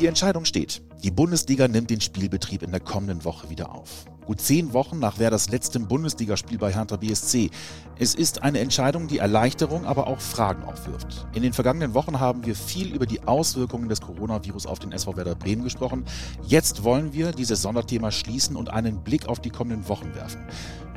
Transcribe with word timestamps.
Die 0.00 0.06
Entscheidung 0.06 0.44
steht. 0.44 0.80
Die 1.02 1.10
Bundesliga 1.10 1.66
nimmt 1.66 1.90
den 1.90 2.00
Spielbetrieb 2.00 2.62
in 2.62 2.70
der 2.70 2.78
kommenden 2.78 3.24
Woche 3.24 3.50
wieder 3.50 3.74
auf. 3.74 4.04
Gut 4.26 4.40
zehn 4.40 4.72
Wochen 4.72 5.00
nach 5.00 5.18
Werders 5.18 5.48
letztem 5.48 5.88
Bundesligaspiel 5.88 6.56
bei 6.56 6.72
Hertha 6.72 6.96
BSC. 6.96 7.50
Es 7.98 8.14
ist 8.14 8.44
eine 8.44 8.60
Entscheidung, 8.60 9.08
die 9.08 9.18
Erleichterung, 9.18 9.86
aber 9.86 10.06
auch 10.06 10.20
Fragen 10.20 10.62
aufwirft. 10.62 11.26
In 11.34 11.42
den 11.42 11.52
vergangenen 11.52 11.94
Wochen 11.94 12.20
haben 12.20 12.46
wir 12.46 12.54
viel 12.54 12.94
über 12.94 13.06
die 13.06 13.26
Auswirkungen 13.26 13.88
des 13.88 14.00
Coronavirus 14.00 14.66
auf 14.66 14.78
den 14.78 14.92
SV 14.92 15.16
Werder 15.16 15.34
Bremen 15.34 15.64
gesprochen. 15.64 16.04
Jetzt 16.46 16.84
wollen 16.84 17.12
wir 17.12 17.32
dieses 17.32 17.62
Sonderthema 17.62 18.12
schließen 18.12 18.54
und 18.54 18.70
einen 18.70 19.02
Blick 19.02 19.26
auf 19.26 19.40
die 19.40 19.50
kommenden 19.50 19.88
Wochen 19.88 20.14
werfen. 20.14 20.42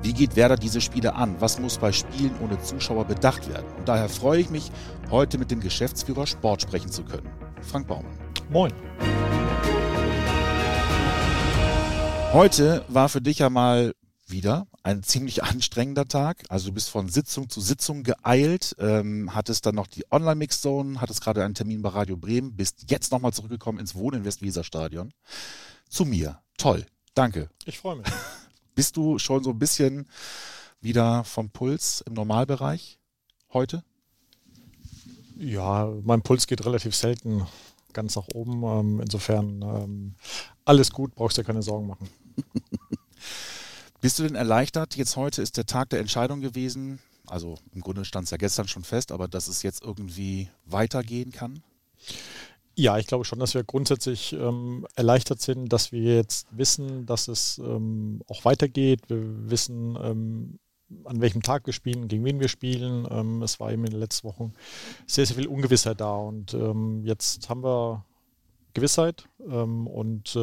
Wie 0.04 0.14
geht 0.14 0.36
Werder 0.36 0.58
diese 0.58 0.80
Spiele 0.80 1.16
an? 1.16 1.38
Was 1.40 1.60
muss 1.60 1.80
bei 1.80 1.92
Spielen 1.92 2.36
ohne 2.44 2.62
Zuschauer 2.62 3.06
bedacht 3.06 3.50
werden? 3.50 3.66
Und 3.80 3.88
daher 3.88 4.10
freue 4.10 4.42
ich 4.42 4.52
mich, 4.52 4.72
heute 5.10 5.40
mit 5.40 5.50
dem 5.50 5.60
Geschäftsführer 5.60 6.28
Sport 6.28 6.62
sprechen 6.62 6.92
zu 6.92 7.04
können. 7.04 7.30
Frank 7.62 7.88
Baumann. 7.88 8.18
Moin. 8.50 8.72
Heute 12.34 12.86
war 12.88 13.10
für 13.10 13.22
dich 13.22 13.40
ja 13.40 13.50
mal 13.50 13.94
wieder 14.26 14.68
ein 14.84 15.04
ziemlich 15.04 15.44
anstrengender 15.44 16.08
Tag. 16.08 16.44
Also 16.50 16.70
du 16.70 16.74
bist 16.74 16.90
von 16.90 17.10
Sitzung 17.10 17.50
zu 17.50 17.62
Sitzung 17.62 18.04
geeilt, 18.04 18.76
ähm, 18.80 19.36
hattest 19.36 19.66
dann 19.66 19.76
noch 19.76 19.88
die 19.88 20.06
Online-Mix-Zone, 20.12 21.02
hattest 21.02 21.22
gerade 21.22 21.44
einen 21.44 21.54
Termin 21.54 21.82
bei 21.82 21.90
Radio 21.90 22.18
Bremen, 22.18 22.56
bist 22.56 22.90
jetzt 22.90 23.12
nochmal 23.12 23.34
zurückgekommen 23.34 23.80
ins 23.80 23.96
Wohnen 23.96 24.22
in 24.22 24.26
Westweser-Stadion. 24.26 25.14
Zu 25.90 26.06
mir. 26.06 26.40
Toll. 26.58 26.86
Danke. 27.14 27.50
Ich 27.66 27.78
freue 27.80 27.98
mich. 27.98 28.08
Bist 28.76 28.96
du 28.96 29.20
schon 29.20 29.44
so 29.44 29.50
ein 29.50 29.60
bisschen 29.60 30.08
wieder 30.80 31.24
vom 31.26 31.50
Puls 31.50 32.02
im 32.08 32.14
Normalbereich 32.14 33.00
heute? 33.52 33.84
Ja, 35.42 35.92
mein 36.04 36.22
Puls 36.22 36.46
geht 36.46 36.64
relativ 36.66 36.96
selten 36.96 37.48
ganz 37.94 38.16
nach 38.16 38.28
oben. 38.36 38.64
Ähm, 38.64 39.02
insofern 39.02 39.62
ähm, 39.64 40.16
alles 40.66 40.92
gut, 40.92 41.16
brauchst 41.16 41.38
dir 41.38 41.44
keine 41.44 41.64
Sorgen 41.64 41.88
machen. 41.88 42.08
Bist 44.02 44.20
du 44.20 44.24
denn 44.24 44.36
erleichtert? 44.36 44.96
Jetzt 44.96 45.16
heute 45.16 45.42
ist 45.42 45.58
der 45.58 45.66
Tag 45.66 45.90
der 45.90 46.00
Entscheidung 46.00 46.42
gewesen. 46.42 47.00
Also 47.26 47.56
im 47.74 47.82
Grunde 47.82 48.06
stand 48.06 48.26
es 48.26 48.32
ja 48.32 48.38
gestern 48.38 48.68
schon 48.68 48.84
fest, 48.84 49.12
aber 49.12 49.28
dass 49.28 49.48
es 49.48 49.64
jetzt 49.64 49.84
irgendwie 49.84 50.50
weitergehen 50.66 51.32
kann? 51.32 51.64
Ja, 52.76 53.00
ich 53.00 53.08
glaube 53.08 53.26
schon, 53.26 53.40
dass 53.40 53.56
wir 53.56 53.64
grundsätzlich 53.64 54.34
ähm, 54.34 54.86
erleichtert 54.96 55.42
sind, 55.42 55.74
dass 55.74 55.92
wir 55.92 56.18
jetzt 56.18 56.48
wissen, 56.52 57.08
dass 57.08 57.28
es 57.28 57.58
ähm, 57.58 58.22
auch 58.28 58.46
weitergeht. 58.46 59.02
Wir 59.08 59.50
wissen, 59.50 59.98
ähm, 60.02 60.60
an 61.06 61.22
welchem 61.22 61.42
Tag 61.42 61.66
wir 61.66 61.74
spielen, 61.74 62.08
gegen 62.08 62.26
wen 62.26 62.40
wir 62.40 62.48
spielen. 62.48 63.08
Ähm, 63.10 63.42
es 63.42 63.60
war 63.60 63.72
eben 63.72 63.86
in 63.86 63.92
den 63.92 64.00
letzten 64.00 64.28
Wochen 64.28 64.54
sehr, 65.08 65.26
sehr 65.26 65.36
viel 65.36 65.48
Ungewissheit 65.48 66.02
da 66.02 66.16
und 66.16 66.54
ähm, 66.54 67.04
jetzt 67.06 67.50
haben 67.50 67.64
wir 67.64 68.06
Gewissheit 68.74 69.28
ähm, 69.48 69.88
und 69.88 70.38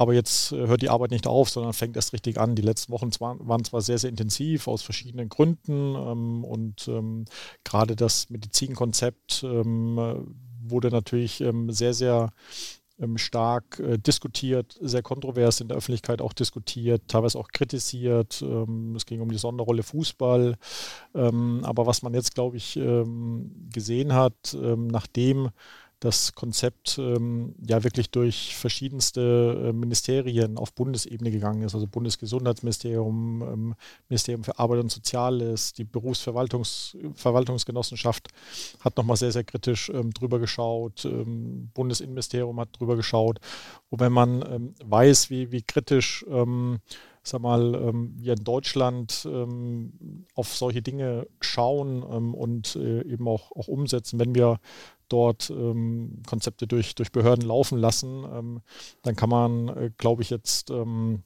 aber 0.00 0.14
jetzt 0.14 0.52
hört 0.52 0.80
die 0.80 0.88
Arbeit 0.88 1.10
nicht 1.10 1.26
auf, 1.26 1.50
sondern 1.50 1.74
fängt 1.74 1.94
erst 1.94 2.14
richtig 2.14 2.38
an. 2.38 2.54
Die 2.54 2.62
letzten 2.62 2.90
Wochen 2.90 3.10
waren 3.20 3.64
zwar 3.64 3.82
sehr, 3.82 3.98
sehr 3.98 4.08
intensiv 4.08 4.66
aus 4.66 4.80
verschiedenen 4.80 5.28
Gründen 5.28 5.94
ähm, 5.94 6.42
und 6.42 6.88
ähm, 6.88 7.26
gerade 7.64 7.96
das 7.96 8.30
Medizinkonzept 8.30 9.42
ähm, 9.44 10.34
wurde 10.62 10.88
natürlich 10.88 11.42
ähm, 11.42 11.70
sehr, 11.70 11.92
sehr 11.92 12.22
ähm, 12.22 12.79
stark 13.16 13.78
äh, 13.78 13.98
diskutiert, 13.98 14.76
sehr 14.80 15.02
kontrovers 15.02 15.60
in 15.60 15.68
der 15.68 15.76
Öffentlichkeit 15.76 16.20
auch 16.20 16.32
diskutiert, 16.32 17.02
teilweise 17.08 17.38
auch 17.38 17.48
kritisiert. 17.48 18.42
Ähm, 18.42 18.94
es 18.96 19.06
ging 19.06 19.20
um 19.20 19.30
die 19.30 19.38
Sonderrolle 19.38 19.82
Fußball. 19.82 20.56
Ähm, 21.14 21.60
aber 21.64 21.86
was 21.86 22.02
man 22.02 22.14
jetzt, 22.14 22.34
glaube 22.34 22.56
ich, 22.56 22.76
ähm, 22.76 23.68
gesehen 23.72 24.14
hat, 24.14 24.54
ähm, 24.54 24.88
nachdem 24.88 25.50
das 26.00 26.32
Konzept 26.32 26.98
ähm, 26.98 27.54
ja 27.64 27.84
wirklich 27.84 28.10
durch 28.10 28.56
verschiedenste 28.56 29.68
äh, 29.68 29.72
Ministerien 29.74 30.56
auf 30.56 30.72
Bundesebene 30.72 31.30
gegangen 31.30 31.60
ist, 31.62 31.74
also 31.74 31.86
Bundesgesundheitsministerium, 31.86 33.42
ähm, 33.42 33.74
Ministerium 34.08 34.42
für 34.42 34.58
Arbeit 34.58 34.80
und 34.80 34.90
Soziales, 34.90 35.74
die 35.74 35.84
Berufsverwaltungsgenossenschaft 35.84 38.28
hat 38.80 38.96
nochmal 38.96 39.18
sehr, 39.18 39.32
sehr 39.32 39.44
kritisch 39.44 39.90
ähm, 39.90 40.14
drüber 40.14 40.38
geschaut, 40.38 41.04
ähm, 41.04 41.68
Bundesinnenministerium 41.74 42.58
hat 42.58 42.70
drüber 42.78 42.96
geschaut. 42.96 43.38
Und 43.90 44.00
wenn 44.00 44.12
man 44.12 44.42
ähm, 44.50 44.74
weiß, 44.82 45.28
wie, 45.28 45.52
wie 45.52 45.60
kritisch 45.60 46.24
ähm, 46.30 46.78
sag 47.22 47.42
mal, 47.42 47.92
wir 48.16 48.32
in 48.32 48.44
Deutschland 48.44 49.28
auf 50.34 50.56
solche 50.56 50.80
Dinge 50.80 51.26
schauen 51.42 52.02
und 52.02 52.76
äh, 52.76 53.02
eben 53.02 53.28
auch, 53.28 53.52
auch 53.52 53.68
umsetzen, 53.68 54.18
wenn 54.18 54.34
wir 54.34 54.58
dort 55.12 55.50
ähm, 55.50 56.22
Konzepte 56.26 56.66
durch, 56.66 56.94
durch 56.94 57.12
Behörden 57.12 57.46
laufen 57.46 57.78
lassen, 57.78 58.24
ähm, 58.24 58.60
dann 59.02 59.16
kann 59.16 59.28
man, 59.28 59.68
äh, 59.68 59.90
glaube 59.96 60.22
ich, 60.22 60.30
jetzt 60.30 60.70
ähm, 60.70 61.22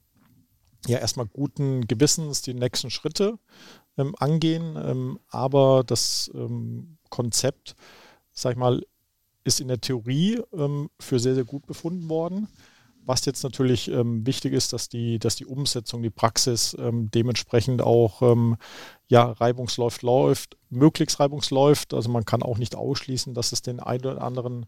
ja 0.87 0.97
erstmal 0.99 1.27
guten 1.27 1.87
Gewissens 1.87 2.41
die 2.41 2.53
nächsten 2.53 2.89
Schritte 2.89 3.39
ähm, 3.97 4.15
angehen. 4.19 4.75
Ähm, 4.77 5.19
aber 5.29 5.83
das 5.85 6.29
ähm, 6.33 6.97
Konzept, 7.09 7.75
sag 8.31 8.53
ich 8.53 8.57
mal, 8.57 8.83
ist 9.43 9.61
in 9.61 9.67
der 9.67 9.79
Theorie 9.79 10.41
für 10.99 11.19
sehr, 11.19 11.35
sehr 11.35 11.43
gut 11.43 11.67
befunden 11.67 12.09
worden. 12.09 12.47
Was 13.05 13.25
jetzt 13.25 13.43
natürlich 13.43 13.91
wichtig 13.93 14.53
ist, 14.53 14.73
dass 14.73 14.89
die, 14.89 15.19
dass 15.19 15.35
die 15.35 15.45
Umsetzung, 15.45 16.01
die 16.01 16.09
Praxis 16.09 16.75
dementsprechend 16.79 17.83
auch 17.83 18.57
ja, 19.07 19.31
reibungsläuft 19.31 20.01
läuft, 20.01 20.57
möglichst 20.69 21.19
reibungsläuft. 21.19 21.93
Also 21.93 22.09
man 22.09 22.25
kann 22.25 22.41
auch 22.41 22.57
nicht 22.57 22.75
ausschließen, 22.75 23.33
dass 23.33 23.51
es 23.51 23.61
den 23.61 23.79
einen 23.79 24.05
oder 24.05 24.21
anderen 24.21 24.65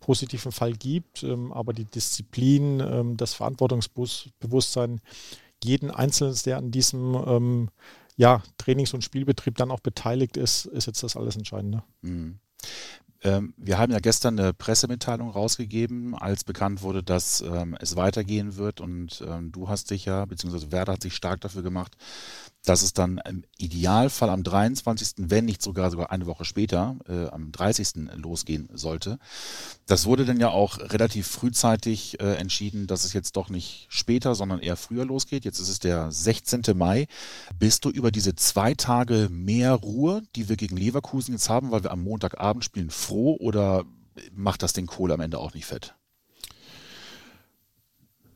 positiven 0.00 0.52
Fall 0.52 0.72
gibt, 0.72 1.22
ähm, 1.22 1.52
aber 1.52 1.72
die 1.72 1.84
Disziplin, 1.84 2.80
ähm, 2.80 3.16
das 3.16 3.34
Verantwortungsbewusstsein 3.34 5.00
jeden 5.62 5.90
Einzelnen, 5.90 6.36
der 6.46 6.56
an 6.56 6.70
diesem 6.70 7.14
ähm, 7.26 7.68
ja, 8.16 8.42
Trainings- 8.58 8.94
und 8.94 9.02
Spielbetrieb 9.02 9.56
dann 9.56 9.70
auch 9.70 9.80
beteiligt 9.80 10.36
ist, 10.36 10.66
ist 10.66 10.86
jetzt 10.86 11.02
das 11.02 11.16
alles 11.16 11.36
Entscheidende. 11.36 11.82
Mhm. 12.02 12.38
Ähm, 13.22 13.52
wir 13.58 13.78
haben 13.78 13.92
ja 13.92 13.98
gestern 13.98 14.38
eine 14.38 14.54
Pressemitteilung 14.54 15.30
rausgegeben, 15.30 16.14
als 16.14 16.44
bekannt 16.44 16.80
wurde, 16.80 17.02
dass 17.02 17.42
ähm, 17.42 17.76
es 17.78 17.96
weitergehen 17.96 18.56
wird. 18.56 18.80
Und 18.80 19.22
ähm, 19.26 19.52
du 19.52 19.68
hast 19.68 19.90
dich 19.90 20.06
ja, 20.06 20.24
beziehungsweise 20.24 20.72
Werder 20.72 20.94
hat 20.94 21.02
sich 21.02 21.14
stark 21.14 21.42
dafür 21.42 21.62
gemacht, 21.62 21.96
dass 22.64 22.82
es 22.82 22.92
dann 22.92 23.18
im 23.26 23.44
Idealfall 23.56 24.28
am 24.28 24.42
23., 24.42 25.12
wenn 25.16 25.46
nicht 25.46 25.62
sogar 25.62 25.90
sogar 25.90 26.10
eine 26.10 26.26
Woche 26.26 26.44
später, 26.44 26.96
äh, 27.08 27.26
am 27.28 27.52
30. 27.52 28.10
losgehen 28.16 28.68
sollte. 28.74 29.18
Das 29.86 30.06
wurde 30.06 30.24
dann 30.24 30.38
ja 30.38 30.50
auch 30.50 30.78
relativ 30.78 31.26
frühzeitig 31.26 32.20
äh, 32.20 32.34
entschieden, 32.34 32.86
dass 32.86 33.04
es 33.04 33.12
jetzt 33.12 33.36
doch 33.36 33.48
nicht 33.48 33.86
später, 33.88 34.34
sondern 34.34 34.60
eher 34.60 34.76
früher 34.76 35.04
losgeht. 35.04 35.44
Jetzt 35.44 35.58
ist 35.58 35.68
es 35.68 35.78
der 35.78 36.12
16. 36.12 36.62
Mai. 36.74 37.06
Bist 37.58 37.84
du 37.84 37.90
über 37.90 38.10
diese 38.10 38.34
zwei 38.34 38.74
Tage 38.74 39.28
mehr 39.30 39.74
Ruhe, 39.74 40.22
die 40.36 40.48
wir 40.48 40.56
gegen 40.56 40.76
Leverkusen 40.76 41.32
jetzt 41.32 41.48
haben, 41.48 41.70
weil 41.70 41.82
wir 41.82 41.92
am 41.92 42.02
Montagabend 42.02 42.64
spielen, 42.64 42.90
froh 42.90 43.36
oder 43.40 43.84
macht 44.32 44.62
das 44.62 44.74
den 44.74 44.86
Kohl 44.86 45.12
am 45.12 45.20
Ende 45.20 45.38
auch 45.38 45.54
nicht 45.54 45.66
fett? 45.66 45.94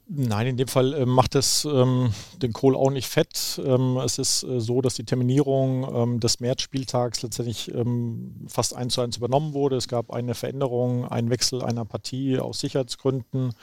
Nein, 0.06 0.48
in 0.48 0.56
dem 0.58 0.68
Fall 0.68 0.92
äh, 0.92 1.06
macht 1.06 1.34
es 1.34 1.64
ähm, 1.64 2.12
den 2.36 2.52
Kohl 2.52 2.76
auch 2.76 2.90
nicht 2.90 3.08
fett. 3.08 3.58
Ähm, 3.64 3.96
es 3.96 4.18
ist 4.18 4.42
äh, 4.42 4.60
so, 4.60 4.82
dass 4.82 4.94
die 4.94 5.04
Terminierung 5.04 5.88
ähm, 5.94 6.20
des 6.20 6.40
Märzspieltags 6.40 7.22
letztendlich 7.22 7.74
ähm, 7.74 8.44
fast 8.46 8.76
eins 8.76 8.94
zu 8.94 9.00
eins 9.00 9.16
übernommen 9.16 9.54
wurde. 9.54 9.76
Es 9.76 9.88
gab 9.88 10.10
eine 10.10 10.34
Veränderung, 10.34 11.06
einen 11.06 11.30
Wechsel 11.30 11.62
einer 11.62 11.86
Partie 11.86 12.38
aus 12.38 12.60
Sicherheitsgründen. 12.60 13.54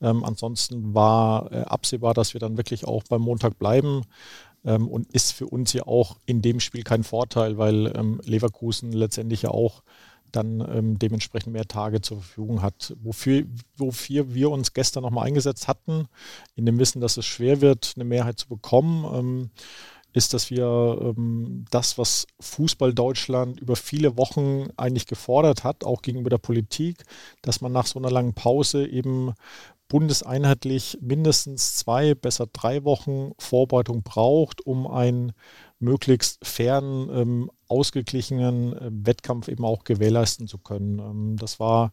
Ähm, 0.00 0.22
ansonsten 0.22 0.94
war 0.94 1.50
äh, 1.50 1.62
absehbar, 1.62 2.14
dass 2.14 2.32
wir 2.32 2.40
dann 2.40 2.56
wirklich 2.56 2.86
auch 2.86 3.02
beim 3.08 3.22
Montag 3.22 3.58
bleiben. 3.58 4.02
Ähm, 4.64 4.86
und 4.86 5.12
ist 5.12 5.32
für 5.32 5.46
uns 5.46 5.72
ja 5.72 5.88
auch 5.88 6.16
in 6.26 6.42
dem 6.42 6.60
Spiel 6.60 6.84
kein 6.84 7.02
Vorteil, 7.02 7.58
weil 7.58 8.18
Leverkusen 8.24 8.92
letztendlich 8.92 9.42
ja 9.42 9.50
auch 9.50 9.82
dann 10.32 10.60
ähm, 10.60 10.98
dementsprechend 10.98 11.52
mehr 11.52 11.66
Tage 11.66 12.00
zur 12.00 12.18
Verfügung 12.18 12.62
hat. 12.62 12.94
Wofür, 13.02 13.44
wofür 13.76 14.34
wir 14.34 14.50
uns 14.50 14.72
gestern 14.72 15.02
nochmal 15.02 15.26
eingesetzt 15.26 15.68
hatten, 15.68 16.08
in 16.54 16.66
dem 16.66 16.78
Wissen, 16.78 17.00
dass 17.00 17.16
es 17.16 17.26
schwer 17.26 17.60
wird, 17.60 17.94
eine 17.96 18.04
Mehrheit 18.04 18.38
zu 18.38 18.48
bekommen, 18.48 19.04
ähm, 19.14 19.50
ist, 20.12 20.34
dass 20.34 20.50
wir 20.50 20.98
ähm, 21.16 21.64
das, 21.70 21.98
was 21.98 22.26
Fußball 22.40 22.94
Deutschland 22.94 23.60
über 23.60 23.76
viele 23.76 24.16
Wochen 24.16 24.68
eigentlich 24.76 25.06
gefordert 25.06 25.64
hat, 25.64 25.84
auch 25.84 26.02
gegenüber 26.02 26.30
der 26.30 26.38
Politik, 26.38 27.04
dass 27.42 27.60
man 27.60 27.72
nach 27.72 27.86
so 27.86 27.98
einer 27.98 28.10
langen 28.10 28.34
Pause 28.34 28.86
eben 28.86 29.34
bundeseinheitlich 29.88 30.98
mindestens 31.00 31.76
zwei, 31.76 32.14
besser 32.14 32.46
drei 32.52 32.84
Wochen 32.84 33.32
Vorbereitung 33.38 34.02
braucht, 34.02 34.66
um 34.66 34.86
ein 34.86 35.32
möglichst 35.78 36.44
fairen, 36.44 37.08
ähm, 37.10 37.50
ausgeglichenen 37.68 38.72
äh, 38.72 38.90
Wettkampf 38.90 39.48
eben 39.48 39.64
auch 39.64 39.84
gewährleisten 39.84 40.48
zu 40.48 40.58
können. 40.58 40.98
Ähm, 40.98 41.36
das 41.38 41.60
war 41.60 41.92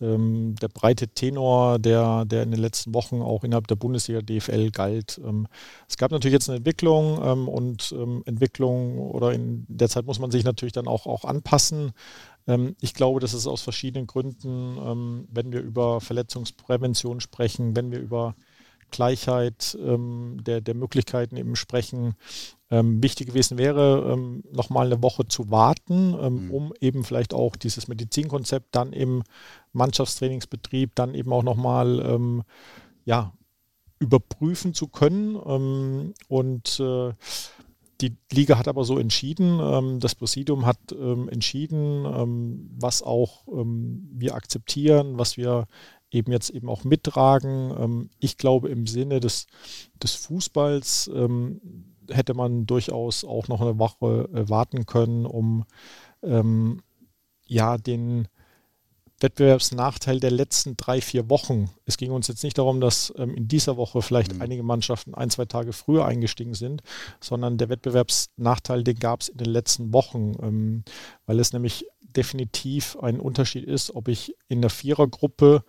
ähm, 0.00 0.54
der 0.60 0.68
breite 0.68 1.08
Tenor, 1.08 1.78
der, 1.78 2.24
der 2.24 2.42
in 2.42 2.50
den 2.50 2.60
letzten 2.60 2.92
Wochen 2.94 3.22
auch 3.22 3.44
innerhalb 3.44 3.68
der 3.68 3.76
Bundesliga 3.76 4.20
DFL 4.20 4.70
galt. 4.70 5.20
Ähm, 5.24 5.46
es 5.88 5.96
gab 5.96 6.10
natürlich 6.10 6.34
jetzt 6.34 6.48
eine 6.48 6.58
Entwicklung 6.58 7.18
und 7.18 7.94
Entwicklung 8.24 8.98
oder 8.98 9.32
in 9.32 9.64
der 9.68 9.88
Zeit 9.88 10.06
muss 10.06 10.18
man 10.18 10.30
sich 10.30 10.44
natürlich 10.44 10.72
dann 10.72 10.88
auch, 10.88 11.06
auch 11.06 11.24
anpassen. 11.24 11.92
Ich 12.80 12.94
glaube, 12.94 13.20
dass 13.20 13.34
es 13.34 13.46
aus 13.46 13.62
verschiedenen 13.62 14.08
Gründen, 14.08 15.26
wenn 15.30 15.52
wir 15.52 15.60
über 15.60 16.00
Verletzungsprävention 16.00 17.20
sprechen, 17.20 17.76
wenn 17.76 17.92
wir 17.92 18.00
über 18.00 18.34
Gleichheit 18.92 19.76
ähm, 19.80 20.38
der, 20.42 20.60
der 20.60 20.74
Möglichkeiten 20.74 21.36
eben 21.36 21.56
sprechen, 21.56 22.14
ähm, 22.70 23.02
wichtig 23.02 23.26
gewesen 23.26 23.58
wäre, 23.58 24.12
ähm, 24.12 24.44
nochmal 24.52 24.86
eine 24.86 25.02
Woche 25.02 25.26
zu 25.26 25.50
warten, 25.50 26.16
ähm, 26.20 26.46
mhm. 26.46 26.50
um 26.50 26.74
eben 26.80 27.02
vielleicht 27.02 27.34
auch 27.34 27.56
dieses 27.56 27.88
Medizinkonzept 27.88 28.74
dann 28.74 28.92
im 28.92 29.24
Mannschaftstrainingsbetrieb 29.72 30.94
dann 30.94 31.14
eben 31.14 31.32
auch 31.32 31.42
nochmal 31.42 32.00
ähm, 32.00 32.44
ja, 33.04 33.32
überprüfen 33.98 34.72
zu 34.74 34.88
können. 34.88 35.36
Ähm, 35.44 36.14
und 36.28 36.78
äh, 36.78 37.12
die 38.00 38.16
Liga 38.32 38.58
hat 38.58 38.68
aber 38.68 38.84
so 38.84 38.98
entschieden, 38.98 39.60
ähm, 39.60 40.00
das 40.00 40.14
Präsidium 40.14 40.66
hat 40.66 40.78
ähm, 40.92 41.28
entschieden, 41.28 42.70
was 42.78 43.02
auch 43.02 43.44
wir 43.46 44.34
akzeptieren, 44.34 45.18
was 45.18 45.36
wir 45.36 45.66
eben 46.12 46.32
jetzt 46.32 46.50
eben 46.50 46.68
auch 46.68 46.84
mittragen. 46.84 47.74
Ähm, 47.78 48.10
ich 48.18 48.36
glaube, 48.36 48.68
im 48.68 48.86
Sinne 48.86 49.20
des, 49.20 49.46
des 50.02 50.14
Fußballs 50.14 51.10
ähm, 51.14 51.60
hätte 52.08 52.34
man 52.34 52.66
durchaus 52.66 53.24
auch 53.24 53.48
noch 53.48 53.60
eine 53.60 53.78
Woche 53.78 54.28
äh, 54.32 54.48
warten 54.48 54.86
können, 54.86 55.26
um 55.26 55.64
ja 57.48 57.78
den 57.78 58.28
Wettbewerbsnachteil 59.22 60.20
der 60.20 60.30
letzten 60.30 60.76
drei, 60.76 61.00
vier 61.00 61.30
Wochen. 61.30 61.70
Es 61.84 61.96
ging 61.96 62.10
uns 62.10 62.28
jetzt 62.28 62.42
nicht 62.44 62.58
darum, 62.58 62.80
dass 62.80 63.12
ähm, 63.16 63.34
in 63.34 63.48
dieser 63.48 63.76
Woche 63.76 64.02
vielleicht 64.02 64.34
mhm. 64.34 64.42
einige 64.42 64.62
Mannschaften 64.62 65.14
ein, 65.14 65.30
zwei 65.30 65.44
Tage 65.44 65.72
früher 65.72 66.04
eingestiegen 66.04 66.54
sind, 66.54 66.82
sondern 67.20 67.58
der 67.58 67.68
Wettbewerbsnachteil, 67.68 68.84
den 68.84 68.98
gab 68.98 69.22
es 69.22 69.28
in 69.28 69.38
den 69.38 69.48
letzten 69.48 69.92
Wochen, 69.92 70.34
ähm, 70.42 70.84
weil 71.26 71.40
es 71.40 71.52
nämlich 71.52 71.86
definitiv 72.00 72.98
ein 73.00 73.20
Unterschied 73.20 73.64
ist, 73.64 73.94
ob 73.94 74.08
ich 74.08 74.34
in 74.48 74.60
der 74.60 74.70
Vierergruppe 74.70 75.64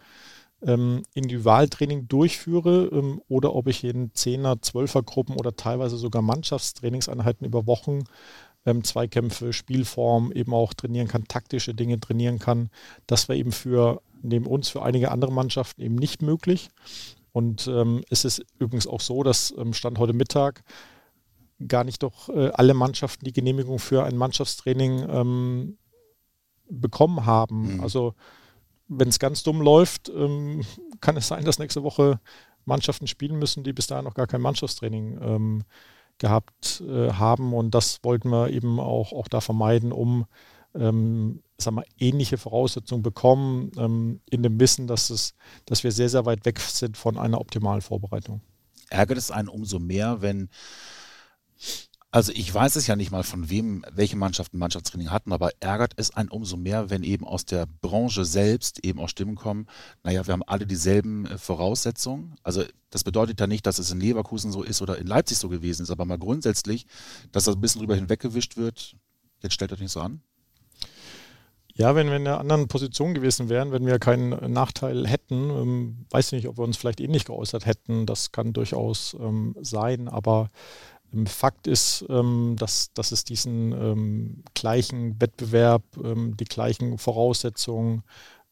ähm, 0.66 1.04
Individualtraining 1.14 2.08
durchführe 2.08 2.90
ähm, 2.92 3.22
oder 3.28 3.56
ob 3.56 3.68
ich 3.68 3.84
in 3.84 4.14
Zehner, 4.14 4.62
Zwölfergruppen 4.62 5.36
oder 5.36 5.56
teilweise 5.56 5.98
sogar 5.98 6.22
Mannschaftstrainingseinheiten 6.22 7.46
über 7.46 7.68
Wochen 7.68 8.04
ähm, 8.66 8.84
Zweikämpfe, 8.84 9.54
Spielform 9.54 10.32
eben 10.32 10.54
auch 10.54 10.74
trainieren 10.74 11.08
kann, 11.08 11.26
taktische 11.26 11.74
Dinge 11.74 12.00
trainieren 12.00 12.40
kann. 12.40 12.70
Das 13.08 13.28
war 13.30 13.36
eben 13.36 13.52
für 13.52 14.02
neben 14.22 14.48
uns 14.48 14.70
für 14.70 14.82
einige 14.82 15.12
andere 15.12 15.32
Mannschaften 15.32 15.82
eben 15.82 15.96
nicht 15.96 16.22
möglich. 16.22 16.70
Und 17.34 17.68
ähm, 17.68 18.04
es 18.10 18.26
ist 18.26 18.46
übrigens 18.60 18.88
auch 18.88 19.02
so, 19.02 19.24
dass 19.24 19.54
ähm, 19.58 19.74
Stand 19.74 20.00
heute 20.00 20.14
Mittag 20.14 20.64
gar 21.68 21.84
nicht 21.84 22.04
doch 22.04 22.30
äh, 22.30 22.50
alle 22.54 22.74
Mannschaften 22.74 23.26
die 23.26 23.34
Genehmigung 23.34 23.80
für 23.80 24.04
ein 24.04 24.18
Mannschaftstraining 24.18 25.06
ähm, 25.10 25.78
bekommen 26.70 27.26
haben. 27.26 27.76
Mhm. 27.76 27.82
Also 27.82 28.14
wenn 28.98 29.10
es 29.10 29.20
ganz 29.20 29.44
dumm 29.44 29.62
läuft, 29.62 30.10
ähm, 30.10 30.62
kann 31.02 31.18
es 31.18 31.28
sein, 31.28 31.46
dass 31.46 31.60
nächste 31.60 31.84
Woche 31.84 32.20
Mannschaften 32.66 33.08
spielen 33.08 33.38
müssen, 33.38 33.64
die 33.64 33.74
bis 33.74 33.88
dahin 33.88 34.06
noch 34.06 34.14
gar 34.14 34.28
kein 34.28 34.42
Mannschaftstraining 34.42 35.20
ähm, 35.22 35.64
gehabt 36.18 36.82
äh, 36.88 37.12
haben. 37.12 37.54
Und 37.54 37.76
das 37.76 38.00
wollten 38.04 38.30
wir 38.30 38.50
eben 38.50 38.80
auch, 38.80 39.12
auch 39.12 39.28
da 39.28 39.42
vermeiden, 39.42 39.92
um 39.92 40.26
ähm, 40.76 41.44
sagen 41.58 41.78
wir, 41.78 41.86
ähnliche 42.00 42.38
Voraussetzungen 42.38 43.04
bekommen, 43.04 43.72
ähm, 43.78 44.22
in 44.30 44.44
dem 44.44 44.60
Wissen, 44.60 44.88
dass, 44.88 45.10
es, 45.10 45.36
dass 45.66 45.84
wir 45.84 45.92
sehr, 45.92 46.10
sehr 46.10 46.26
weit 46.26 46.46
weg 46.46 46.60
sind 46.60 46.98
von 46.98 47.18
einer 47.18 47.40
optimalen 47.40 47.82
Vorbereitung. 47.82 48.42
Ärgert 48.90 49.18
es 49.18 49.32
einen 49.32 49.50
umso 49.50 49.80
mehr, 49.80 50.22
wenn 50.22 50.50
also 52.14 52.32
ich 52.32 52.54
weiß 52.54 52.76
es 52.76 52.86
ja 52.86 52.96
nicht 52.96 53.10
mal, 53.10 53.24
von 53.24 53.50
wem 53.50 53.84
welche 53.92 54.16
Mannschaften 54.16 54.60
Mannschaftstraining 54.60 55.10
hatten, 55.10 55.34
aber 55.34 55.50
ärgert 55.62 55.94
es 55.96 56.16
einen 56.16 56.30
umso 56.30 56.58
mehr, 56.58 56.92
wenn 56.92 57.02
eben 57.02 57.26
aus 57.26 57.44
der 57.44 57.66
Branche 57.82 58.24
selbst 58.24 58.86
eben 58.86 59.00
auch 59.00 59.10
Stimmen 59.10 59.34
kommen, 59.34 59.66
naja, 60.04 60.28
wir 60.28 60.34
haben 60.34 60.44
alle 60.46 60.68
dieselben 60.68 61.26
äh, 61.26 61.40
Voraussetzungen. 61.40 62.36
Also 62.44 62.64
das 62.92 63.04
bedeutet 63.04 63.40
ja 63.40 63.48
nicht, 63.48 63.66
dass 63.66 63.80
es 63.80 63.90
in 63.90 64.00
Leverkusen 64.00 64.52
so 64.52 64.62
ist 64.62 64.84
oder 64.84 65.00
in 65.00 65.08
Leipzig 65.08 65.40
so 65.40 65.50
gewesen 65.50 65.82
ist, 65.82 65.90
aber 65.90 66.06
mal 66.06 66.20
grundsätzlich, 66.20 66.86
dass 67.32 67.46
das 67.46 67.56
ein 67.56 67.62
bisschen 67.62 67.80
drüber 67.80 67.96
hinweggewischt 67.96 68.58
wird, 68.58 68.96
jetzt 69.42 69.54
stellt 69.54 69.74
euch 69.74 69.80
nicht 69.80 69.92
so 69.92 70.00
an. 70.00 70.22
Ja, 71.76 71.96
wenn 71.96 72.08
wir 72.08 72.18
in 72.18 72.28
einer 72.28 72.40
anderen 72.40 72.68
Position 72.68 73.16
gewesen 73.16 73.50
wären, 73.50 73.72
wenn 73.72 73.88
wir 73.88 73.98
keinen 73.98 74.54
Nachteil 74.54 75.08
hätten, 75.08 75.50
ähm, 75.50 76.06
weiß 76.12 76.28
ich 76.28 76.34
nicht, 76.34 76.48
ob 76.48 76.60
wir 76.60 76.64
uns 76.64 76.78
vielleicht 76.78 77.00
ähnlich 77.00 77.26
geäußert 77.26 77.66
hätten. 77.66 78.06
Das 78.06 78.32
kann 78.32 78.54
durchaus 78.54 79.18
ähm, 79.20 79.56
sein, 79.60 80.08
aber 80.08 80.52
Fakt 81.28 81.68
ist, 81.68 82.06
ähm, 82.10 82.56
dass, 82.58 82.92
dass 82.94 83.12
es 83.12 83.24
diesen 83.24 83.72
ähm, 83.72 84.44
gleichen 84.54 85.20
Wettbewerb, 85.22 85.84
ähm, 86.04 86.36
die 86.38 86.46
gleichen 86.46 86.98
Voraussetzungen 86.98 88.04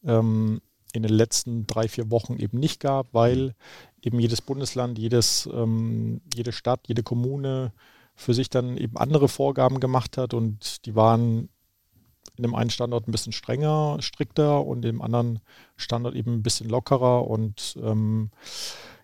in 0.03 0.59
den 0.93 1.13
letzten 1.13 1.67
drei, 1.67 1.87
vier 1.87 2.09
Wochen 2.09 2.37
eben 2.37 2.59
nicht 2.59 2.79
gab, 2.79 3.13
weil 3.13 3.53
eben 4.01 4.19
jedes 4.19 4.41
Bundesland, 4.41 4.97
jedes, 4.97 5.47
jede 6.33 6.51
Stadt, 6.51 6.87
jede 6.87 7.03
Kommune 7.03 7.71
für 8.15 8.33
sich 8.33 8.49
dann 8.49 8.77
eben 8.77 8.97
andere 8.97 9.27
Vorgaben 9.27 9.79
gemacht 9.79 10.17
hat 10.17 10.33
und 10.33 10.87
die 10.87 10.95
waren 10.95 11.49
in 12.37 12.43
dem 12.43 12.55
einen 12.55 12.69
Standort 12.69 13.07
ein 13.07 13.11
bisschen 13.11 13.33
strenger, 13.33 13.97
strikter 13.99 14.65
und 14.65 14.85
im 14.85 15.01
anderen 15.01 15.41
Standort 15.75 16.15
eben 16.15 16.35
ein 16.35 16.43
bisschen 16.43 16.69
lockerer 16.69 17.27
und 17.27 17.77
ähm, 17.83 18.31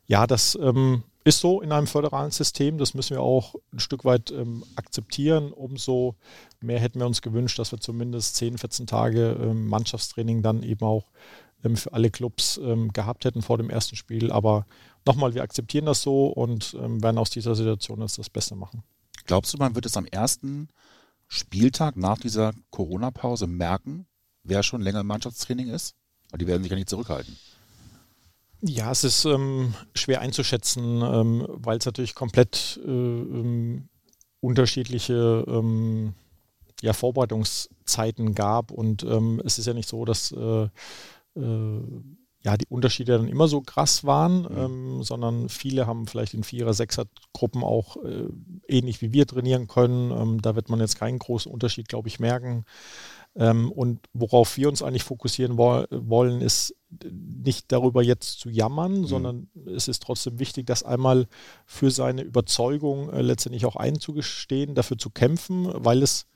ja, 0.07 0.25
das 0.25 0.57
ähm, 0.62 1.03
ist 1.27 1.41
so 1.41 1.62
in 1.62 1.74
einem 1.74 1.88
föderalen 1.88 2.31
System. 2.31 2.77
Das 2.77 2.94
müssen 2.94 3.18
wir 3.18 3.21
auch 3.21 3.56
ein 3.74 3.79
Stück 3.79 4.06
weit 4.06 4.31
ähm, 4.31 4.63
akzeptieren. 4.77 5.51
Umso 5.51 6.15
mehr 6.62 6.79
hätten 6.79 7.00
wir 7.00 7.06
uns 7.06 7.21
gewünscht, 7.21 7.59
dass 7.59 7.74
wir 7.74 7.79
zumindest 7.79 8.38
10, 8.38 8.57
14 8.57 8.88
Tage 8.88 9.38
ähm, 9.39 9.68
Mannschaftstraining 9.68 10.41
dann 10.41 10.63
eben 10.63 10.85
auch 10.85 11.12
ähm, 11.65 11.75
für 11.75 11.91
alle 11.91 12.09
Clubs 12.12 12.57
ähm, 12.63 12.94
gehabt 12.94 13.25
hätten 13.25 13.41
vor 13.41 13.57
dem 13.57 13.69
ersten 13.69 13.97
Spiel. 13.97 14.31
Aber 14.31 14.65
nochmal, 15.06 15.35
wir 15.35 15.44
akzeptieren 15.44 15.85
das 15.85 16.01
so 16.01 16.27
und 16.27 16.77
ähm, 16.79 17.03
werden 17.03 17.18
aus 17.18 17.29
dieser 17.29 17.56
Situation 17.56 18.00
jetzt 18.00 18.18
das 18.18 18.29
Beste 18.29 18.56
machen. 18.56 18.83
Glaubst 19.25 19.53
du, 19.53 19.57
man 19.57 19.75
wird 19.75 19.85
es 19.85 19.97
am 19.97 20.06
ersten 20.06 20.69
Spieltag 21.27 21.97
nach 21.97 22.19
dieser 22.19 22.53
Corona-Pause 22.69 23.47
merken, 23.47 24.07
wer 24.44 24.63
schon 24.63 24.81
länger 24.81 25.01
im 25.01 25.07
Mannschaftstraining 25.07 25.68
ist? 25.68 25.94
Weil 26.31 26.39
die 26.39 26.47
werden 26.47 26.63
sich 26.63 26.71
ja 26.71 26.77
nicht 26.77 26.89
zurückhalten. 26.89 27.38
Ja, 28.62 28.92
es 28.92 29.04
ist 29.04 29.25
ähm, 29.25 29.74
schwer 29.94 30.21
einzuschätzen, 30.21 31.01
ähm, 31.01 31.45
weil 31.50 31.77
es 31.77 31.86
natürlich 31.86 32.15
komplett 32.15 32.80
äh, 32.83 32.89
ähm, 32.89 33.89
unterschiedliche 34.39 35.45
ähm, 35.48 36.13
ja, 36.81 36.93
Vorbereitungszeiten 36.93 38.34
gab. 38.34 38.72
Und 38.72 39.03
ähm, 39.03 39.41
es 39.46 39.60
ist 39.60 39.67
ja 39.67 39.74
nicht 39.74 39.89
so, 39.89 40.05
dass 40.05 40.31
äh, 40.31 40.70
äh, 41.36 41.81
ja, 42.43 42.55
die 42.55 42.67
Unterschiede 42.70 43.17
dann 43.17 43.27
immer 43.27 43.48
so 43.48 43.62
krass 43.62 44.05
waren, 44.05 44.43
mhm. 44.43 44.58
ähm, 44.58 45.03
sondern 45.03 45.50
viele 45.50 45.86
haben 45.86 46.08
vielleicht 46.08 46.34
in 46.34 46.43
Vierer-, 46.43 46.74
Sechser-Gruppen 46.74 47.63
auch 47.63 47.98
äh, 47.98 48.27
ähnlich 48.67 49.01
wie 49.01 49.12
wir 49.12 49.27
trainieren 49.27 49.67
können. 49.67 50.12
Ähm, 50.12 50.41
da 50.41 50.55
wird 50.55 50.70
man 50.70 50.79
jetzt 50.79 50.98
keinen 50.98 51.20
großen 51.20 51.51
Unterschied, 51.51 51.89
glaube 51.89 52.08
ich, 52.08 52.20
merken. 52.20 52.63
Ähm, 53.36 53.72
und 53.72 54.00
worauf 54.13 54.58
wir 54.58 54.70
uns 54.70 54.81
eigentlich 54.81 55.03
fokussieren 55.03 55.58
wo 55.58 55.86
wollen, 55.91 56.41
ist 56.41 56.74
nicht 56.89 57.72
darüber 57.72 58.01
jetzt 58.01 58.39
zu 58.39 58.50
jammern, 58.50 59.01
mhm. 59.01 59.06
sondern 59.06 59.50
es 59.65 59.88
ist 59.88 60.03
trotzdem 60.03 60.39
wichtig, 60.39 60.65
das 60.67 60.84
einmal 60.84 61.27
für 61.65 61.91
seine 61.91 62.22
Überzeugung 62.22 63.10
äh, 63.10 63.22
letztendlich 63.22 63.65
auch 63.65 63.75
einzugestehen, 63.75 64.75
dafür 64.75 64.98
zu 64.98 65.10
kämpfen, 65.10 65.67
weil 65.74 66.01
es 66.01 66.27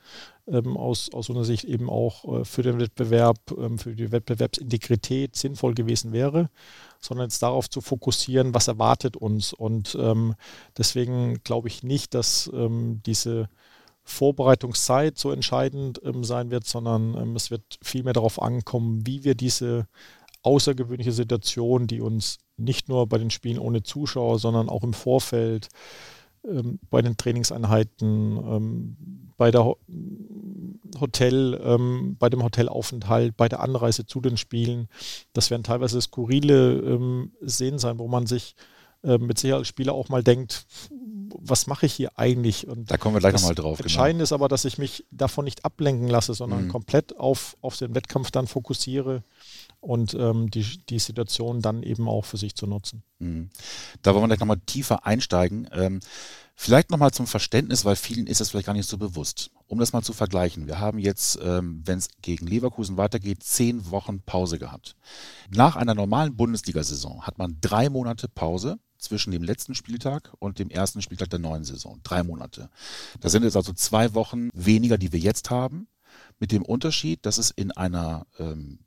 ähm, 0.47 0.75
aus, 0.75 1.09
aus 1.13 1.29
unserer 1.29 1.45
Sicht 1.45 1.63
eben 1.63 1.89
auch 1.89 2.39
äh, 2.41 2.45
für 2.45 2.63
den 2.63 2.79
Wettbewerb, 2.79 3.37
ähm, 3.57 3.77
für 3.77 3.95
die 3.95 4.11
Wettbewerbsintegrität 4.11 5.35
sinnvoll 5.35 5.73
gewesen 5.73 6.11
wäre, 6.11 6.49
sondern 6.99 7.27
jetzt 7.27 7.41
darauf 7.41 7.69
zu 7.69 7.79
fokussieren, 7.79 8.53
was 8.53 8.67
erwartet 8.67 9.15
uns. 9.15 9.53
Und 9.53 9.95
ähm, 9.99 10.35
deswegen 10.77 11.41
glaube 11.43 11.69
ich 11.69 11.83
nicht, 11.83 12.13
dass 12.13 12.49
ähm, 12.53 13.01
diese 13.05 13.47
Vorbereitungszeit 14.03 15.17
so 15.17 15.31
entscheidend 15.31 16.01
ähm, 16.03 16.23
sein 16.23 16.51
wird, 16.51 16.65
sondern 16.65 17.15
ähm, 17.15 17.35
es 17.35 17.51
wird 17.51 17.77
vielmehr 17.81 18.13
darauf 18.13 18.41
ankommen, 18.41 19.05
wie 19.05 19.23
wir 19.23 19.35
diese 19.35 19.87
außergewöhnliche 20.43 21.11
Situation, 21.11 21.87
die 21.87 22.01
uns 22.01 22.39
nicht 22.57 22.89
nur 22.89 23.07
bei 23.07 23.17
den 23.17 23.29
Spielen 23.29 23.59
ohne 23.59 23.83
Zuschauer, 23.83 24.39
sondern 24.39 24.69
auch 24.69 24.83
im 24.83 24.93
Vorfeld, 24.93 25.69
ähm, 26.43 26.79
bei 26.89 27.01
den 27.01 27.17
Trainingseinheiten, 27.17 28.37
ähm, 28.37 28.97
bei 29.37 29.51
der 29.51 29.65
Ho 29.65 29.77
Hotel, 30.99 31.59
ähm, 31.63 32.17
bei 32.19 32.29
dem 32.29 32.43
Hotelaufenthalt, 32.43 33.37
bei 33.37 33.47
der 33.47 33.61
Anreise 33.61 34.05
zu 34.05 34.19
den 34.19 34.37
Spielen, 34.37 34.89
das 35.33 35.49
werden 35.49 35.63
teilweise 35.63 36.01
skurrile 36.01 36.73
ähm, 36.79 37.31
Szenen 37.47 37.79
sein, 37.79 37.97
wo 37.97 38.07
man 38.07 38.27
sich 38.27 38.55
äh, 39.03 39.17
mit 39.17 39.37
Sicherheit 39.39 39.59
als 39.59 39.67
Spieler 39.67 39.93
auch 39.93 40.09
mal 40.09 40.23
denkt, 40.23 40.65
was 41.39 41.67
mache 41.67 41.85
ich 41.85 41.93
hier 41.93 42.11
eigentlich? 42.17 42.67
Und 42.67 42.91
da 42.91 42.97
kommen 42.97 43.15
wir 43.15 43.19
gleich 43.19 43.33
nochmal 43.33 43.55
drauf. 43.55 43.79
Entscheidend 43.79 44.19
genau. 44.19 44.23
ist 44.23 44.33
aber, 44.33 44.47
dass 44.47 44.65
ich 44.65 44.77
mich 44.77 45.05
davon 45.11 45.45
nicht 45.45 45.65
ablenken 45.65 46.07
lasse, 46.07 46.33
sondern 46.33 46.65
mhm. 46.65 46.69
komplett 46.69 47.17
auf, 47.17 47.57
auf 47.61 47.77
den 47.77 47.95
Wettkampf 47.95 48.31
dann 48.31 48.47
fokussiere 48.47 49.23
und 49.79 50.13
ähm, 50.13 50.51
die, 50.51 50.65
die 50.89 50.99
Situation 50.99 51.61
dann 51.61 51.83
eben 51.83 52.07
auch 52.07 52.25
für 52.25 52.37
sich 52.37 52.55
zu 52.55 52.67
nutzen. 52.67 53.03
Mhm. 53.19 53.49
Da 54.01 54.13
wollen 54.13 54.23
wir 54.23 54.27
gleich 54.27 54.39
nochmal 54.39 54.61
tiefer 54.65 55.05
einsteigen. 55.05 55.67
Ähm, 55.73 55.99
Vielleicht 56.63 56.91
nochmal 56.91 57.09
zum 57.09 57.25
Verständnis, 57.25 57.85
weil 57.85 57.95
vielen 57.95 58.27
ist 58.27 58.39
das 58.39 58.51
vielleicht 58.51 58.67
gar 58.67 58.73
nicht 58.73 58.87
so 58.87 58.99
bewusst. 58.99 59.49
Um 59.65 59.79
das 59.79 59.93
mal 59.93 60.03
zu 60.03 60.13
vergleichen. 60.13 60.67
Wir 60.67 60.79
haben 60.79 60.99
jetzt, 60.99 61.39
ähm, 61.41 61.81
wenn 61.85 61.97
es 61.97 62.09
gegen 62.21 62.45
Leverkusen 62.45 62.97
weitergeht, 62.97 63.41
zehn 63.41 63.89
Wochen 63.89 64.21
Pause 64.21 64.59
gehabt. 64.59 64.95
Nach 65.49 65.75
einer 65.75 65.95
normalen 65.95 66.35
Bundesliga-Saison 66.35 67.23
hat 67.23 67.39
man 67.39 67.57
drei 67.61 67.89
Monate 67.89 68.27
Pause 68.27 68.77
zwischen 69.01 69.31
dem 69.31 69.43
letzten 69.43 69.75
Spieltag 69.75 70.31
und 70.39 70.59
dem 70.59 70.69
ersten 70.69 71.01
Spieltag 71.01 71.29
der 71.29 71.39
neuen 71.39 71.63
Saison. 71.63 71.99
Drei 72.03 72.23
Monate. 72.23 72.69
Das 73.19 73.31
sind 73.31 73.43
jetzt 73.43 73.55
also 73.55 73.73
zwei 73.73 74.13
Wochen 74.13 74.49
weniger, 74.53 74.97
die 74.97 75.11
wir 75.11 75.19
jetzt 75.19 75.49
haben, 75.49 75.87
mit 76.39 76.51
dem 76.51 76.63
Unterschied, 76.63 77.25
dass 77.25 77.37
es 77.37 77.51
in 77.51 77.71
einer 77.71 78.25
ähm, 78.39 78.79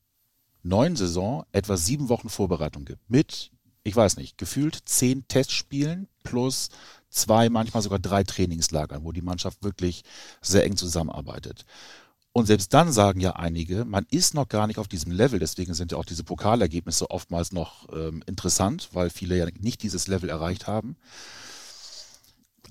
neuen 0.62 0.96
Saison 0.96 1.44
etwa 1.52 1.76
sieben 1.76 2.08
Wochen 2.08 2.28
Vorbereitung 2.28 2.84
gibt. 2.84 3.08
Mit, 3.10 3.50
ich 3.82 3.94
weiß 3.94 4.16
nicht, 4.16 4.38
gefühlt 4.38 4.78
zehn 4.84 5.26
Testspielen 5.28 6.08
plus 6.22 6.70
zwei, 7.10 7.48
manchmal 7.48 7.82
sogar 7.82 7.98
drei 7.98 8.24
Trainingslagern, 8.24 9.04
wo 9.04 9.12
die 9.12 9.22
Mannschaft 9.22 9.62
wirklich 9.62 10.02
sehr 10.40 10.64
eng 10.64 10.76
zusammenarbeitet. 10.76 11.64
Und 12.36 12.46
selbst 12.46 12.74
dann 12.74 12.90
sagen 12.90 13.20
ja 13.20 13.36
einige, 13.36 13.84
man 13.84 14.06
ist 14.10 14.34
noch 14.34 14.48
gar 14.48 14.66
nicht 14.66 14.78
auf 14.78 14.88
diesem 14.88 15.12
Level. 15.12 15.38
Deswegen 15.38 15.72
sind 15.72 15.92
ja 15.92 15.98
auch 15.98 16.04
diese 16.04 16.24
Pokalergebnisse 16.24 17.08
oftmals 17.08 17.52
noch 17.52 17.88
ähm, 17.94 18.24
interessant, 18.26 18.88
weil 18.90 19.08
viele 19.08 19.38
ja 19.38 19.46
nicht 19.60 19.84
dieses 19.84 20.08
Level 20.08 20.28
erreicht 20.28 20.66
haben. 20.66 20.96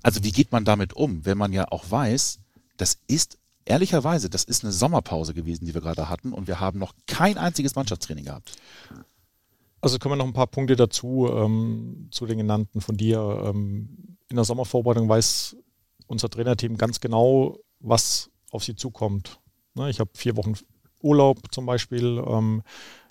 Also 0.01 0.21
wie 0.25 0.33
geht 0.33 0.51
man 0.51 0.65
damit 0.65 0.91
um, 0.91 1.25
wenn 1.25 1.37
man 1.37 1.53
ja 1.53 1.71
auch 1.71 1.89
weiß, 1.89 2.39
das 2.75 2.97
ist 3.07 3.37
ehrlicherweise, 3.63 4.29
das 4.29 4.43
ist 4.43 4.65
eine 4.65 4.73
Sommerpause 4.73 5.33
gewesen, 5.33 5.65
die 5.65 5.73
wir 5.73 5.79
gerade 5.79 6.09
hatten 6.09 6.33
und 6.33 6.47
wir 6.47 6.59
haben 6.59 6.77
noch 6.77 6.93
kein 7.07 7.37
einziges 7.37 7.75
Mannschaftstraining 7.75 8.25
gehabt. 8.25 8.57
Also 9.79 9.97
kommen 9.97 10.17
noch 10.17 10.27
ein 10.27 10.33
paar 10.33 10.47
Punkte 10.47 10.75
dazu 10.75 11.29
ähm, 11.33 12.09
zu 12.11 12.25
den 12.25 12.37
genannten 12.37 12.81
von 12.81 12.97
dir. 12.97 13.43
Ähm, 13.45 14.17
in 14.27 14.35
der 14.35 14.43
Sommervorbereitung 14.43 15.07
weiß 15.07 15.55
unser 16.07 16.29
Trainerteam 16.29 16.77
ganz 16.77 16.99
genau, 16.99 17.59
was 17.79 18.29
auf 18.51 18.65
sie 18.65 18.75
zukommt. 18.75 19.39
Ne, 19.75 19.89
ich 19.89 19.99
habe 19.99 20.11
vier 20.13 20.37
Wochen 20.37 20.53
Urlaub 21.01 21.39
zum 21.51 21.65
Beispiel. 21.65 22.23
Ähm, 22.27 22.63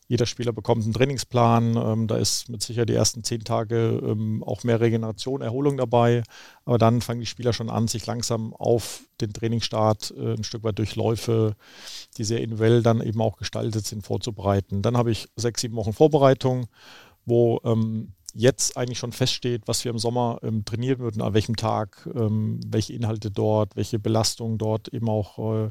jeder 0.08 0.26
Spieler 0.26 0.52
bekommt 0.52 0.84
einen 0.84 0.92
Trainingsplan. 0.92 1.76
Ähm, 1.76 2.06
da 2.06 2.16
ist 2.16 2.48
mit 2.48 2.62
Sicherheit 2.62 2.88
die 2.88 2.94
ersten 2.94 3.24
zehn 3.24 3.44
Tage 3.44 4.00
ähm, 4.04 4.44
auch 4.44 4.62
mehr 4.62 4.80
Regeneration, 4.80 5.40
Erholung 5.42 5.76
dabei. 5.76 6.22
Aber 6.64 6.78
dann 6.78 7.00
fangen 7.00 7.20
die 7.20 7.26
Spieler 7.26 7.52
schon 7.52 7.70
an, 7.70 7.88
sich 7.88 8.06
langsam 8.06 8.54
auf 8.54 9.02
den 9.20 9.32
Trainingsstart 9.32 10.14
äh, 10.16 10.34
ein 10.34 10.44
Stück 10.44 10.64
weit 10.64 10.78
durch 10.78 10.96
Läufe, 10.96 11.56
die 12.18 12.24
sehr 12.24 12.42
individuell 12.42 12.82
dann 12.82 13.00
eben 13.00 13.20
auch 13.20 13.38
gestaltet 13.38 13.86
sind, 13.86 14.04
vorzubereiten. 14.04 14.82
Dann 14.82 14.96
habe 14.96 15.10
ich 15.10 15.28
sechs, 15.36 15.62
sieben 15.62 15.76
Wochen 15.76 15.92
Vorbereitung, 15.92 16.66
wo 17.24 17.60
jetzt 18.34 18.76
eigentlich 18.76 18.98
schon 18.98 19.12
feststeht, 19.12 19.62
was 19.66 19.84
wir 19.84 19.90
im 19.90 19.98
Sommer 19.98 20.38
ähm, 20.42 20.64
trainieren 20.64 20.98
würden, 20.98 21.22
an 21.22 21.34
welchem 21.34 21.56
Tag, 21.56 22.08
ähm, 22.14 22.60
welche 22.66 22.94
Inhalte 22.94 23.30
dort, 23.30 23.76
welche 23.76 23.98
Belastung 23.98 24.58
dort 24.58 24.88
eben 24.88 25.08
auch 25.08 25.66
äh, 25.66 25.70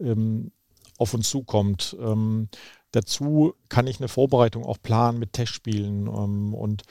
ähm, 0.00 0.52
auf 0.96 1.14
uns 1.14 1.28
zukommt. 1.28 1.96
Ähm, 2.00 2.48
dazu 2.92 3.54
kann 3.68 3.86
ich 3.86 3.98
eine 3.98 4.08
Vorbereitung 4.08 4.64
auch 4.64 4.78
planen 4.82 5.18
mit 5.18 5.32
Testspielen 5.32 6.06
ähm, 6.06 6.54
und 6.54 6.82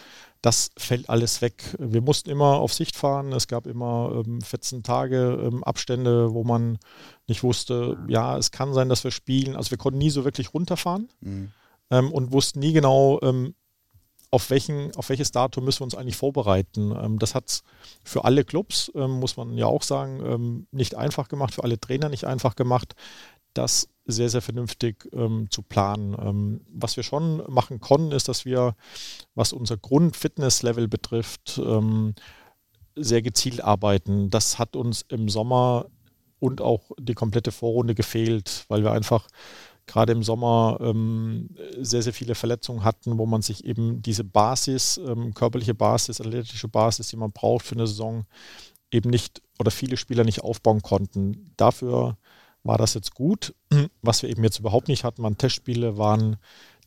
das 0.42 0.70
fällt 0.78 1.10
alles 1.10 1.42
weg. 1.42 1.76
Wir 1.80 2.02
mussten 2.02 2.30
immer 2.30 2.58
auf 2.58 2.72
Sicht 2.74 2.96
fahren. 2.96 3.34
Es 3.34 3.48
gab 3.48 3.66
immer 3.66 4.24
14 4.44 4.84
Tage 4.84 5.52
Abstände, 5.64 6.32
wo 6.34 6.44
man 6.44 6.78
nicht 7.28 7.44
wusste, 7.44 7.98
ja, 8.08 8.38
es 8.38 8.52
kann 8.52 8.74
sein, 8.74 8.88
dass 8.88 9.04
wir 9.04 9.12
spielen. 9.12 9.56
Also 9.56 9.72
wir 9.72 9.80
konnten 9.80 9.98
nie 9.98 10.12
so 10.12 10.26
wirklich 10.26 10.54
runterfahren 10.54 11.10
mhm. 11.22 11.52
und 11.90 12.32
wussten 12.32 12.60
nie 12.60 12.72
genau, 12.72 13.20
auf, 14.32 14.50
welchen, 14.50 14.96
auf 14.96 15.10
welches 15.10 15.32
Datum 15.32 15.66
müssen 15.66 15.82
wir 15.82 15.86
uns 15.86 15.96
eigentlich 15.96 16.18
vorbereiten. 16.18 16.92
Ähm, 16.92 17.20
das 17.20 17.36
hat 17.36 17.48
es 17.48 17.64
für 18.04 18.26
alle 18.26 18.44
Clubs, 18.44 18.92
ähm, 18.96 19.20
muss 19.20 19.38
man 19.38 19.58
ja 19.58 19.66
auch 19.68 19.84
sagen, 19.84 20.22
ähm, 20.26 20.68
nicht 20.72 20.96
einfach 20.96 21.28
gemacht, 21.28 21.54
für 21.54 21.64
alle 21.64 21.80
Trainer 21.80 22.10
nicht 22.10 22.26
einfach 22.26 22.56
gemacht, 22.56 22.96
das 23.54 23.90
sehr, 24.06 24.30
sehr 24.30 24.42
vernünftig 24.42 25.10
ähm, 25.14 25.48
zu 25.50 25.62
planen. 25.62 26.16
Ähm, 26.20 26.62
was 26.70 26.96
wir 26.96 27.04
schon 27.04 27.44
machen 27.48 27.80
konnten, 27.80 28.12
ist, 28.12 28.28
dass 28.28 28.46
wir, 28.46 28.76
was 29.36 29.54
unser 29.54 29.78
Grundfitnesslevel 29.78 30.88
betrifft, 30.88 31.62
sehr 32.96 33.22
gezielt 33.22 33.64
arbeiten. 33.64 34.30
Das 34.32 34.58
hat 34.58 34.76
uns 34.76 35.06
im 35.10 35.30
Sommer 35.30 35.86
und 36.40 36.62
auch 36.62 36.92
die 37.00 37.14
komplette 37.14 37.52
Vorrunde 37.52 37.96
gefehlt, 37.96 38.66
weil 38.70 38.84
wir 38.84 38.92
einfach 38.92 39.28
gerade 39.88 40.12
im 40.12 40.22
Sommer 40.22 40.78
ähm, 40.82 41.50
sehr, 41.80 42.04
sehr 42.04 42.14
viele 42.14 42.36
Verletzungen 42.36 42.84
hatten, 42.84 43.18
wo 43.18 43.26
man 43.26 43.42
sich 43.42 43.66
eben 43.66 44.02
diese 44.02 44.24
Basis, 44.24 44.98
ähm, 44.98 45.34
körperliche 45.34 45.74
Basis, 45.74 46.22
athletische 46.22 46.68
Basis, 46.68 47.08
die 47.08 47.18
man 47.18 47.32
braucht 47.32 47.66
für 47.66 47.76
eine 47.76 47.88
Saison, 47.88 48.26
eben 48.92 49.10
nicht 49.10 49.42
oder 49.60 49.72
viele 49.72 49.98
Spieler 49.98 50.24
nicht 50.24 50.42
aufbauen 50.42 50.82
konnten. 50.82 51.54
Dafür 51.58 52.18
war 52.64 52.78
das 52.78 52.94
jetzt 52.94 53.16
gut. 53.16 53.56
Was 54.02 54.22
wir 54.22 54.30
eben 54.30 54.44
jetzt 54.44 54.60
überhaupt 54.60 54.88
nicht 54.88 55.04
hatten, 55.04 55.24
waren 55.24 55.38
Testspiele, 55.38 55.98
waren 55.98 56.38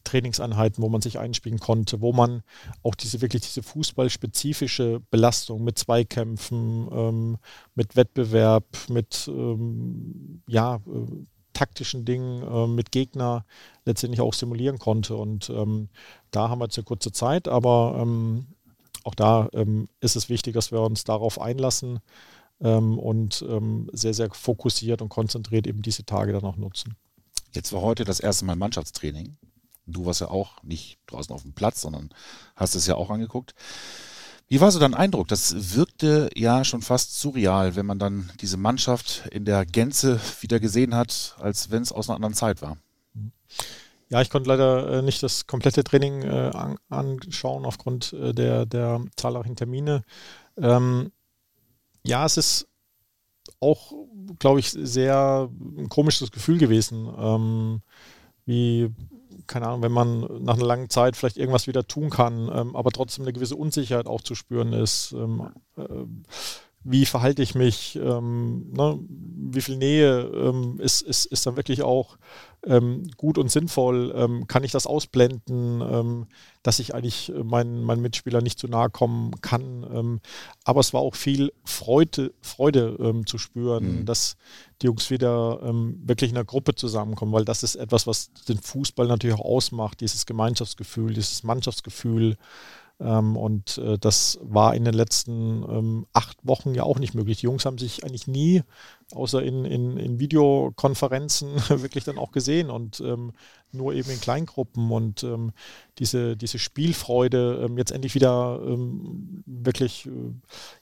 Trainingseinheiten, 0.04 0.82
wo 0.82 0.88
man 0.88 1.02
sich 1.02 1.18
einspielen 1.18 1.58
konnte, 1.58 2.00
wo 2.00 2.12
man 2.12 2.42
auch 2.82 2.94
diese 2.94 3.20
wirklich 3.20 3.42
diese 3.42 3.62
fußballspezifische 3.62 5.00
Belastung 5.10 5.62
mit 5.62 5.78
Zweikämpfen, 5.78 6.88
ähm, 6.90 7.36
mit 7.74 7.96
Wettbewerb, 7.96 8.64
mit 8.88 9.28
ähm, 9.28 10.42
ja, 10.46 10.76
äh, 10.76 11.26
taktischen 11.60 12.06
Dingen 12.06 12.42
äh, 12.42 12.66
mit 12.66 12.90
Gegner 12.90 13.44
letztendlich 13.84 14.22
auch 14.22 14.32
simulieren 14.32 14.78
konnte. 14.78 15.14
Und 15.14 15.50
ähm, 15.50 15.90
da 16.30 16.48
haben 16.48 16.60
wir 16.60 16.64
jetzt 16.64 16.78
eine 16.78 16.84
kurze 16.84 17.12
Zeit, 17.12 17.48
aber 17.48 17.98
ähm, 18.00 18.46
auch 19.04 19.14
da 19.14 19.50
ähm, 19.52 19.88
ist 20.00 20.16
es 20.16 20.30
wichtig, 20.30 20.54
dass 20.54 20.72
wir 20.72 20.80
uns 20.80 21.04
darauf 21.04 21.38
einlassen 21.38 22.00
ähm, 22.62 22.98
und 22.98 23.44
ähm, 23.46 23.90
sehr, 23.92 24.14
sehr 24.14 24.30
fokussiert 24.30 25.02
und 25.02 25.10
konzentriert 25.10 25.66
eben 25.66 25.82
diese 25.82 26.04
Tage 26.04 26.32
dann 26.32 26.44
auch 26.44 26.56
nutzen. 26.56 26.96
Jetzt 27.52 27.74
war 27.74 27.82
heute 27.82 28.04
das 28.04 28.20
erste 28.20 28.46
Mal 28.46 28.56
Mannschaftstraining. 28.56 29.36
Du 29.86 30.06
warst 30.06 30.22
ja 30.22 30.28
auch 30.28 30.62
nicht 30.62 30.98
draußen 31.08 31.34
auf 31.34 31.42
dem 31.42 31.52
Platz, 31.52 31.82
sondern 31.82 32.08
hast 32.56 32.74
es 32.74 32.86
ja 32.86 32.94
auch 32.94 33.10
angeguckt. 33.10 33.54
Wie 34.50 34.60
war 34.60 34.72
so 34.72 34.80
dein 34.80 34.94
Eindruck? 34.94 35.28
Das 35.28 35.76
wirkte 35.76 36.28
ja 36.34 36.64
schon 36.64 36.82
fast 36.82 37.20
surreal, 37.20 37.76
wenn 37.76 37.86
man 37.86 38.00
dann 38.00 38.32
diese 38.40 38.56
Mannschaft 38.56 39.28
in 39.30 39.44
der 39.44 39.64
Gänze 39.64 40.20
wieder 40.40 40.58
gesehen 40.58 40.96
hat, 40.96 41.36
als 41.38 41.70
wenn 41.70 41.82
es 41.82 41.92
aus 41.92 42.08
einer 42.08 42.16
anderen 42.16 42.34
Zeit 42.34 42.60
war. 42.60 42.76
Ja, 44.08 44.20
ich 44.20 44.28
konnte 44.28 44.48
leider 44.48 44.98
äh, 44.98 45.02
nicht 45.02 45.22
das 45.22 45.46
komplette 45.46 45.84
Training 45.84 46.22
äh, 46.22 46.50
anschauen 46.88 47.64
aufgrund 47.64 48.12
äh, 48.12 48.34
der, 48.34 48.66
der 48.66 49.04
zahlreichen 49.14 49.54
Termine. 49.54 50.02
Ähm, 50.56 51.12
ja, 52.04 52.26
es 52.26 52.36
ist 52.36 52.66
auch, 53.60 53.92
glaube 54.40 54.58
ich, 54.58 54.72
sehr 54.72 55.48
ein 55.78 55.88
komisches 55.88 56.32
Gefühl 56.32 56.58
gewesen. 56.58 57.08
Ähm, 57.16 57.82
wie 58.46 58.90
keine 59.50 59.66
Ahnung, 59.66 59.82
wenn 59.82 59.92
man 59.92 60.20
nach 60.44 60.54
einer 60.54 60.64
langen 60.64 60.88
Zeit 60.88 61.16
vielleicht 61.16 61.36
irgendwas 61.36 61.66
wieder 61.66 61.86
tun 61.86 62.08
kann, 62.08 62.50
ähm, 62.54 62.76
aber 62.76 62.90
trotzdem 62.92 63.24
eine 63.24 63.32
gewisse 63.32 63.56
Unsicherheit 63.56 64.06
auch 64.06 64.22
zu 64.22 64.34
spüren 64.34 64.72
ist. 64.72 65.12
Ähm, 65.12 65.50
äh, 65.76 65.82
wie 66.82 67.04
verhalte 67.04 67.42
ich 67.42 67.54
mich? 67.54 67.96
Ähm, 67.96 68.72
ne? 68.72 68.98
Wie 69.52 69.60
viel 69.60 69.76
Nähe 69.76 70.20
ähm, 70.20 70.78
ist, 70.80 71.02
ist, 71.02 71.26
ist 71.26 71.44
dann 71.46 71.56
wirklich 71.56 71.82
auch 71.82 72.16
ähm, 72.64 73.10
gut 73.16 73.36
und 73.36 73.50
sinnvoll? 73.50 74.12
Ähm, 74.16 74.46
kann 74.46 74.64
ich 74.64 74.72
das 74.72 74.86
ausblenden, 74.86 76.26
dass 76.62 76.78
ich 76.78 76.94
eigentlich 76.94 77.32
meinen 77.42 77.82
mein 77.82 78.00
Mitspieler 78.00 78.42
nicht 78.42 78.58
zu 78.58 78.68
nahe 78.68 78.90
kommen 78.90 79.32
kann? 79.40 80.20
aber 80.64 80.80
es 80.80 80.92
war 80.92 81.00
auch 81.00 81.14
viel 81.14 81.52
Freude, 81.64 82.32
Freude 82.42 83.22
zu 83.26 83.38
spüren, 83.38 84.00
mhm. 84.00 84.04
dass 84.04 84.36
die 84.82 84.86
Jungs 84.86 85.10
wieder 85.10 85.60
ähm, 85.62 86.00
wirklich 86.04 86.30
in 86.30 86.36
einer 86.36 86.44
Gruppe 86.44 86.74
zusammenkommen, 86.74 87.32
weil 87.32 87.44
das 87.44 87.62
ist 87.62 87.76
etwas, 87.76 88.06
was 88.06 88.30
den 88.48 88.58
Fußball 88.58 89.06
natürlich 89.06 89.36
auch 89.36 89.44
ausmacht, 89.44 90.00
dieses 90.00 90.26
Gemeinschaftsgefühl, 90.26 91.14
dieses 91.14 91.42
Mannschaftsgefühl. 91.42 92.36
Ähm, 93.00 93.36
und 93.36 93.78
äh, 93.78 93.98
das 93.98 94.38
war 94.42 94.74
in 94.74 94.84
den 94.84 94.94
letzten 94.94 95.62
ähm, 95.62 96.06
acht 96.12 96.38
Wochen 96.42 96.74
ja 96.74 96.82
auch 96.82 96.98
nicht 96.98 97.14
möglich. 97.14 97.38
Die 97.38 97.46
Jungs 97.46 97.64
haben 97.64 97.78
sich 97.78 98.04
eigentlich 98.04 98.26
nie, 98.26 98.62
außer 99.12 99.42
in, 99.42 99.64
in, 99.64 99.96
in 99.96 100.18
Videokonferenzen, 100.20 101.48
wirklich 101.68 102.04
dann 102.04 102.18
auch 102.18 102.32
gesehen 102.32 102.70
und 102.70 103.00
ähm, 103.00 103.32
nur 103.72 103.94
eben 103.94 104.10
in 104.10 104.20
Kleingruppen 104.20 104.90
und 104.90 105.24
diese, 105.98 106.36
diese 106.36 106.58
Spielfreude 106.58 107.70
jetzt 107.76 107.92
endlich 107.92 108.16
wieder 108.16 108.60
wirklich 109.46 110.06
äh, 110.06 110.10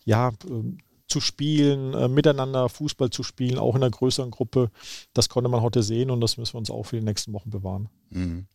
ja, 0.04 0.32
zu 1.08 1.20
spielen, 1.20 1.94
äh, 1.94 2.08
miteinander 2.08 2.68
Fußball 2.68 3.10
zu 3.10 3.22
spielen, 3.22 3.58
auch 3.58 3.74
in 3.74 3.82
einer 3.82 3.90
größeren 3.90 4.30
Gruppe. 4.30 4.70
Das 5.14 5.28
konnte 5.28 5.48
man 5.50 5.62
heute 5.62 5.82
sehen 5.82 6.10
und 6.10 6.20
das 6.20 6.36
müssen 6.36 6.54
wir 6.54 6.58
uns 6.58 6.70
auch 6.70 6.84
für 6.84 6.96
die 6.96 7.04
nächsten 7.04 7.32
Wochen 7.32 7.50
bewahren. 7.50 7.88
Mhm. 8.10 8.46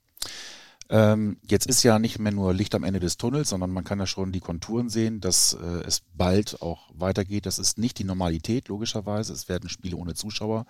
Ähm, 0.93 1.37
jetzt 1.41 1.65
ist 1.65 1.81
ja 1.81 1.97
nicht 1.97 2.19
mehr 2.19 2.31
nur 2.31 2.53
Licht 2.53 2.75
am 2.75 2.83
Ende 2.83 2.99
des 2.99 3.17
Tunnels, 3.17 3.49
sondern 3.49 3.71
man 3.71 3.83
kann 3.83 3.97
ja 3.97 4.05
schon 4.05 4.31
die 4.31 4.39
Konturen 4.39 4.89
sehen, 4.89 5.21
dass 5.21 5.53
äh, 5.53 5.87
es 5.87 6.03
bald 6.13 6.61
auch 6.61 6.87
weitergeht. 6.93 7.47
Das 7.47 7.57
ist 7.57 7.79
nicht 7.79 7.97
die 7.97 8.03
Normalität, 8.03 8.67
logischerweise. 8.67 9.33
Es 9.33 9.49
werden 9.49 9.69
Spiele 9.69 9.97
ohne 9.97 10.13
Zuschauer. 10.13 10.67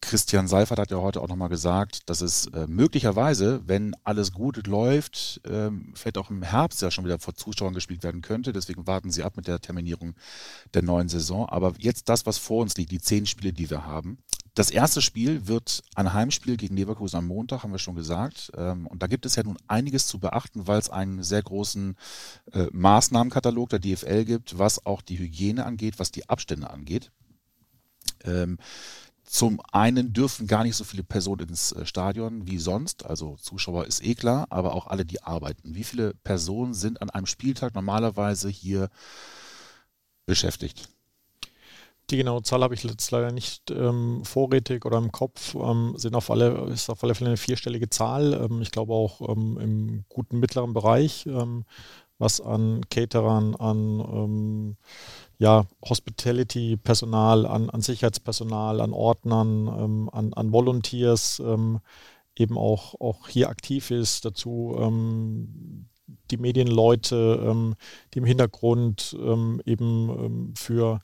Christian 0.00 0.48
Seifert 0.48 0.80
hat 0.80 0.90
ja 0.90 0.96
heute 0.96 1.20
auch 1.20 1.28
nochmal 1.28 1.48
gesagt, 1.48 2.10
dass 2.10 2.22
es 2.22 2.46
äh, 2.46 2.66
möglicherweise, 2.66 3.60
wenn 3.66 3.94
alles 4.02 4.32
gut 4.32 4.66
läuft, 4.66 5.40
ähm, 5.48 5.92
vielleicht 5.94 6.18
auch 6.18 6.30
im 6.30 6.42
Herbst 6.42 6.82
ja 6.82 6.90
schon 6.90 7.04
wieder 7.04 7.20
vor 7.20 7.36
Zuschauern 7.36 7.74
gespielt 7.74 8.02
werden 8.02 8.22
könnte. 8.22 8.52
Deswegen 8.52 8.88
warten 8.88 9.12
sie 9.12 9.22
ab 9.22 9.36
mit 9.36 9.46
der 9.46 9.60
Terminierung 9.60 10.14
der 10.74 10.82
neuen 10.82 11.08
Saison. 11.08 11.48
Aber 11.48 11.74
jetzt 11.78 12.08
das, 12.08 12.26
was 12.26 12.38
vor 12.38 12.62
uns 12.62 12.76
liegt, 12.76 12.90
die 12.90 13.00
zehn 13.00 13.26
Spiele, 13.26 13.52
die 13.52 13.70
wir 13.70 13.86
haben. 13.86 14.18
Das 14.54 14.70
erste 14.70 15.00
Spiel 15.00 15.46
wird 15.46 15.82
ein 15.94 16.12
Heimspiel 16.12 16.56
gegen 16.56 16.76
Leverkusen 16.76 17.16
am 17.16 17.26
Montag, 17.26 17.62
haben 17.62 17.72
wir 17.72 17.78
schon 17.78 17.94
gesagt. 17.94 18.50
Ähm, 18.56 18.86
und 18.86 19.02
da 19.02 19.06
gibt 19.06 19.24
es 19.26 19.36
ja 19.36 19.42
nun 19.42 19.58
einiges 19.68 20.06
zu 20.06 20.18
beachten, 20.18 20.66
weil 20.66 20.78
es 20.78 20.90
einen 20.90 21.22
sehr 21.22 21.42
großen 21.42 21.96
äh, 22.52 22.66
Maßnahmenkatalog 22.72 23.68
der 23.68 23.78
DFL 23.78 24.24
gibt, 24.24 24.58
was 24.58 24.84
auch 24.84 25.02
die 25.02 25.18
Hygiene 25.18 25.64
angeht, 25.64 25.98
was 25.98 26.10
die 26.10 26.28
Abstände 26.28 26.68
angeht. 26.70 27.12
Ähm, 28.24 28.58
zum 29.30 29.60
einen 29.70 30.12
dürfen 30.12 30.48
gar 30.48 30.64
nicht 30.64 30.74
so 30.74 30.82
viele 30.82 31.04
Personen 31.04 31.50
ins 31.50 31.70
äh, 31.70 31.86
Stadion 31.86 32.48
wie 32.48 32.58
sonst, 32.58 33.06
also 33.06 33.36
Zuschauer 33.36 33.86
ist 33.86 34.04
eh 34.04 34.16
klar, 34.16 34.48
aber 34.50 34.74
auch 34.74 34.88
alle, 34.88 35.04
die 35.04 35.22
arbeiten. 35.22 35.76
Wie 35.76 35.84
viele 35.84 36.14
Personen 36.14 36.74
sind 36.74 37.00
an 37.00 37.10
einem 37.10 37.26
Spieltag 37.26 37.74
normalerweise 37.74 38.48
hier 38.48 38.90
beschäftigt? 40.26 40.88
Die 42.10 42.16
genaue 42.16 42.42
Zahl 42.42 42.62
habe 42.62 42.74
ich 42.74 42.82
jetzt 42.82 43.10
leider 43.12 43.30
nicht 43.30 43.70
ähm, 43.70 44.24
vorrätig 44.24 44.84
oder 44.84 44.98
im 44.98 45.12
Kopf. 45.12 45.54
Ähm, 45.54 45.94
sind 45.96 46.16
auf 46.16 46.30
alle, 46.30 46.66
ist 46.72 46.90
auf 46.90 47.04
alle 47.04 47.14
Fälle 47.14 47.30
eine 47.30 47.36
vierstellige 47.36 47.88
Zahl. 47.88 48.32
Ähm, 48.32 48.60
ich 48.62 48.72
glaube 48.72 48.92
auch 48.92 49.20
ähm, 49.28 49.58
im 49.60 50.04
guten 50.08 50.40
mittleren 50.40 50.74
Bereich, 50.74 51.26
ähm, 51.26 51.64
was 52.18 52.40
an 52.40 52.80
Caterern, 52.90 53.54
an 53.54 54.00
ähm, 54.00 54.76
ja, 55.38 55.66
Hospitality-Personal, 55.88 57.46
an, 57.46 57.70
an 57.70 57.80
Sicherheitspersonal, 57.80 58.80
an 58.80 58.92
Ordnern, 58.92 60.08
an, 60.12 60.34
an 60.34 60.52
Volunteers 60.52 61.40
eben 62.36 62.58
auch, 62.58 63.00
auch 63.00 63.28
hier 63.28 63.48
aktiv 63.48 63.90
ist. 63.90 64.26
Dazu 64.26 64.76
die 66.30 66.36
Medienleute, 66.36 67.44
ähm, 67.44 67.74
die 68.12 68.18
im 68.18 68.24
Hintergrund 68.24 69.16
ähm, 69.20 69.60
eben 69.64 70.08
ähm, 70.10 70.54
für 70.56 71.00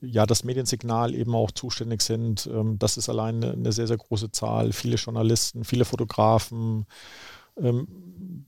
ja, 0.00 0.26
das 0.26 0.44
Mediensignal 0.44 1.14
eben 1.14 1.34
auch 1.34 1.50
zuständig 1.50 2.02
sind. 2.02 2.46
das 2.78 2.98
ist 2.98 3.08
allein 3.08 3.42
eine 3.42 3.72
sehr, 3.72 3.86
sehr 3.86 3.96
große 3.96 4.30
Zahl. 4.30 4.74
Viele 4.74 4.96
Journalisten, 4.96 5.64
viele 5.64 5.86
Fotografen, 5.86 6.84
ähm, 7.56 7.88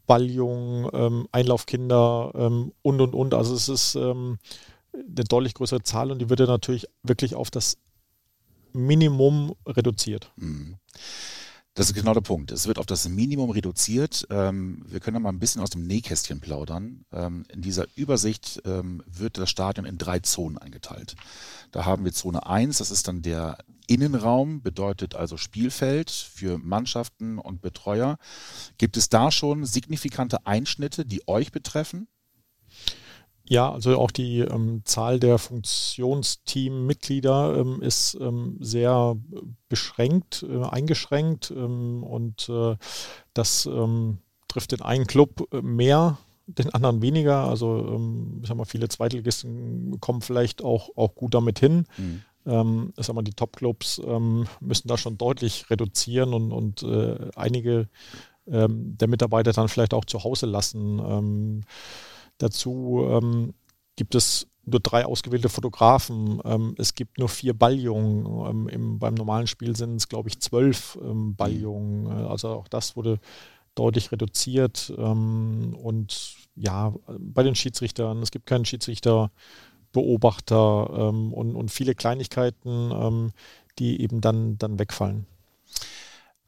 Balljungen, 0.06 1.26
Einlaufkinder 1.32 2.34
und, 2.34 3.00
und, 3.00 3.14
und. 3.14 3.32
Also 3.32 3.54
es 3.54 3.70
ist 3.70 3.96
eine 3.96 4.36
deutlich 4.92 5.54
größere 5.54 5.82
Zahl 5.82 6.10
und 6.10 6.18
die 6.18 6.28
wird 6.28 6.40
natürlich 6.40 6.88
wirklich 7.02 7.34
auf 7.36 7.50
das 7.50 7.78
Minimum 8.74 9.54
reduziert. 9.66 10.30
Mhm. 10.36 10.76
Das 11.76 11.88
ist 11.88 11.94
genau 11.94 12.14
der 12.14 12.20
Punkt. 12.20 12.52
Es 12.52 12.68
wird 12.68 12.78
auf 12.78 12.86
das 12.86 13.08
Minimum 13.08 13.50
reduziert. 13.50 14.28
Ähm, 14.30 14.84
wir 14.86 15.00
können 15.00 15.20
mal 15.20 15.30
ein 15.30 15.40
bisschen 15.40 15.60
aus 15.60 15.70
dem 15.70 15.88
Nähkästchen 15.88 16.38
plaudern. 16.38 17.04
Ähm, 17.12 17.44
in 17.48 17.62
dieser 17.62 17.86
Übersicht 17.96 18.62
ähm, 18.64 19.02
wird 19.06 19.38
das 19.38 19.50
Stadion 19.50 19.84
in 19.84 19.98
drei 19.98 20.20
Zonen 20.20 20.56
eingeteilt. 20.56 21.16
Da 21.72 21.84
haben 21.84 22.04
wir 22.04 22.12
Zone 22.12 22.46
1, 22.46 22.78
das 22.78 22.92
ist 22.92 23.08
dann 23.08 23.22
der 23.22 23.58
Innenraum, 23.88 24.62
bedeutet 24.62 25.16
also 25.16 25.36
Spielfeld 25.36 26.12
für 26.12 26.58
Mannschaften 26.58 27.40
und 27.40 27.60
Betreuer. 27.60 28.18
Gibt 28.78 28.96
es 28.96 29.08
da 29.08 29.32
schon 29.32 29.66
signifikante 29.66 30.46
Einschnitte, 30.46 31.04
die 31.04 31.26
euch 31.26 31.50
betreffen? 31.50 32.06
Ja, 33.46 33.70
also 33.70 33.98
auch 33.98 34.10
die 34.10 34.38
ähm, 34.38 34.80
Zahl 34.84 35.20
der 35.20 35.36
Funktionsteam-Mitglieder 35.38 37.58
ähm, 37.58 37.82
ist 37.82 38.16
ähm, 38.18 38.56
sehr 38.58 39.18
beschränkt, 39.68 40.46
äh, 40.48 40.64
eingeschränkt 40.64 41.52
ähm, 41.54 42.02
und 42.02 42.48
äh, 42.48 42.76
das 43.34 43.66
ähm, 43.66 44.16
trifft 44.48 44.72
den 44.72 44.80
einen 44.80 45.06
Club 45.06 45.46
mehr, 45.62 46.16
den 46.46 46.72
anderen 46.72 47.02
weniger. 47.02 47.44
Also 47.44 47.86
ähm, 47.86 48.38
ich 48.40 48.48
sag 48.48 48.56
mal, 48.56 48.64
viele 48.64 48.88
Zweitligisten 48.88 50.00
kommen 50.00 50.22
vielleicht 50.22 50.64
auch, 50.64 50.96
auch 50.96 51.14
gut 51.14 51.34
damit 51.34 51.58
hin. 51.58 51.84
Mhm. 51.98 52.22
Ähm, 52.46 52.94
ich 52.96 53.04
sag 53.04 53.14
mal, 53.14 53.20
die 53.22 53.34
Top-Clubs 53.34 54.00
müssen 54.60 54.88
da 54.88 54.96
schon 54.96 55.18
deutlich 55.18 55.68
reduzieren 55.68 56.32
und, 56.32 56.50
und 56.50 56.82
äh, 56.82 57.28
einige 57.36 57.90
der 58.46 59.08
Mitarbeiter 59.08 59.52
dann 59.52 59.70
vielleicht 59.70 59.94
auch 59.94 60.04
zu 60.04 60.22
Hause 60.22 60.44
lassen. 60.44 61.64
Dazu 62.38 63.06
ähm, 63.08 63.54
gibt 63.96 64.14
es 64.14 64.46
nur 64.66 64.80
drei 64.80 65.04
ausgewählte 65.04 65.48
Fotografen. 65.48 66.40
Ähm, 66.44 66.74
es 66.78 66.94
gibt 66.94 67.18
nur 67.18 67.28
vier 67.28 67.54
Balljungen. 67.54 68.26
Ähm, 68.48 68.68
im, 68.68 68.98
beim 68.98 69.14
normalen 69.14 69.46
Spiel 69.46 69.76
sind 69.76 69.96
es, 69.96 70.08
glaube 70.08 70.28
ich, 70.28 70.40
zwölf 70.40 70.98
ähm, 71.02 71.36
Balljungen. 71.36 72.06
Äh, 72.06 72.26
also 72.26 72.48
auch 72.48 72.68
das 72.68 72.96
wurde 72.96 73.20
deutlich 73.74 74.12
reduziert. 74.12 74.92
Ähm, 74.96 75.76
und 75.80 76.36
ja, 76.56 76.94
bei 77.18 77.42
den 77.42 77.54
Schiedsrichtern, 77.54 78.22
es 78.22 78.30
gibt 78.30 78.46
keinen 78.46 78.64
Schiedsrichterbeobachter 78.64 80.90
ähm, 80.94 81.32
und, 81.32 81.56
und 81.56 81.70
viele 81.70 81.94
Kleinigkeiten, 81.94 82.90
ähm, 82.92 83.32
die 83.78 84.00
eben 84.00 84.20
dann, 84.20 84.56
dann 84.58 84.78
wegfallen. 84.78 85.26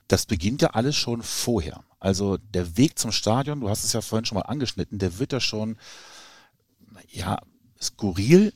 Das 0.09 0.27
beginnt 0.27 0.63
ja 0.63 0.71
alles 0.71 0.97
schon 0.97 1.23
vorher. 1.23 1.85
Also 1.99 2.37
der 2.37 2.77
Weg 2.77 2.99
zum 2.99 3.13
Stadion, 3.13 3.61
du 3.61 3.69
hast 3.69 3.85
es 3.85 3.93
ja 3.93 4.01
vorhin 4.01 4.25
schon 4.25 4.37
mal 4.37 4.43
angeschnitten, 4.43 4.99
der 4.99 5.19
wird 5.19 5.33
ja 5.33 5.41
schon, 5.41 5.77
ja, 7.09 7.39
skurril. 7.81 8.53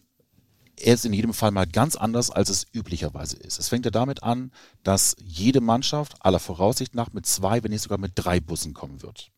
Er 0.77 0.95
ist 0.95 1.05
in 1.05 1.13
jedem 1.13 1.35
Fall 1.35 1.51
mal 1.51 1.67
ganz 1.67 1.97
anders, 1.97 2.31
als 2.31 2.49
es 2.49 2.67
üblicherweise 2.73 3.37
ist. 3.37 3.59
Es 3.59 3.69
fängt 3.69 3.85
ja 3.85 3.91
damit 3.91 4.23
an, 4.23 4.51
dass 4.83 5.17
jede 5.23 5.61
Mannschaft 5.61 6.25
aller 6.25 6.39
Voraussicht 6.39 6.95
nach 6.95 7.13
mit 7.13 7.27
zwei, 7.27 7.63
wenn 7.63 7.71
nicht 7.71 7.83
sogar 7.83 7.99
mit 7.99 8.13
drei 8.15 8.41
Bussen 8.41 8.73
kommen 8.73 9.03
wird. 9.03 9.31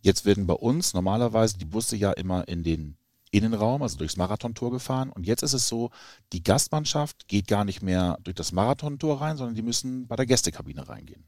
Jetzt 0.00 0.24
werden 0.24 0.46
bei 0.46 0.54
uns 0.54 0.94
normalerweise 0.94 1.58
die 1.58 1.64
Busse 1.64 1.96
ja 1.96 2.12
immer 2.12 2.46
in 2.48 2.62
den 2.62 2.96
Innenraum, 3.34 3.82
also 3.82 3.98
durchs 3.98 4.16
Marathontor 4.16 4.70
gefahren. 4.70 5.10
Und 5.10 5.26
jetzt 5.26 5.42
ist 5.42 5.52
es 5.52 5.68
so, 5.68 5.90
die 6.32 6.42
Gastmannschaft 6.42 7.28
geht 7.28 7.48
gar 7.48 7.64
nicht 7.64 7.82
mehr 7.82 8.18
durch 8.22 8.36
das 8.36 8.52
Marathontor 8.52 9.20
rein, 9.20 9.36
sondern 9.36 9.54
die 9.54 9.62
müssen 9.62 10.06
bei 10.06 10.16
der 10.16 10.26
Gästekabine 10.26 10.88
reingehen. 10.88 11.24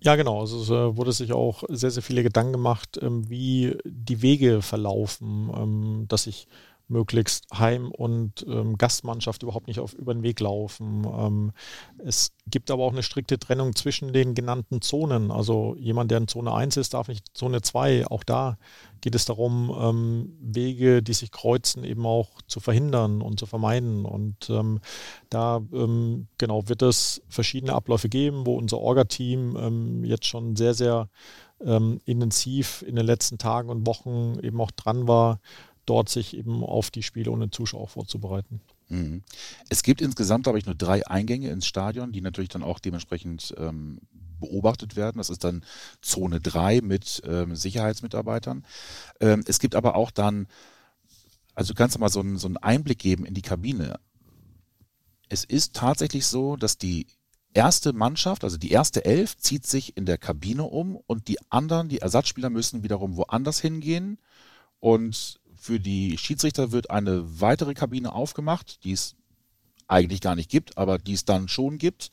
Ja, 0.00 0.16
genau. 0.16 0.40
Also 0.40 0.60
es 0.60 0.68
äh, 0.68 0.96
wurde 0.96 1.12
sich 1.12 1.32
auch 1.32 1.64
sehr, 1.68 1.90
sehr 1.90 2.02
viele 2.02 2.22
Gedanken 2.22 2.52
gemacht, 2.52 2.98
ähm, 3.00 3.28
wie 3.30 3.76
die 3.84 4.20
Wege 4.20 4.60
verlaufen, 4.60 5.50
ähm, 5.56 6.04
dass 6.08 6.26
ich 6.26 6.46
möglichst 6.88 7.46
Heim- 7.52 7.90
und 7.90 8.44
ähm, 8.48 8.76
Gastmannschaft 8.76 9.42
überhaupt 9.42 9.66
nicht 9.68 9.80
auf 9.80 9.94
über 9.94 10.12
den 10.12 10.22
Weg 10.22 10.40
laufen. 10.40 11.06
Ähm, 11.06 11.52
es 11.98 12.32
gibt 12.46 12.70
aber 12.70 12.84
auch 12.84 12.92
eine 12.92 13.02
strikte 13.02 13.38
Trennung 13.38 13.74
zwischen 13.74 14.12
den 14.12 14.34
genannten 14.34 14.82
Zonen. 14.82 15.30
Also 15.30 15.76
jemand, 15.78 16.10
der 16.10 16.18
in 16.18 16.28
Zone 16.28 16.52
1 16.52 16.76
ist, 16.76 16.94
darf 16.94 17.08
nicht 17.08 17.26
Zone 17.34 17.62
2. 17.62 18.06
Auch 18.08 18.22
da 18.22 18.58
geht 19.00 19.14
es 19.14 19.24
darum, 19.24 19.74
ähm, 19.78 20.36
Wege, 20.40 21.02
die 21.02 21.14
sich 21.14 21.30
kreuzen, 21.30 21.84
eben 21.84 22.04
auch 22.06 22.42
zu 22.46 22.60
verhindern 22.60 23.22
und 23.22 23.38
zu 23.38 23.46
vermeiden. 23.46 24.04
Und 24.04 24.50
ähm, 24.50 24.80
da 25.30 25.62
ähm, 25.72 26.28
genau 26.36 26.68
wird 26.68 26.82
es 26.82 27.22
verschiedene 27.28 27.72
Abläufe 27.72 28.08
geben, 28.08 28.46
wo 28.46 28.56
unser 28.56 28.78
Orga-Team 28.78 29.56
ähm, 29.56 30.04
jetzt 30.04 30.26
schon 30.26 30.56
sehr, 30.56 30.74
sehr 30.74 31.08
intensiv 32.04 32.84
in 32.86 32.96
den 32.96 33.06
letzten 33.06 33.38
Tagen 33.38 33.70
und 33.70 33.86
Wochen 33.86 34.38
eben 34.42 34.60
auch 34.60 34.72
dran 34.72 35.08
war, 35.08 35.40
dort 35.86 36.08
sich 36.08 36.36
eben 36.36 36.62
auf 36.62 36.90
die 36.90 37.02
Spiele 37.02 37.30
ohne 37.30 37.50
Zuschauer 37.50 37.88
vorzubereiten. 37.88 38.60
Mhm. 38.88 39.22
Es 39.68 39.82
gibt 39.82 40.00
insgesamt, 40.00 40.44
glaube 40.44 40.58
ich, 40.58 40.66
nur 40.66 40.74
drei 40.74 41.06
Eingänge 41.06 41.50
ins 41.50 41.66
Stadion, 41.66 42.12
die 42.12 42.20
natürlich 42.20 42.50
dann 42.50 42.62
auch 42.62 42.78
dementsprechend 42.78 43.54
ähm, 43.58 44.00
beobachtet 44.40 44.96
werden. 44.96 45.18
Das 45.18 45.30
ist 45.30 45.44
dann 45.44 45.64
Zone 46.02 46.40
3 46.40 46.80
mit 46.82 47.22
ähm, 47.26 47.56
Sicherheitsmitarbeitern. 47.56 48.64
Ähm, 49.20 49.44
es 49.46 49.58
gibt 49.58 49.74
aber 49.74 49.96
auch 49.96 50.10
dann, 50.10 50.46
also 51.54 51.72
du 51.72 51.78
kannst 51.78 51.98
mal 51.98 52.08
so 52.08 52.20
einen, 52.20 52.38
so 52.38 52.46
einen 52.46 52.56
Einblick 52.56 52.98
geben 52.98 53.24
in 53.24 53.34
die 53.34 53.42
Kabine. 53.42 53.98
Es 55.28 55.44
ist 55.44 55.74
tatsächlich 55.74 56.26
so, 56.26 56.56
dass 56.56 56.78
die 56.78 57.06
erste 57.54 57.92
Mannschaft, 57.92 58.44
also 58.44 58.58
die 58.58 58.72
erste 58.72 59.04
Elf, 59.04 59.36
zieht 59.36 59.66
sich 59.66 59.96
in 59.96 60.06
der 60.06 60.18
Kabine 60.18 60.64
um 60.64 60.96
und 60.96 61.28
die 61.28 61.38
anderen, 61.50 61.88
die 61.88 61.98
Ersatzspieler 62.00 62.50
müssen 62.50 62.82
wiederum 62.82 63.16
woanders 63.16 63.60
hingehen 63.60 64.18
und 64.80 65.40
für 65.64 65.80
die 65.80 66.18
Schiedsrichter 66.18 66.72
wird 66.72 66.90
eine 66.90 67.40
weitere 67.40 67.72
Kabine 67.72 68.12
aufgemacht, 68.12 68.84
die 68.84 68.92
es 68.92 69.16
eigentlich 69.88 70.20
gar 70.20 70.34
nicht 70.34 70.50
gibt, 70.50 70.76
aber 70.76 70.98
die 70.98 71.14
es 71.14 71.24
dann 71.24 71.48
schon 71.48 71.78
gibt. 71.78 72.10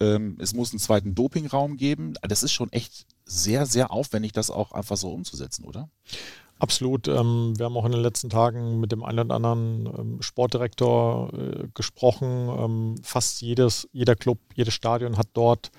Ähm, 0.00 0.36
es 0.40 0.52
muss 0.52 0.72
einen 0.72 0.80
zweiten 0.80 1.14
Dopingraum 1.14 1.76
geben. 1.76 2.14
Das 2.22 2.42
ist 2.42 2.52
schon 2.52 2.72
echt 2.72 3.06
sehr, 3.24 3.66
sehr 3.66 3.92
aufwendig, 3.92 4.32
das 4.32 4.50
auch 4.50 4.72
einfach 4.72 4.96
so 4.96 5.12
umzusetzen, 5.12 5.64
oder? 5.64 5.90
Absolut. 6.58 7.06
Ähm, 7.06 7.54
wir 7.56 7.66
haben 7.66 7.76
auch 7.76 7.84
in 7.84 7.92
den 7.92 8.02
letzten 8.02 8.30
Tagen 8.30 8.80
mit 8.80 8.90
dem 8.90 9.04
einen 9.04 9.20
oder 9.20 9.36
anderen 9.36 9.86
ähm, 9.86 10.22
Sportdirektor 10.22 11.32
äh, 11.34 11.68
gesprochen. 11.74 12.48
Ähm, 12.48 12.96
fast 13.04 13.42
jedes, 13.42 13.88
jeder 13.92 14.16
Club, 14.16 14.40
jedes 14.56 14.74
Stadion 14.74 15.18
hat 15.18 15.28
dort 15.34 15.70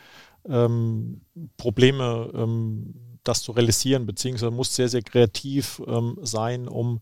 ähm, 0.47 1.19
Probleme 1.57 2.31
ähm, 2.33 3.12
das 3.23 3.41
zu 3.41 3.51
realisieren, 3.51 4.05
beziehungsweise 4.05 4.51
muss 4.51 4.75
sehr, 4.75 4.89
sehr 4.89 5.01
kreativ 5.01 5.81
ähm, 5.87 6.17
sein, 6.21 6.67
um 6.67 6.99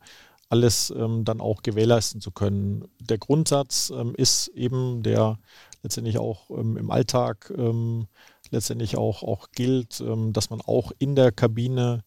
alles 0.52 0.94
ähm, 0.96 1.24
dann 1.24 1.40
auch 1.40 1.64
gewährleisten 1.64 2.20
zu 2.20 2.32
können. 2.32 2.86
Der 3.00 3.18
Grundsatz 3.18 3.92
ähm, 3.96 4.14
ist 4.16 4.50
eben 4.50 5.02
der 5.02 5.40
letztendlich 5.82 6.18
auch 6.18 6.50
ähm, 6.50 6.76
im 6.78 6.92
Alltag 6.92 7.54
ähm, 7.58 8.08
letztendlich 8.50 8.98
auch, 8.98 9.24
auch 9.24 9.48
gilt, 9.54 10.02
ähm, 10.02 10.34
dass 10.34 10.50
man 10.50 10.60
auch 10.60 10.92
in 11.00 11.16
der 11.16 11.32
Kabine 11.32 12.04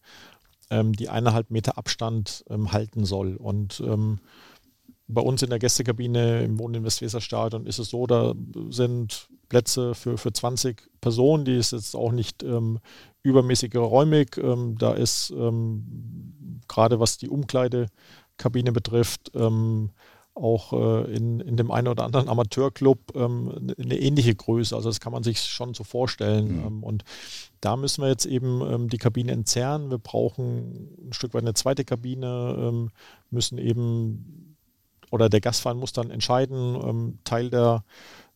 die 0.71 1.09
eineinhalb 1.09 1.51
Meter 1.51 1.77
Abstand 1.77 2.43
halten 2.49 3.05
soll. 3.05 3.35
Und 3.35 3.83
bei 5.07 5.21
uns 5.21 5.43
in 5.43 5.51
der 5.51 5.59
Gästekabine 5.59 6.43
im 6.43 6.57
Wohnen 6.57 6.73
im 6.73 6.83
Westweserstadion 6.83 7.67
ist 7.67 7.77
es 7.77 7.89
so, 7.89 8.07
da 8.07 8.33
sind 8.69 9.29
Plätze 9.49 9.95
für, 9.95 10.17
für 10.17 10.33
20 10.33 10.89
Personen, 11.01 11.45
die 11.45 11.55
ist 11.55 11.71
jetzt 11.71 11.95
auch 11.95 12.11
nicht 12.11 12.43
ähm, 12.43 12.79
übermäßig 13.25 13.75
räumig. 13.75 14.37
Ähm, 14.37 14.77
da 14.77 14.93
ist 14.93 15.31
ähm, 15.31 16.61
gerade 16.67 16.99
was 16.99 17.17
die 17.17 17.29
Umkleidekabine 17.29 18.71
betrifft, 18.71 19.31
ähm, 19.35 19.91
auch 20.35 20.73
äh, 20.73 21.15
in, 21.15 21.39
in 21.39 21.57
dem 21.57 21.71
einen 21.71 21.87
oder 21.87 22.03
anderen 22.03 22.27
Amateurclub 22.27 23.15
ähm, 23.15 23.73
eine 23.79 23.97
ähnliche 23.97 24.35
Größe. 24.35 24.75
Also 24.75 24.89
das 24.89 24.99
kann 24.99 25.13
man 25.13 25.23
sich 25.23 25.39
schon 25.39 25.73
so 25.73 25.83
vorstellen. 25.83 26.59
Mhm. 26.59 26.67
Ähm, 26.67 26.83
und 26.83 27.03
da 27.61 27.77
müssen 27.77 28.01
wir 28.01 28.09
jetzt 28.09 28.25
eben 28.25 28.89
die 28.89 28.97
Kabine 28.99 29.31
entzerren. 29.31 29.89
Wir 29.89 29.97
brauchen 29.97 30.89
ein 31.07 31.13
Stück 31.13 31.33
weit 31.33 31.41
eine 31.41 31.55
zweite 31.55 31.83
Kabine, 31.83 32.89
müssen 33.31 33.57
eben, 33.57 34.55
oder 35.09 35.29
der 35.29 35.41
Gastverein 35.41 35.77
muss 35.77 35.91
dann 35.91 36.11
entscheiden, 36.11 37.17
Teil 37.23 37.49
der 37.49 37.83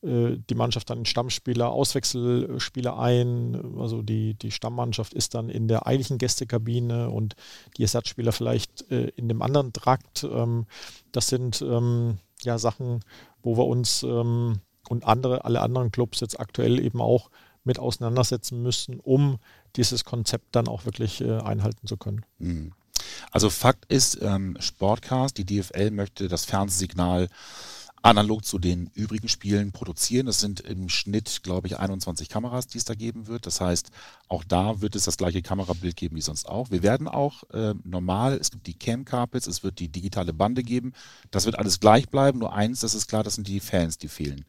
die 0.02 0.56
Mannschaft 0.56 0.90
dann 0.90 1.06
Stammspieler, 1.06 1.72
Auswechselspieler 1.72 2.98
ein. 2.98 3.78
Also 3.78 4.02
die, 4.02 4.34
die 4.34 4.52
Stammmannschaft 4.52 5.14
ist 5.14 5.36
dann 5.36 5.50
in 5.50 5.68
der 5.68 5.88
eigentlichen 5.88 6.18
Gästekabine 6.18 7.10
und 7.10 7.36
die 7.78 7.82
Ersatzspieler 7.82 8.32
vielleicht 8.32 8.90
äh, 8.92 9.10
in 9.18 9.28
dem 9.28 9.42
anderen 9.42 9.74
Trakt. 9.74 10.24
Ähm, 10.24 10.68
das 11.12 11.28
sind 11.28 11.62
ähm, 11.62 12.18
ja 12.44 12.58
Sachen, 12.58 13.02
wo 13.44 13.58
wir 13.58 13.66
uns 13.66 14.04
ähm, 14.04 14.60
und 14.88 15.04
andere, 15.06 15.44
alle 15.44 15.62
anderen 15.62 15.92
Clubs 15.92 16.22
jetzt 16.22 16.40
aktuell 16.40 16.80
eben 16.80 17.02
auch 17.02 17.30
mit 17.66 17.78
auseinandersetzen 17.78 18.64
müssen, 18.64 19.02
um 19.02 19.38
dieses 19.76 20.06
Konzept 20.06 20.56
dann 20.56 20.70
auch 20.70 20.86
wirklich 20.86 21.20
äh, 21.20 21.40
einhalten 21.40 21.88
zu 21.88 21.98
können. 21.98 22.26
Mhm. 22.38 22.72
Also 23.32 23.50
Fakt 23.50 23.86
ist, 23.92 24.20
Sportcast, 24.60 25.38
die 25.38 25.46
DFL 25.46 25.92
möchte 25.92 26.28
das 26.28 26.46
Fernsehsignal 26.46 27.30
analog 28.02 28.46
zu 28.46 28.60
den 28.60 28.90
übrigen 28.94 29.28
Spielen 29.28 29.72
produzieren. 29.72 30.28
Es 30.28 30.40
sind 30.40 30.62
im 30.62 30.90
Schnitt, 30.90 31.42
glaube 31.44 31.68
ich, 31.68 31.78
21 31.78 32.30
Kameras, 32.30 32.68
die 32.68 32.78
es 32.78 32.86
da 32.86 32.94
geben 32.94 33.28
wird. 33.28 33.46
Das 33.46 33.62
heißt, 33.62 33.92
auch 34.28 34.44
da 34.44 34.82
wird 34.82 34.96
es 34.96 35.04
das 35.04 35.18
gleiche 35.18 35.42
Kamerabild 35.42 35.96
geben 35.96 36.16
wie 36.16 36.22
sonst 36.22 36.48
auch. 36.48 36.72
Wir 36.72 36.84
werden 36.84 37.08
auch 37.08 37.44
äh, 37.52 37.74
normal, 37.84 38.38
es 38.40 38.52
gibt 38.52 38.68
die 38.68 38.78
Cam 38.78 39.06
Carpets, 39.06 39.48
es 39.48 39.64
wird 39.64 39.80
die 39.80 39.90
digitale 39.90 40.34
Bande 40.34 40.64
geben. 40.64 40.94
Das 41.32 41.46
wird 41.46 41.60
alles 41.60 41.80
gleich 41.80 42.10
bleiben. 42.10 42.40
Nur 42.40 42.54
eins, 42.54 42.80
das 42.80 42.94
ist 42.94 43.08
klar, 43.08 43.24
das 43.24 43.36
sind 43.36 43.48
die 43.48 43.60
Fans, 43.60 43.98
die 43.98 44.08
fehlen. 44.08 44.46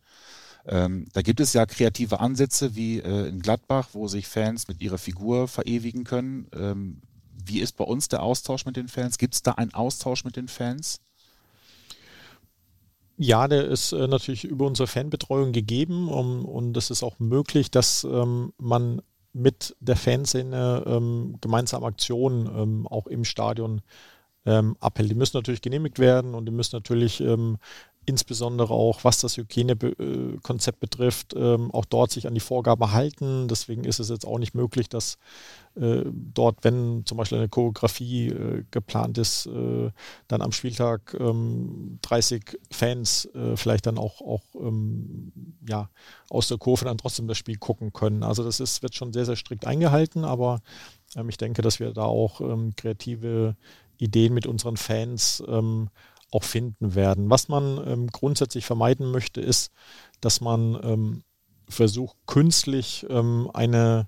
Ähm, 0.67 1.07
da 1.13 1.23
gibt 1.23 1.41
es 1.41 1.53
ja 1.53 1.67
kreative 1.67 2.21
Ansätze 2.21 2.75
wie 2.77 2.99
äh, 2.99 3.29
in 3.29 3.41
Gladbach, 3.41 3.89
wo 3.93 4.09
sich 4.09 4.29
Fans 4.29 4.69
mit 4.69 4.81
ihrer 4.81 4.99
Figur 4.99 5.49
verewigen 5.49 6.05
können. 6.05 6.47
Ähm, 6.55 7.01
wie 7.45 7.61
ist 7.61 7.77
bei 7.77 7.85
uns 7.85 8.09
der 8.09 8.23
Austausch 8.23 8.67
mit 8.67 8.77
den 8.77 8.89
Fans? 8.89 9.19
Gibt 9.19 9.35
es 9.35 9.43
da 9.43 9.53
einen 9.53 9.75
Austausch 9.75 10.25
mit 10.25 10.37
den 10.37 10.49
Fans? 10.49 11.01
Ja, 13.23 13.49
der 13.49 13.67
ist 13.67 13.93
äh, 13.93 14.09
natürlich 14.09 14.45
über 14.45 14.67
unsere 14.67 14.87
Fanbetreuung 14.87 15.53
gegeben 15.53 16.09
um, 16.09 16.47
und 16.47 16.75
es 16.79 16.89
ist 16.89 17.03
auch 17.03 17.19
möglich, 17.19 17.71
dass 17.71 18.03
ähm, 18.05 18.55
man 18.57 19.03
mit 19.35 19.77
der 19.79 19.97
Fanszene 19.97 20.83
ähm, 20.87 21.37
gemeinsam 21.43 21.85
Aktionen 21.85 22.47
ähm, 22.47 22.87
auch 22.87 23.07
im 23.07 23.27
Stadion 23.27 23.83
ähm, 24.47 24.75
abhält. 24.81 25.11
Die 25.11 25.15
müssen 25.15 25.37
natürlich 25.37 25.61
genehmigt 25.61 25.99
werden 25.99 26.35
und 26.35 26.47
die 26.47 26.51
müssen 26.51 26.75
natürlich 26.77 27.21
ähm, 27.21 27.59
insbesondere 28.11 28.75
auch 28.75 29.05
was 29.05 29.21
das 29.21 29.37
Hygienekonzept 29.37 30.81
betrifft, 30.81 31.35
ähm, 31.37 31.71
auch 31.71 31.85
dort 31.85 32.11
sich 32.11 32.27
an 32.27 32.35
die 32.35 32.41
Vorgaben 32.41 32.93
halten. 32.93 33.49
Deswegen 33.49 33.85
ist 33.85 34.01
es 34.01 34.09
jetzt 34.09 34.27
auch 34.27 34.39
nicht 34.39 34.55
möglich, 34.55 34.89
dass 34.89 35.17
äh, 35.77 36.03
dort, 36.07 36.65
wenn 36.65 37.07
zum 37.07 37.17
Beispiel 37.17 37.39
eine 37.39 37.49
Choreografie 37.49 38.29
äh, 38.29 38.65
geplant 38.73 39.17
ist, 39.19 39.47
äh, 39.47 39.91
dann 40.27 40.43
am 40.43 40.51
Spieltag 40.51 41.17
30 41.17 42.43
ähm, 42.43 42.59
Fans 42.71 43.29
vielleicht 43.55 43.87
dann 43.87 43.99
auch, 43.99 44.21
auch 44.21 44.43
ähm, 44.55 45.33
ja, 45.69 45.89
aus 46.29 46.49
der 46.49 46.59
Kurve 46.59 46.85
dann 46.85 46.99
trotzdem 46.99 47.29
das 47.29 47.39
Spiel 47.39 47.57
gucken 47.57 47.93
können. 47.93 48.25
Also 48.25 48.43
das 48.43 48.59
ist, 48.61 48.83
wird 48.83 48.95
schon 48.95 49.13
sehr, 49.13 49.25
sehr 49.25 49.37
strikt 49.37 49.67
eingehalten, 49.67 50.25
aber 50.25 50.61
ich 51.29 51.37
denke, 51.39 51.63
dass 51.63 51.81
wir 51.81 51.93
da 51.93 52.05
auch 52.05 52.41
kreative 52.77 53.57
Ideen 53.99 54.33
mit 54.33 54.47
unseren 54.47 54.77
Fans 54.77 55.43
ähm, 55.49 55.91
auch 56.31 56.45
finden 56.45 56.95
werden. 56.95 57.31
Was 57.31 57.49
man 57.49 57.81
ähm, 57.87 58.07
grundsätzlich 58.09 58.67
vermeiden 58.67 59.11
möchte, 59.11 59.41
ist, 59.41 59.71
dass 60.21 60.41
man 60.41 60.79
ähm, 60.83 61.23
versucht, 61.69 62.17
künstlich 62.27 63.07
ähm, 63.09 63.51
eine 63.53 64.07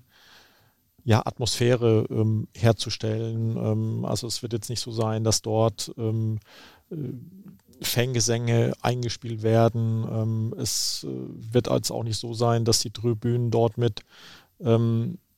ja, 1.05 1.25
Atmosphäre 1.25 2.05
ähm, 2.09 2.47
herzustellen. 2.55 3.57
Ähm, 3.57 4.05
also 4.05 4.27
es 4.27 4.41
wird 4.41 4.53
jetzt 4.53 4.69
nicht 4.69 4.79
so 4.79 4.91
sein, 4.91 5.23
dass 5.23 5.41
dort 5.41 5.93
ähm, 5.97 6.39
äh, 6.89 6.95
Fangesänge 7.81 8.73
eingespielt 8.81 9.41
werden. 9.41 10.53
es 10.57 11.05
äh, 11.05 11.53
wird 11.53 11.67
als 11.67 11.91
auch 11.91 12.03
nicht 12.03 12.17
so 12.17 12.33
sein, 12.33 12.63
dass 12.63 12.79
die 12.79 12.91
Tribünen 12.91 13.51
dort 13.51 13.77
mit 13.77 14.03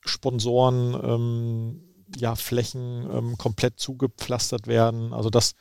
Sponsoren 0.04 1.80
ja, 2.16 2.36
Flächen 2.36 3.36
komplett 3.38 3.80
zugepflastert 3.80 4.68
werden. 4.68 5.12
Also 5.12 5.30
das 5.30 5.56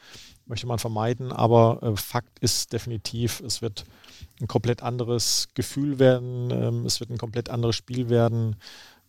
möchte 0.46 0.68
man 0.68 0.80
vermeiden, 0.80 1.32
aber 1.32 1.82
äh, 1.82 1.96
Fakt 1.96 2.40
ist 2.40 2.74
definitiv, 2.74 3.42
es 3.42 3.62
wird 3.62 3.86
ein 4.42 4.48
komplett 4.48 4.84
anderes 4.84 5.50
Gefühl 5.54 6.00
werden, 6.00 6.52
ähm, 6.52 6.86
es 6.86 7.00
wird 7.00 7.10
ein 7.10 7.18
komplett 7.18 7.50
anderes 7.50 7.76
Spiel 7.76 8.10
werden. 8.10 8.56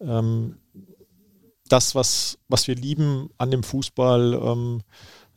Ähm, 0.01 0.57
das, 1.69 1.95
was, 1.95 2.39
was 2.49 2.69
wir 2.69 2.75
lieben 2.77 3.31
an 3.39 3.51
dem 3.51 3.63
Fußball, 3.63 4.35
ähm, 4.35 4.83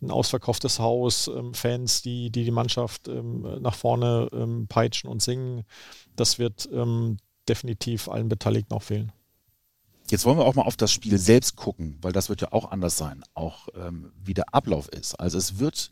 ein 0.01 0.11
ausverkauftes 0.11 0.79
Haus, 0.79 1.27
ähm, 1.27 1.53
Fans, 1.53 2.01
die, 2.01 2.29
die 2.29 2.45
die 2.45 2.51
Mannschaft 2.51 3.07
ähm, 3.07 3.61
nach 3.61 3.75
vorne 3.75 4.29
ähm, 4.31 4.67
peitschen 4.67 5.09
und 5.09 5.21
singen, 5.21 5.63
das 6.15 6.39
wird 6.39 6.69
definitiv 7.47 8.09
allen 8.09 8.29
Beteiligten 8.29 8.73
auch 8.73 8.83
fehlen. 8.83 9.11
Jetzt 10.09 10.25
wollen 10.25 10.37
wir 10.37 10.45
auch 10.45 10.55
mal 10.55 10.63
auf 10.63 10.77
das 10.77 10.91
Spiel 10.91 11.17
selbst 11.17 11.55
gucken, 11.55 11.97
weil 12.01 12.11
das 12.11 12.29
wird 12.29 12.41
ja 12.41 12.51
auch 12.51 12.71
anders 12.71 12.97
sein, 12.97 13.23
auch 13.33 13.67
ähm, 13.75 14.11
wie 14.23 14.33
der 14.33 14.53
Ablauf 14.53 14.87
ist. 14.89 15.19
Also 15.19 15.37
es 15.37 15.59
wird, 15.59 15.91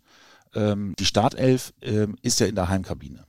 ähm, 0.56 0.94
die 0.98 1.06
Startelf 1.06 1.74
ähm, 1.82 2.18
ist 2.22 2.40
ja 2.40 2.48
in 2.48 2.56
der 2.56 2.70
Heimkabine. 2.70 3.26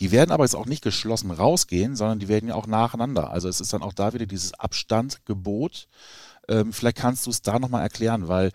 Die 0.00 0.10
werden 0.10 0.30
aber 0.30 0.44
jetzt 0.44 0.56
auch 0.56 0.66
nicht 0.66 0.82
geschlossen 0.82 1.30
rausgehen, 1.30 1.96
sondern 1.96 2.18
die 2.18 2.28
werden 2.28 2.48
ja 2.48 2.54
auch 2.54 2.66
nacheinander. 2.66 3.30
Also 3.30 3.48
es 3.48 3.60
ist 3.60 3.72
dann 3.72 3.82
auch 3.82 3.92
da 3.92 4.12
wieder 4.12 4.26
dieses 4.26 4.54
Abstandgebot. 4.54 5.88
Ähm, 6.50 6.72
vielleicht 6.72 6.98
kannst 6.98 7.24
du 7.26 7.30
es 7.30 7.40
da 7.40 7.58
nochmal 7.58 7.82
erklären, 7.82 8.28
weil 8.28 8.50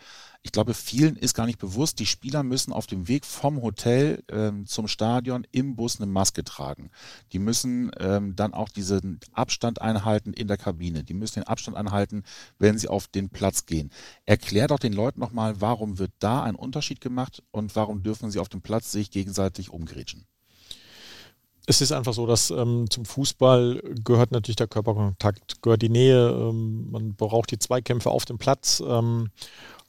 ich 0.46 0.52
glaube, 0.52 0.76
vielen 0.76 1.16
ist 1.16 1.34
gar 1.34 1.48
nicht 1.48 1.58
bewusst, 1.58 1.98
die 1.98 2.06
Spieler 2.06 2.44
müssen 2.44 2.72
auf 2.72 2.86
dem 2.86 3.08
Weg 3.08 3.26
vom 3.26 3.64
Hotel 3.64 4.24
ähm, 4.30 4.68
zum 4.68 4.88
Stadion 4.88 5.48
im 5.52 5.76
Bus 5.76 6.00
eine 6.00 6.06
Maske 6.06 6.44
tragen. 6.44 6.92
Die 7.32 7.40
müssen 7.40 7.90
ähm, 8.00 8.36
dann 8.36 8.54
auch 8.54 8.70
diesen 8.70 9.20
Abstand 9.34 9.82
einhalten 9.82 10.34
in 10.34 10.48
der 10.48 10.58
Kabine. 10.58 11.04
Die 11.04 11.16
müssen 11.16 11.40
den 11.40 11.48
Abstand 11.48 11.76
einhalten, 11.78 12.24
wenn 12.60 12.78
sie 12.78 12.90
auf 12.90 13.08
den 13.08 13.30
Platz 13.30 13.66
gehen. 13.66 13.90
Erklär 14.28 14.68
doch 14.68 14.78
den 14.78 14.94
Leuten 14.94 15.20
nochmal, 15.20 15.62
warum 15.62 15.98
wird 15.98 16.12
da 16.20 16.44
ein 16.44 16.56
Unterschied 16.56 17.02
gemacht 17.02 17.42
und 17.50 17.76
warum 17.76 18.04
dürfen 18.04 18.30
sie 18.30 18.38
auf 18.38 18.50
dem 18.50 18.62
Platz 18.62 18.92
sich 18.92 19.10
gegenseitig 19.10 19.72
umgrätschen? 19.72 20.28
Es 21.68 21.82
ist 21.82 21.92
einfach 21.92 22.14
so, 22.14 22.28
dass 22.28 22.52
ähm, 22.52 22.90
zum 22.90 23.06
Fußball 23.06 23.82
gehört 24.04 24.32
natürlich 24.32 24.56
der 24.56 24.68
Körperkontakt, 24.68 25.62
gehört 25.62 25.82
die 25.82 25.90
Nähe, 25.90 26.30
ähm, 26.30 26.92
man 26.92 27.16
braucht 27.16 27.52
die 27.52 27.60
Zweikämpfe 27.60 28.10
auf 28.10 28.26
dem 28.26 28.38
Platz. 28.38 28.84
Ähm, 28.86 29.30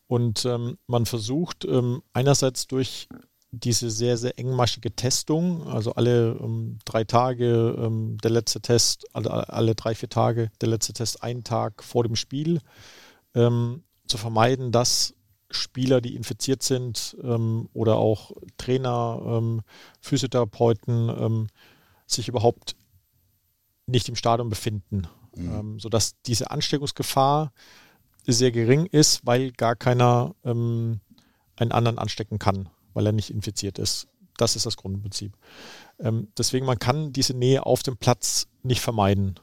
und 0.07 0.45
ähm, 0.45 0.79
man 0.87 1.05
versucht 1.05 1.65
ähm, 1.65 2.03
einerseits 2.13 2.67
durch 2.67 3.09
diese 3.51 3.91
sehr, 3.91 4.17
sehr 4.17 4.39
engmaschige 4.39 4.95
Testung, 4.95 5.67
also 5.67 5.95
alle 5.95 6.39
ähm, 6.41 6.79
drei 6.85 7.05
Tage 7.05 7.91
der 8.23 8.31
letzte 8.31 8.61
Test, 8.61 9.07
alle, 9.15 9.49
alle 9.49 9.75
drei, 9.75 9.95
vier 9.95 10.09
Tage 10.09 10.51
der 10.61 10.69
letzte 10.69 10.93
Test, 10.93 11.23
einen 11.23 11.45
Tag 11.45 11.83
vor 11.83 12.03
dem 12.05 12.17
Spiel, 12.17 12.61
zu 13.35 14.19
vermeiden, 14.19 14.73
dass 14.73 15.15
Spieler, 15.51 16.01
die 16.01 16.17
infiziert 16.17 16.63
sind 16.63 17.17
ähm, 17.23 17.69
oder 17.73 17.97
auch 17.97 18.33
Trainer, 18.57 19.21
ähm, 19.25 19.63
Physiotherapeuten 20.01 21.09
ähm, 21.09 21.47
sich 22.07 22.29
überhaupt 22.29 22.77
nicht 23.87 24.09
im 24.09 24.17
Stadion 24.17 24.49
befinden, 24.49 25.07
mhm. 25.37 25.79
sodass 25.79 26.21
diese 26.27 26.51
Ansteckungsgefahr 26.51 27.53
sehr 28.27 28.51
gering 28.51 28.87
ist, 28.87 29.25
weil 29.25 29.53
gar 29.53 29.77
keiner 29.77 30.35
ähm, 30.45 31.01
einen 31.57 31.73
anderen 31.73 31.99
anstecken 31.99 32.39
kann, 32.39 32.69
weil 32.93 33.07
er 33.07 33.13
nicht 33.13 33.31
infiziert 33.31 33.79
ist. 33.79 34.09
Das 34.37 34.57
ist 34.57 34.67
das 34.67 34.77
Grundprinzip. 34.77 35.37
Ähm, 35.99 36.29
deswegen, 36.37 36.67
man 36.67 36.79
kann 36.79 37.13
diese 37.13 37.35
Nähe 37.35 37.65
auf 37.65 37.83
dem 37.83 37.97
Platz 37.97 38.49
nicht 38.63 38.81
vermeiden. 38.81 39.39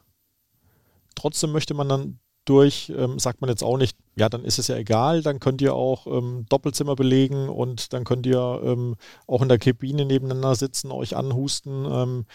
Trotzdem 1.16 1.52
möchte 1.52 1.74
man 1.74 1.90
dann 1.90 2.20
durch, 2.46 2.92
ähm, 2.96 3.20
sagt 3.20 3.42
man 3.42 3.50
jetzt 3.50 3.64
auch 3.64 3.78
nicht, 3.78 3.98
ja, 4.16 4.30
dann 4.30 4.44
ist 4.44 4.60
es 4.60 4.68
ja 4.68 4.76
egal, 4.76 5.22
dann 5.22 5.40
könnt 5.40 5.62
ihr 5.62 5.74
auch 5.74 6.08
ähm, 6.08 6.46
Doppelzimmer 6.50 6.96
belegen 6.96 7.50
und 7.50 7.94
dann 7.94 8.04
könnt 8.04 8.26
ihr 8.26 8.62
ähm, 8.64 8.96
auch 9.28 9.42
in 9.42 9.50
der 9.50 9.60
Kabine 9.60 10.06
nebeneinander 10.06 10.56
sitzen, 10.56 10.92
euch 10.92 11.16
anhusten. 11.16 11.86
Ähm, 11.90 12.26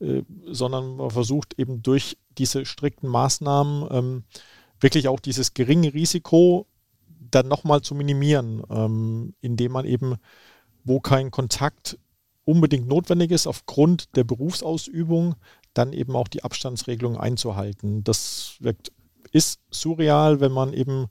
äh, 0.00 0.22
sondern 0.46 0.96
man 0.96 1.10
versucht 1.10 1.58
eben 1.58 1.82
durch 1.82 2.18
diese 2.36 2.66
strikten 2.66 3.08
Maßnahmen 3.08 3.88
ähm, 3.90 4.24
wirklich 4.80 5.08
auch 5.08 5.20
dieses 5.20 5.54
geringe 5.54 5.94
Risiko 5.94 6.66
dann 7.30 7.48
nochmal 7.48 7.80
zu 7.82 7.94
minimieren, 7.94 8.62
ähm, 8.70 9.34
indem 9.40 9.72
man 9.72 9.84
eben, 9.84 10.16
wo 10.84 11.00
kein 11.00 11.30
Kontakt 11.30 11.98
unbedingt 12.44 12.88
notwendig 12.88 13.30
ist, 13.30 13.46
aufgrund 13.46 14.14
der 14.16 14.24
Berufsausübung, 14.24 15.36
dann 15.72 15.92
eben 15.92 16.14
auch 16.16 16.28
die 16.28 16.44
Abstandsregelung 16.44 17.16
einzuhalten. 17.16 18.04
Das 18.04 18.56
wirkt, 18.60 18.92
ist 19.34 19.60
surreal, 19.70 20.40
wenn 20.40 20.52
man 20.52 20.72
eben 20.72 21.06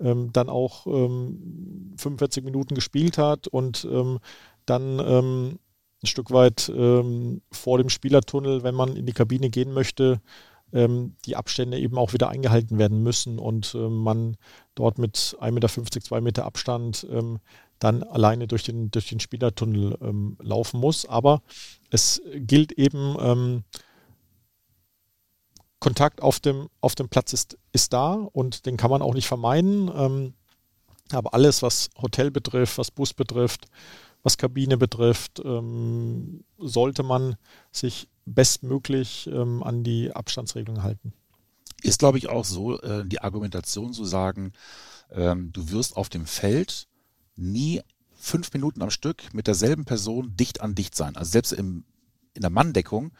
ähm, 0.00 0.32
dann 0.32 0.48
auch 0.48 0.86
ähm, 0.86 1.94
45 1.98 2.42
Minuten 2.42 2.74
gespielt 2.74 3.18
hat 3.18 3.48
und 3.48 3.86
ähm, 3.90 4.18
dann 4.64 4.98
ähm, 4.98 5.58
ein 6.02 6.06
Stück 6.06 6.30
weit 6.30 6.72
ähm, 6.74 7.42
vor 7.52 7.76
dem 7.76 7.90
Spielertunnel, 7.90 8.62
wenn 8.62 8.74
man 8.74 8.96
in 8.96 9.04
die 9.04 9.12
Kabine 9.12 9.50
gehen 9.50 9.74
möchte, 9.74 10.22
ähm, 10.72 11.16
die 11.26 11.36
Abstände 11.36 11.78
eben 11.78 11.98
auch 11.98 12.14
wieder 12.14 12.30
eingehalten 12.30 12.78
werden 12.78 13.02
müssen 13.02 13.38
und 13.38 13.74
äh, 13.74 13.88
man 13.88 14.38
dort 14.74 14.98
mit 14.98 15.36
1,50 15.38 15.50
Meter, 15.50 16.00
2 16.00 16.20
Meter 16.22 16.44
Abstand 16.46 17.06
dann 17.78 18.02
alleine 18.02 18.46
durch 18.46 18.62
den, 18.62 18.90
durch 18.90 19.10
den 19.10 19.20
Spielertunnel 19.20 20.36
laufen 20.40 20.80
muss. 20.80 21.04
Aber 21.06 21.42
es 21.90 22.22
gilt 22.34 22.72
eben, 22.72 23.64
Kontakt 25.86 26.20
auf 26.20 26.40
dem, 26.40 26.68
auf 26.80 26.96
dem 26.96 27.08
Platz 27.08 27.32
ist, 27.32 27.58
ist 27.70 27.92
da 27.92 28.14
und 28.14 28.66
den 28.66 28.76
kann 28.76 28.90
man 28.90 29.02
auch 29.02 29.14
nicht 29.14 29.28
vermeiden. 29.28 29.88
Ähm, 29.94 30.34
aber 31.12 31.32
alles, 31.32 31.62
was 31.62 31.90
Hotel 32.02 32.32
betrifft, 32.32 32.76
was 32.78 32.90
Bus 32.90 33.14
betrifft, 33.14 33.68
was 34.24 34.36
Kabine 34.36 34.78
betrifft, 34.78 35.40
ähm, 35.44 36.42
sollte 36.58 37.04
man 37.04 37.36
sich 37.70 38.08
bestmöglich 38.24 39.28
ähm, 39.32 39.62
an 39.62 39.84
die 39.84 40.10
Abstandsregelung 40.10 40.82
halten. 40.82 41.12
Ist, 41.82 42.00
glaube 42.00 42.18
ich, 42.18 42.28
auch 42.28 42.44
so 42.44 42.80
äh, 42.80 43.06
die 43.06 43.20
Argumentation 43.20 43.92
zu 43.92 44.04
sagen, 44.04 44.54
ähm, 45.12 45.52
du 45.52 45.70
wirst 45.70 45.96
auf 45.96 46.08
dem 46.08 46.26
Feld 46.26 46.88
nie 47.36 47.80
fünf 48.16 48.52
Minuten 48.52 48.82
am 48.82 48.90
Stück 48.90 49.32
mit 49.32 49.46
derselben 49.46 49.84
Person 49.84 50.36
dicht 50.36 50.60
an 50.60 50.74
dicht 50.74 50.96
sein. 50.96 51.16
Also 51.16 51.30
selbst 51.30 51.52
im, 51.52 51.84
in 52.36 52.42
der 52.42 52.50
Manndeckung 52.50 53.12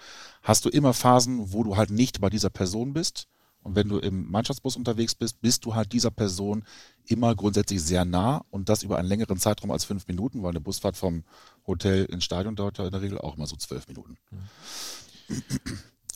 hast 0.42 0.64
du 0.64 0.68
immer 0.68 0.92
Phasen, 0.94 1.52
wo 1.52 1.64
du 1.64 1.76
halt 1.76 1.90
nicht 1.90 2.20
bei 2.20 2.30
dieser 2.30 2.50
Person 2.50 2.92
bist. 2.92 3.26
Und 3.62 3.74
wenn 3.74 3.88
du 3.88 3.98
im 3.98 4.30
Mannschaftsbus 4.30 4.76
unterwegs 4.76 5.16
bist, 5.16 5.40
bist 5.40 5.64
du 5.64 5.74
halt 5.74 5.92
dieser 5.92 6.12
Person 6.12 6.64
immer 7.06 7.34
grundsätzlich 7.34 7.82
sehr 7.82 8.04
nah 8.04 8.44
und 8.50 8.68
das 8.68 8.84
über 8.84 8.96
einen 8.96 9.08
längeren 9.08 9.38
Zeitraum 9.38 9.72
als 9.72 9.84
fünf 9.84 10.06
Minuten, 10.06 10.42
weil 10.44 10.50
eine 10.50 10.60
Busfahrt 10.60 10.96
vom 10.96 11.24
Hotel 11.66 12.04
ins 12.04 12.22
Stadion 12.22 12.54
dauert 12.54 12.78
ja 12.78 12.86
in 12.86 12.92
der 12.92 13.02
Regel 13.02 13.18
auch 13.18 13.36
immer 13.36 13.48
so 13.48 13.56
zwölf 13.56 13.88
Minuten. 13.88 14.18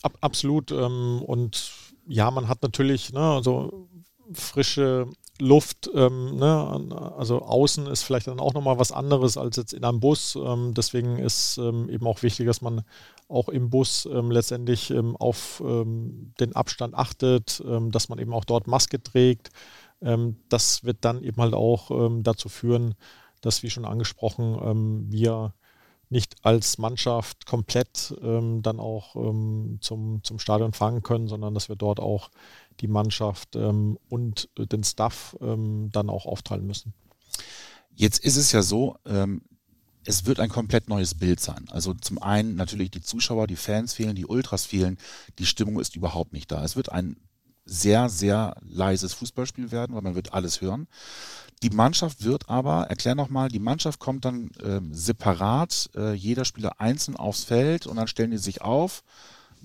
Ab, 0.01 0.17
absolut. 0.21 0.71
Ähm, 0.71 1.21
und 1.25 1.73
ja, 2.07 2.31
man 2.31 2.47
hat 2.47 2.63
natürlich, 2.63 3.11
ne, 3.11 3.19
also 3.19 3.89
frische 4.33 5.09
Luft, 5.41 5.89
ähm, 5.95 6.35
ne, 6.35 7.13
also 7.17 7.41
außen 7.41 7.87
ist 7.87 8.03
vielleicht 8.03 8.27
dann 8.27 8.39
auch 8.39 8.53
nochmal 8.53 8.77
was 8.77 8.91
anderes 8.91 9.37
als 9.37 9.57
jetzt 9.57 9.73
in 9.73 9.83
einem 9.83 9.99
Bus. 9.99 10.35
Ähm, 10.35 10.75
deswegen 10.75 11.17
ist 11.17 11.57
ähm, 11.57 11.89
eben 11.89 12.05
auch 12.05 12.21
wichtig, 12.21 12.45
dass 12.45 12.61
man 12.61 12.83
auch 13.27 13.49
im 13.49 13.71
Bus 13.71 14.05
ähm, 14.05 14.29
letztendlich 14.29 14.91
ähm, 14.91 15.17
auf 15.17 15.61
ähm, 15.65 16.33
den 16.39 16.55
Abstand 16.55 16.93
achtet, 16.93 17.63
dass 17.89 18.09
man 18.09 18.19
eben 18.19 18.33
auch 18.33 18.45
dort 18.45 18.67
Maske 18.67 19.01
trägt. 19.01 19.49
das 20.49 20.83
wird 20.83 20.97
dann 21.01 21.23
eben 21.23 21.41
halt 21.41 21.53
auch 21.53 22.11
dazu 22.21 22.49
führen, 22.49 22.95
dass, 23.41 23.63
wie 23.63 23.69
schon 23.69 23.85
angesprochen, 23.85 25.09
wir 25.11 25.53
nicht 26.09 26.35
als 26.43 26.77
Mannschaft 26.77 27.45
komplett 27.45 28.13
dann 28.19 28.79
auch 28.79 29.13
zum, 29.79 30.23
zum 30.23 30.39
Stadion 30.39 30.73
fahren 30.73 31.03
können, 31.03 31.27
sondern 31.27 31.53
dass 31.53 31.69
wir 31.69 31.75
dort 31.75 31.99
auch 31.99 32.29
die 32.81 32.87
Mannschaft 32.87 33.55
ähm, 33.55 33.97
und 34.09 34.49
den 34.57 34.83
Staff 34.83 35.37
ähm, 35.41 35.89
dann 35.91 36.09
auch 36.09 36.25
aufteilen 36.25 36.65
müssen. 36.65 36.93
Jetzt 37.95 38.19
ist 38.19 38.37
es 38.37 38.51
ja 38.51 38.61
so, 38.61 38.97
ähm, 39.05 39.41
es 40.05 40.25
wird 40.25 40.39
ein 40.39 40.49
komplett 40.49 40.89
neues 40.89 41.13
Bild 41.15 41.39
sein. 41.39 41.65
Also 41.69 41.93
zum 41.93 42.21
einen 42.21 42.55
natürlich 42.55 42.89
die 42.91 43.01
Zuschauer, 43.01 43.47
die 43.47 43.55
Fans 43.55 43.93
fehlen, 43.93 44.15
die 44.15 44.25
Ultras 44.25 44.65
fehlen, 44.65 44.97
die 45.37 45.45
Stimmung 45.45 45.79
ist 45.79 45.95
überhaupt 45.95 46.33
nicht 46.33 46.51
da. 46.51 46.63
Es 46.63 46.75
wird 46.75 46.91
ein 46.91 47.17
sehr, 47.65 48.09
sehr 48.09 48.55
leises 48.67 49.13
Fußballspiel 49.13 49.71
werden, 49.71 49.95
weil 49.95 50.01
man 50.01 50.15
wird 50.15 50.33
alles 50.33 50.61
hören. 50.61 50.87
Die 51.61 51.69
Mannschaft 51.69 52.23
wird 52.23 52.49
aber, 52.49 52.87
erklär 52.87 53.13
nochmal, 53.13 53.49
die 53.49 53.59
Mannschaft 53.59 53.99
kommt 53.99 54.25
dann 54.25 54.49
äh, 54.63 54.81
separat, 54.91 55.91
äh, 55.95 56.13
jeder 56.13 56.43
Spieler 56.43 56.81
einzeln 56.81 57.15
aufs 57.15 57.43
Feld 57.43 57.85
und 57.85 57.97
dann 57.97 58.07
stellen 58.07 58.31
die 58.31 58.37
sich 58.37 58.61
auf. 58.61 59.03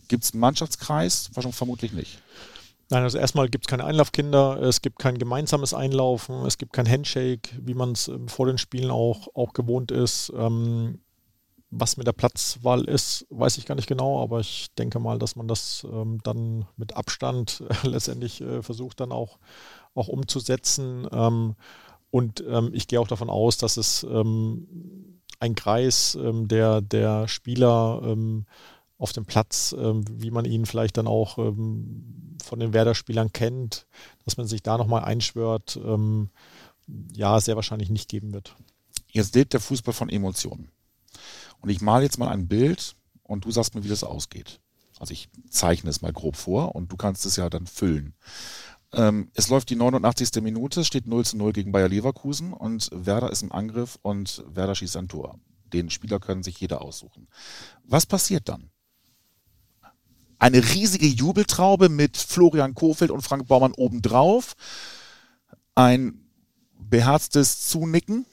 Gibt 0.09 0.25
es 0.25 0.33
einen 0.33 0.41
Mannschaftskreis? 0.41 1.31
Wahrscheinlich 1.33 1.57
vermutlich 1.57 1.93
nicht. 1.93 2.19
Nein, 2.89 3.03
also 3.03 3.19
erstmal 3.19 3.49
gibt 3.49 3.67
es 3.67 3.69
keine 3.69 3.85
Einlaufkinder, 3.85 4.63
es 4.63 4.81
gibt 4.81 5.01
kein 5.01 5.19
gemeinsames 5.19 5.75
Einlaufen, 5.75 6.47
es 6.47 6.57
gibt 6.57 6.73
kein 6.73 6.89
Handshake, 6.89 7.51
wie 7.61 7.75
man 7.75 7.93
es 7.93 8.07
ähm, 8.07 8.29
vor 8.29 8.47
den 8.47 8.59
Spielen 8.59 8.91
auch, 8.91 9.29
auch 9.35 9.53
gewohnt 9.55 9.91
ist. 9.91 10.33
Ähm, 10.37 11.01
was 11.71 11.97
mit 11.97 12.07
der 12.07 12.13
Platzwahl 12.13 12.85
ist, 12.85 13.27
weiß 13.31 13.59
ich 13.59 13.67
gar 13.67 13.75
nicht 13.75 13.89
genau, 13.89 14.23
aber 14.23 14.39
ich 14.39 14.69
denke 14.79 15.01
mal, 15.01 15.19
dass 15.19 15.35
man 15.35 15.49
das 15.49 15.85
ähm, 15.91 16.21
dann 16.23 16.67
mit 16.77 16.97
Abstand 16.97 17.65
letztendlich 17.83 18.41
äh, 18.41 18.63
versucht 18.63 19.01
dann 19.01 19.11
auch, 19.11 19.39
auch 19.95 20.07
umzusetzen. 20.07 21.09
Ähm, 21.11 21.57
und 22.13 22.45
ähm, 22.49 22.71
ich 22.73 22.87
gehe 22.87 23.01
auch 23.01 23.09
davon 23.09 23.31
aus, 23.31 23.59
dass 23.59 23.77
es 23.77 24.05
ähm, 24.09 25.21
ein 25.41 25.57
Kreis 25.57 26.17
der, 26.19 26.81
der 26.81 27.29
Spieler 27.29 28.17
auf 28.99 29.13
dem 29.13 29.27
Platz, 29.27 29.75
ähm, 29.79 30.05
wie 30.11 30.31
man 30.31 30.45
ihn 30.45 30.67
vielleicht 30.67 30.97
dann 30.97 31.07
auch 31.07 31.39
ähm, 31.39 32.37
von 32.43 32.61
den 32.61 32.73
Werder-Spielern 32.73 33.33
kennt, 33.33 33.87
dass 34.25 34.37
man 34.37 34.47
sich 34.47 34.63
da 34.63 34.79
nochmal 34.79 35.05
einschwört, 35.05 35.79
ja, 37.13 37.41
sehr 37.41 37.57
wahrscheinlich 37.57 37.91
nicht 37.91 38.09
geben 38.09 38.33
wird. 38.33 38.55
Jetzt 39.09 39.35
lebt 39.35 39.53
der 39.53 39.61
Fußball 39.61 39.95
von 39.95 40.09
Emotionen. 40.09 40.71
Und 41.61 41.71
ich 41.71 41.81
male 41.81 42.05
jetzt 42.05 42.19
mal 42.19 42.29
ein 42.29 42.49
Bild 42.49 42.95
und 43.23 43.45
du 43.45 43.51
sagst 43.51 43.75
mir, 43.75 43.83
wie 43.83 43.89
das 43.89 44.05
ausgeht. 44.05 44.61
Also 44.99 45.13
ich 45.13 45.29
zeichne 45.51 45.91
es 45.91 46.03
mal 46.03 46.13
grob 46.13 46.37
vor 46.37 46.75
und 46.75 46.93
du 46.93 46.97
kannst 46.97 47.27
es 47.27 47.37
ja 47.37 47.51
dann 47.51 47.67
füllen. 47.67 48.15
Ähm, 48.93 49.31
es 49.35 49.49
läuft 49.49 49.71
die 49.71 49.77
89. 49.77 50.43
Minute, 50.43 50.85
steht 50.85 51.07
0 51.07 51.25
zu 51.25 51.37
0 51.37 51.53
gegen 51.53 51.73
Bayer 51.73 51.89
Leverkusen 51.89 52.53
und 52.53 52.91
Werder 52.93 53.31
ist 53.31 53.43
im 53.43 53.53
Angriff 53.53 53.99
und 54.03 54.45
Werder 54.49 54.75
schießt 54.75 54.97
ein 54.97 55.09
Tor. 55.09 55.39
Den 55.73 55.91
Spieler 55.91 56.21
können 56.21 56.43
sich 56.43 56.61
jeder 56.61 56.81
aussuchen. 56.81 57.29
Was 57.85 58.07
passiert 58.07 58.49
dann? 58.49 58.71
Eine 60.39 60.63
riesige 60.63 61.07
Jubeltraube 61.07 61.89
mit 61.89 62.17
Florian 62.17 62.75
Kofeld 62.75 63.11
und 63.11 63.23
Frank 63.23 63.47
Baumann 63.49 63.73
obendrauf. 63.73 64.55
Ein 65.75 66.21
beherztes 66.79 67.69
Zunicken 67.69 68.27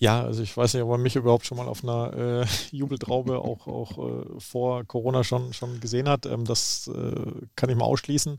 ja, 0.00 0.22
also 0.22 0.44
ich 0.44 0.56
weiß 0.56 0.74
nicht, 0.74 0.82
ob 0.84 0.90
man 0.90 1.02
mich 1.02 1.16
überhaupt 1.16 1.44
schon 1.44 1.58
mal 1.58 1.66
auf 1.66 1.82
einer 1.82 2.12
äh, 2.16 2.46
Jubeltraube 2.70 3.38
auch, 3.44 3.66
auch 3.66 3.98
äh, 3.98 4.40
vor 4.40 4.84
Corona 4.84 5.24
schon, 5.24 5.52
schon 5.52 5.80
gesehen 5.80 6.08
hat. 6.08 6.24
Ähm, 6.24 6.44
das 6.44 6.88
äh, 6.88 7.32
kann 7.56 7.68
ich 7.68 7.76
mal 7.76 7.84
ausschließen. 7.84 8.38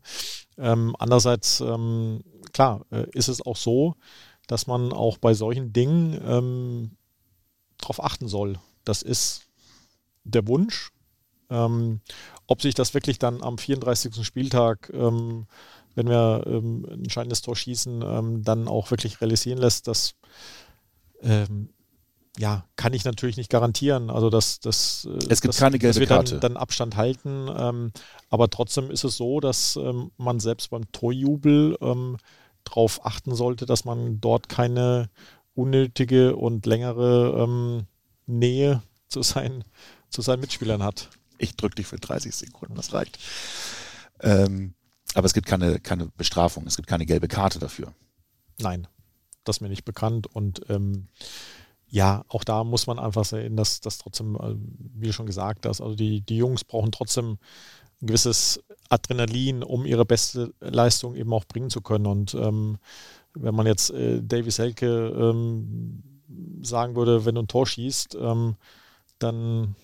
Ähm, 0.58 0.96
andererseits, 1.00 1.60
ähm, 1.60 2.24
klar, 2.54 2.86
äh, 2.92 3.06
ist 3.12 3.28
es 3.28 3.46
auch 3.46 3.58
so, 3.58 3.96
dass 4.48 4.68
man 4.68 4.94
auch 4.94 5.18
bei 5.18 5.34
solchen 5.34 5.74
Dingen 5.74 6.20
ähm, 6.26 6.92
darauf 7.78 8.02
achten 8.02 8.30
soll. 8.30 8.58
Das 8.86 9.02
ist 9.02 9.42
der 10.24 10.48
Wunsch. 10.48 10.92
Ähm, 11.50 12.02
ob 12.48 12.62
sich 12.62 12.74
das 12.74 12.94
wirklich 12.94 13.20
dann 13.20 13.42
am 13.42 13.58
34. 13.58 14.26
Spieltag 14.26 14.92
ähm, 14.94 15.48
wenn 15.96 16.08
wir 16.08 16.44
ähm, 16.46 16.86
ein 16.86 17.00
entscheidendes 17.00 17.42
Tor 17.42 17.56
schießen, 17.58 18.44
dann 18.44 18.68
auch 18.70 18.90
wirklich 18.90 19.20
realisieren 19.20 19.58
lässt, 19.58 19.88
dass 19.88 20.16
ähm, 21.22 21.70
ja, 22.38 22.64
kann 22.78 22.94
ich 22.94 23.04
natürlich 23.04 23.38
nicht 23.38 23.50
garantieren. 23.50 24.10
Also 24.10 24.30
dass, 24.30 24.60
dass, 24.60 25.08
äh, 25.10 25.18
es 25.30 25.42
gibt 25.42 25.54
dass, 25.54 25.60
keine 25.60 25.78
gelbe 25.78 26.06
dass 26.06 26.10
wir. 26.10 26.40
Dann, 26.40 26.40
dann 26.40 26.58
Abstand 26.58 26.96
halten. 26.96 27.50
Ähm, 27.56 27.92
aber 28.30 28.50
trotzdem 28.50 28.90
ist 28.92 29.04
es 29.04 29.18
so, 29.18 29.40
dass 29.40 29.76
ähm, 29.76 30.12
man 30.18 30.40
selbst 30.40 30.70
beim 30.70 30.90
Torjubel 30.92 31.78
ähm, 31.82 32.18
darauf 32.64 33.06
achten 33.06 33.36
sollte, 33.36 33.66
dass 33.66 33.84
man 33.84 34.22
dort 34.22 34.48
keine 34.48 35.10
unnötige 35.54 36.36
und 36.36 36.66
längere 36.66 37.44
ähm, 37.44 37.88
Nähe 38.26 38.84
zu, 39.10 39.22
sein, 39.22 39.66
zu 40.10 40.22
seinen 40.22 40.40
Mitspielern 40.40 40.84
hat. 40.84 41.10
Ich 41.40 41.56
drücke 41.56 41.76
dich 41.76 41.88
für 41.88 41.98
30 41.98 42.36
Sekunden, 42.36 42.76
das 42.76 42.94
reicht. 42.94 43.18
Ähm, 44.22 44.74
aber 45.16 45.26
es 45.26 45.34
gibt 45.34 45.48
keine, 45.48 45.80
keine 45.80 46.08
Bestrafung, 46.18 46.68
es 46.68 46.76
gibt 46.76 46.88
keine 46.88 47.06
gelbe 47.06 47.28
Karte 47.28 47.60
dafür. 47.60 47.94
Nein 48.60 48.88
das 49.50 49.60
mir 49.60 49.70
nicht 49.70 49.84
bekannt. 49.84 50.28
Und 50.28 50.62
ähm, 50.70 51.08
ja, 51.88 52.24
auch 52.30 52.44
da 52.44 52.64
muss 52.64 52.88
man 52.88 53.00
einfach 53.00 53.26
sehen, 53.26 53.58
dass 53.58 53.82
das 53.82 53.98
trotzdem, 53.98 54.36
äh, 54.36 54.56
wie 54.96 55.08
du 55.08 55.14
schon 55.14 55.26
gesagt 55.26 55.66
hast, 55.66 55.82
also 55.82 55.96
die, 55.96 56.22
die 56.22 56.38
Jungs 56.38 56.64
brauchen 56.64 56.92
trotzdem 56.92 57.38
ein 58.02 58.08
gewisses 58.08 58.64
Adrenalin, 58.88 59.64
um 59.64 59.86
ihre 59.86 60.06
beste 60.06 60.54
Leistung 60.62 61.16
eben 61.16 61.34
auch 61.34 61.46
bringen 61.46 61.70
zu 61.70 61.82
können. 61.82 62.06
Und 62.06 62.34
ähm, 62.36 62.78
wenn 63.34 63.56
man 63.56 63.68
jetzt 63.68 63.92
äh, 63.92 64.22
Davis 64.22 64.60
Helke 64.60 65.10
ähm, 65.10 66.04
sagen 66.62 66.96
würde, 66.96 67.26
wenn 67.26 67.36
du 67.36 67.42
ein 67.42 67.48
Tor 67.48 67.68
schießt, 67.68 68.16
ähm, 68.20 68.56
dann 69.18 69.76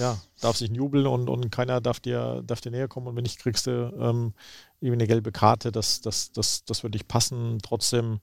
ja, 0.00 0.18
darf 0.40 0.56
sich 0.56 0.70
jubeln 0.70 1.06
und, 1.06 1.28
und 1.28 1.52
keiner 1.52 1.82
darf 1.82 2.00
dir, 2.00 2.42
darf 2.46 2.62
dir 2.62 2.70
näher 2.70 2.88
kommen 2.88 3.06
und 3.06 3.16
wenn 3.16 3.22
nicht, 3.22 3.38
kriegst 3.38 3.66
du 3.66 3.70
ähm, 3.70 4.32
irgendwie 4.80 4.94
eine 4.94 5.06
gelbe 5.06 5.30
Karte. 5.30 5.70
Das, 5.72 6.00
das, 6.00 6.32
das, 6.32 6.64
das 6.64 6.82
würde 6.82 6.96
nicht 6.96 7.06
passen. 7.06 7.58
Trotzdem, 7.62 8.20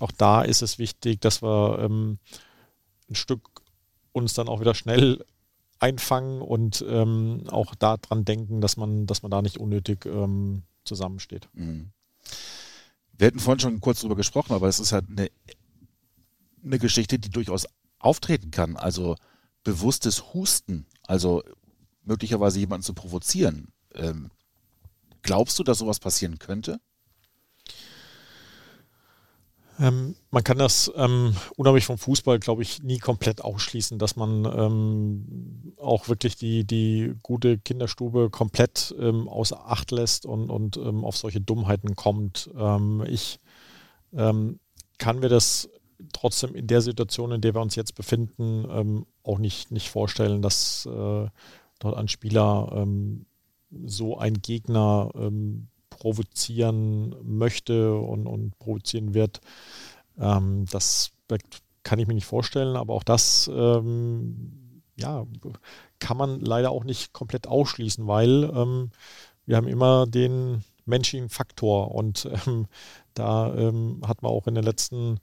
auch 0.00 0.10
da 0.10 0.42
ist 0.42 0.60
es 0.60 0.78
wichtig, 0.78 1.20
dass 1.20 1.40
wir 1.40 1.78
ähm, 1.78 2.18
ein 3.08 3.14
Stück 3.14 3.62
uns 4.12 4.34
dann 4.34 4.48
auch 4.48 4.60
wieder 4.60 4.74
schnell 4.74 5.24
einfangen 5.78 6.42
und 6.42 6.84
ähm, 6.88 7.44
auch 7.48 7.76
daran 7.76 8.24
denken, 8.24 8.60
dass 8.60 8.76
man, 8.76 9.06
dass 9.06 9.22
man 9.22 9.30
da 9.30 9.40
nicht 9.40 9.58
unnötig 9.58 10.06
ähm, 10.06 10.64
zusammensteht. 10.84 11.48
Mhm. 11.52 11.92
Wir 13.16 13.28
hatten 13.28 13.38
vorhin 13.38 13.60
schon 13.60 13.80
kurz 13.80 14.00
drüber 14.00 14.16
gesprochen, 14.16 14.52
aber 14.52 14.66
es 14.66 14.80
ist 14.80 14.90
halt 14.90 15.04
eine, 15.08 15.30
eine 16.64 16.78
Geschichte, 16.80 17.20
die 17.20 17.30
durchaus 17.30 17.66
auftreten 18.00 18.50
kann. 18.50 18.76
Also 18.76 19.14
bewusstes 19.62 20.34
Husten, 20.34 20.86
also 21.06 21.42
möglicherweise 22.04 22.58
jemanden 22.58 22.84
zu 22.84 22.94
provozieren. 22.94 23.68
Ähm, 23.94 24.30
glaubst 25.22 25.58
du, 25.58 25.62
dass 25.64 25.78
sowas 25.78 26.00
passieren 26.00 26.38
könnte? 26.38 26.80
Ähm, 29.80 30.14
man 30.30 30.44
kann 30.44 30.58
das 30.58 30.92
ähm, 30.94 31.34
unabhängig 31.56 31.86
vom 31.86 31.98
Fußball, 31.98 32.38
glaube 32.38 32.62
ich, 32.62 32.82
nie 32.82 32.98
komplett 32.98 33.42
ausschließen, 33.42 33.98
dass 33.98 34.14
man 34.14 34.44
ähm, 34.44 35.74
auch 35.78 36.08
wirklich 36.08 36.36
die, 36.36 36.64
die 36.64 37.14
gute 37.22 37.58
Kinderstube 37.58 38.30
komplett 38.30 38.94
ähm, 39.00 39.28
außer 39.28 39.68
Acht 39.68 39.90
lässt 39.90 40.26
und, 40.26 40.48
und 40.48 40.76
ähm, 40.76 41.04
auf 41.04 41.16
solche 41.16 41.40
Dummheiten 41.40 41.96
kommt. 41.96 42.50
Ähm, 42.56 43.04
ich 43.08 43.40
kann 44.16 45.18
mir 45.18 45.28
das 45.28 45.68
trotzdem 46.12 46.54
in 46.54 46.66
der 46.66 46.80
Situation, 46.80 47.32
in 47.32 47.40
der 47.40 47.54
wir 47.54 47.60
uns 47.60 47.76
jetzt 47.76 47.94
befinden, 47.94 49.04
auch 49.22 49.38
nicht, 49.38 49.70
nicht 49.70 49.90
vorstellen, 49.90 50.42
dass 50.42 50.86
äh, 50.86 51.28
dort 51.78 51.96
ein 51.96 52.08
Spieler 52.08 52.86
so 53.86 54.18
ein 54.18 54.34
Gegner 54.34 55.10
provozieren 55.90 57.14
möchte 57.22 57.94
und, 57.96 58.26
und 58.26 58.58
provozieren 58.58 59.14
wird. 59.14 59.40
Ähm, 60.18 60.66
das 60.70 61.12
kann 61.82 61.98
ich 61.98 62.06
mir 62.06 62.14
nicht 62.14 62.26
vorstellen, 62.26 62.76
aber 62.76 62.94
auch 62.94 63.04
das 63.04 63.50
ähm, 63.52 64.82
ja, 64.96 65.26
kann 65.98 66.16
man 66.16 66.40
leider 66.40 66.70
auch 66.70 66.84
nicht 66.84 67.12
komplett 67.12 67.46
ausschließen, 67.46 68.06
weil 68.06 68.44
ähm, 68.54 68.90
wir 69.46 69.56
haben 69.56 69.68
immer 69.68 70.06
den 70.06 70.64
menschlichen 70.86 71.28
Faktor 71.28 71.94
und 71.94 72.28
ähm, 72.46 72.66
da 73.14 73.54
ähm, 73.54 74.02
hat 74.06 74.22
man 74.22 74.32
auch 74.32 74.46
in 74.46 74.54
den 74.54 74.64
letzten 74.64 75.20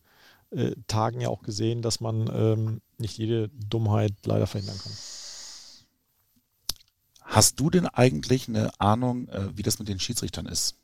äh, 0.51 0.75
Tagen 0.87 1.21
ja 1.21 1.29
auch 1.29 1.43
gesehen, 1.43 1.81
dass 1.81 1.99
man 1.99 2.29
ähm, 2.33 2.81
nicht 2.97 3.17
jede 3.17 3.49
Dummheit 3.49 4.13
leider 4.25 4.47
verhindern 4.47 4.77
kann. 4.77 4.91
Hast 7.21 7.59
du 7.59 7.69
denn 7.69 7.87
eigentlich 7.87 8.47
eine 8.47 8.71
Ahnung, 8.79 9.29
äh, 9.29 9.55
wie 9.55 9.63
das 9.63 9.79
mit 9.79 9.87
den 9.87 9.99
Schiedsrichtern 9.99 10.45
ist? 10.45 10.75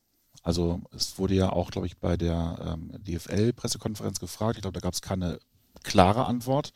Also 0.43 0.81
es 0.95 1.19
wurde 1.19 1.33
ja 1.33 1.51
auch, 1.51 1.71
glaube 1.71 1.87
ich, 1.87 1.97
bei 1.97 2.15
der 2.15 2.77
ähm, 2.79 2.91
DFL-Pressekonferenz 3.03 4.19
gefragt. 4.19 4.57
Ich 4.57 4.61
glaube, 4.61 4.75
da 4.75 4.79
gab 4.79 4.93
es 4.93 5.01
keine 5.01 5.39
klare 5.83 6.25
Antwort. 6.25 6.71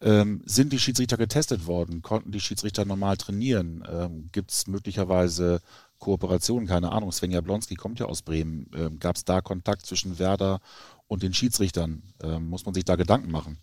Ähm, 0.00 0.42
sind 0.44 0.72
die 0.72 0.78
Schiedsrichter 0.78 1.16
getestet 1.16 1.66
worden? 1.66 2.02
Konnten 2.02 2.32
die 2.32 2.40
Schiedsrichter 2.40 2.84
normal 2.84 3.16
trainieren? 3.16 3.82
Ähm, 3.90 4.28
Gibt 4.32 4.50
es 4.50 4.66
möglicherweise 4.66 5.60
Kooperationen? 5.98 6.68
Keine 6.68 6.92
Ahnung. 6.92 7.12
Sven 7.12 7.30
Jablonski 7.30 7.74
kommt 7.74 8.00
ja 8.00 8.06
aus 8.06 8.22
Bremen. 8.22 8.70
Ähm, 8.74 8.98
Gab 8.98 9.16
es 9.16 9.24
da 9.24 9.40
Kontakt 9.40 9.86
zwischen 9.86 10.18
Werder 10.18 10.60
und 11.06 11.22
den 11.22 11.34
Schiedsrichtern? 11.34 12.02
Ähm, 12.22 12.48
muss 12.48 12.64
man 12.64 12.74
sich 12.74 12.84
da 12.84 12.96
Gedanken 12.96 13.30
machen? 13.30 13.58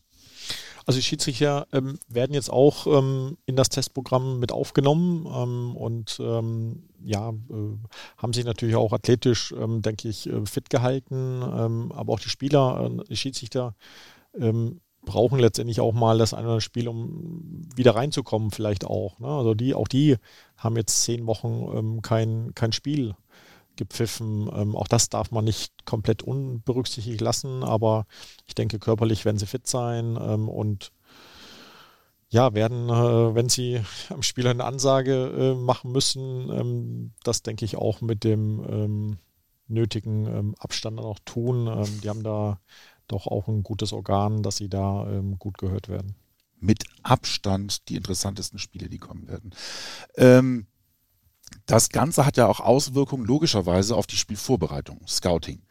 Also 0.86 1.00
die 1.00 1.04
Schiedsrichter 1.04 1.68
ähm, 1.74 1.98
werden 2.08 2.34
jetzt 2.34 2.52
auch 2.52 2.86
ähm, 2.86 3.38
in 3.48 3.56
das 3.56 3.70
Testprogramm 3.70 4.40
mit 4.40 4.52
aufgenommen 4.52 5.26
ähm, 5.26 5.76
und 5.76 6.18
ähm, 6.20 6.84
ja, 7.04 7.30
äh, 7.30 7.78
haben 8.18 8.34
sich 8.34 8.46
natürlich 8.46 8.76
auch 8.76 8.94
athletisch, 8.94 9.52
ähm, 9.52 9.82
denke 9.82 10.08
ich, 10.08 10.30
äh, 10.30 10.46
fit 10.46 10.70
gehalten. 10.70 11.42
Ähm, 11.42 11.92
aber 11.92 12.14
auch 12.14 12.20
die 12.20 12.30
Spieler, 12.30 12.92
äh, 13.00 13.04
die 13.10 13.18
Schiedsrichter 13.18 13.76
brauchen 15.06 15.40
letztendlich 15.40 15.80
auch 15.80 15.94
mal 15.94 16.18
das 16.18 16.34
eine 16.34 16.44
oder 16.44 16.54
andere 16.54 16.62
Spiel, 16.62 16.88
um 16.88 17.68
wieder 17.76 17.96
reinzukommen, 17.96 18.52
vielleicht 18.52 18.86
auch. 18.86 19.20
Ne? 19.20 19.28
Also 19.28 19.54
die, 19.54 19.74
auch 19.74 19.88
die 19.88 20.18
haben 20.58 20.76
jetzt 20.76 21.04
zehn 21.04 21.28
Wochen 21.28 22.02
kein, 22.02 22.54
kein 22.56 22.72
Spiel 22.72 23.16
gepfiffen. 23.76 24.50
Ähm, 24.54 24.76
auch 24.76 24.88
das 24.88 25.10
darf 25.10 25.32
man 25.32 25.46
nicht 25.46 25.86
komplett 25.86 26.24
unberücksichtigt 26.24 27.22
lassen, 27.22 27.64
aber 27.64 28.06
ich 28.48 28.56
denke, 28.56 28.80
körperlich 28.80 29.26
werden 29.26 29.38
sie 29.38 29.46
fit 29.46 29.68
sein 29.68 30.18
ähm, 30.22 30.50
und 30.50 30.92
ja, 32.30 32.54
werden, 32.54 32.90
äh, 32.90 33.36
wenn 33.36 33.50
sie 33.50 33.82
am 34.10 34.24
Spieler 34.24 34.52
eine 34.52 34.66
Ansage 34.66 35.28
äh, 35.28 35.56
machen 35.56 35.92
müssen, 35.92 36.50
ähm, 36.50 37.12
das 37.24 37.44
denke 37.44 37.66
ich 37.66 37.78
auch 37.78 38.02
mit 38.02 38.24
dem 38.24 38.66
ähm, 38.68 39.18
nötigen 39.68 40.26
ähm, 40.26 40.56
Abstand 40.60 41.00
dann 41.00 41.06
auch 41.06 41.20
tun. 41.24 41.68
Ähm, 41.68 42.02
die 42.02 42.10
haben 42.10 42.24
da 42.24 42.60
doch 43.08 43.28
auch 43.28 43.48
ein 43.48 43.64
gutes 43.64 43.94
Organ, 43.94 44.44
dass 44.44 44.58
sie 44.58 44.70
da 44.70 45.22
gut 45.40 45.58
gehört 45.58 45.90
werden. 45.90 46.16
Mit 46.60 46.86
Abstand 47.04 47.90
die 47.90 47.96
interessantesten 47.96 48.60
Spiele, 48.60 48.90
die 48.90 48.98
kommen 48.98 49.28
werden. 49.28 49.52
Ähm, 50.16 50.68
das 51.66 51.90
Ganze 51.90 52.26
hat 52.26 52.38
ja 52.38 52.48
auch 52.48 52.60
Auswirkungen 52.60 53.26
logischerweise 53.26 53.96
auf 53.96 54.08
die 54.08 54.18
Spielvorbereitung, 54.18 55.02
Scouting. 55.08 55.62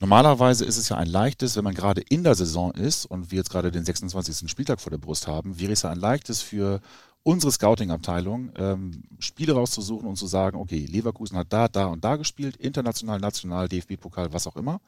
Normalerweise 0.00 0.64
ist 0.64 0.76
es 0.76 0.88
ja 0.88 0.96
ein 0.96 1.06
leichtes, 1.06 1.56
wenn 1.56 1.64
man 1.64 1.74
gerade 1.74 2.00
in 2.00 2.24
der 2.24 2.34
Saison 2.34 2.72
ist 2.72 3.06
und 3.06 3.30
wir 3.30 3.38
jetzt 3.38 3.50
gerade 3.50 3.70
den 3.70 3.84
26. 3.84 4.50
Spieltag 4.50 4.80
vor 4.80 4.90
der 4.90 4.98
Brust 4.98 5.26
haben, 5.26 5.58
wäre 5.58 5.72
es 5.72 5.82
ja 5.82 5.90
ein 5.90 5.98
leichtes 5.98 6.42
für 6.42 6.80
unsere 7.24 7.50
Scouting-Abteilung, 7.50 8.52
ähm, 8.56 9.02
Spiele 9.18 9.54
rauszusuchen 9.54 10.06
und 10.06 10.16
zu 10.16 10.26
sagen, 10.26 10.58
okay, 10.58 10.84
Leverkusen 10.84 11.38
hat 11.38 11.52
da, 11.52 11.68
da 11.68 11.86
und 11.86 12.04
da 12.04 12.16
gespielt, 12.16 12.56
international, 12.56 13.18
national, 13.18 13.68
DFB-Pokal, 13.68 14.32
was 14.32 14.46
auch 14.46 14.56
immer. 14.56 14.80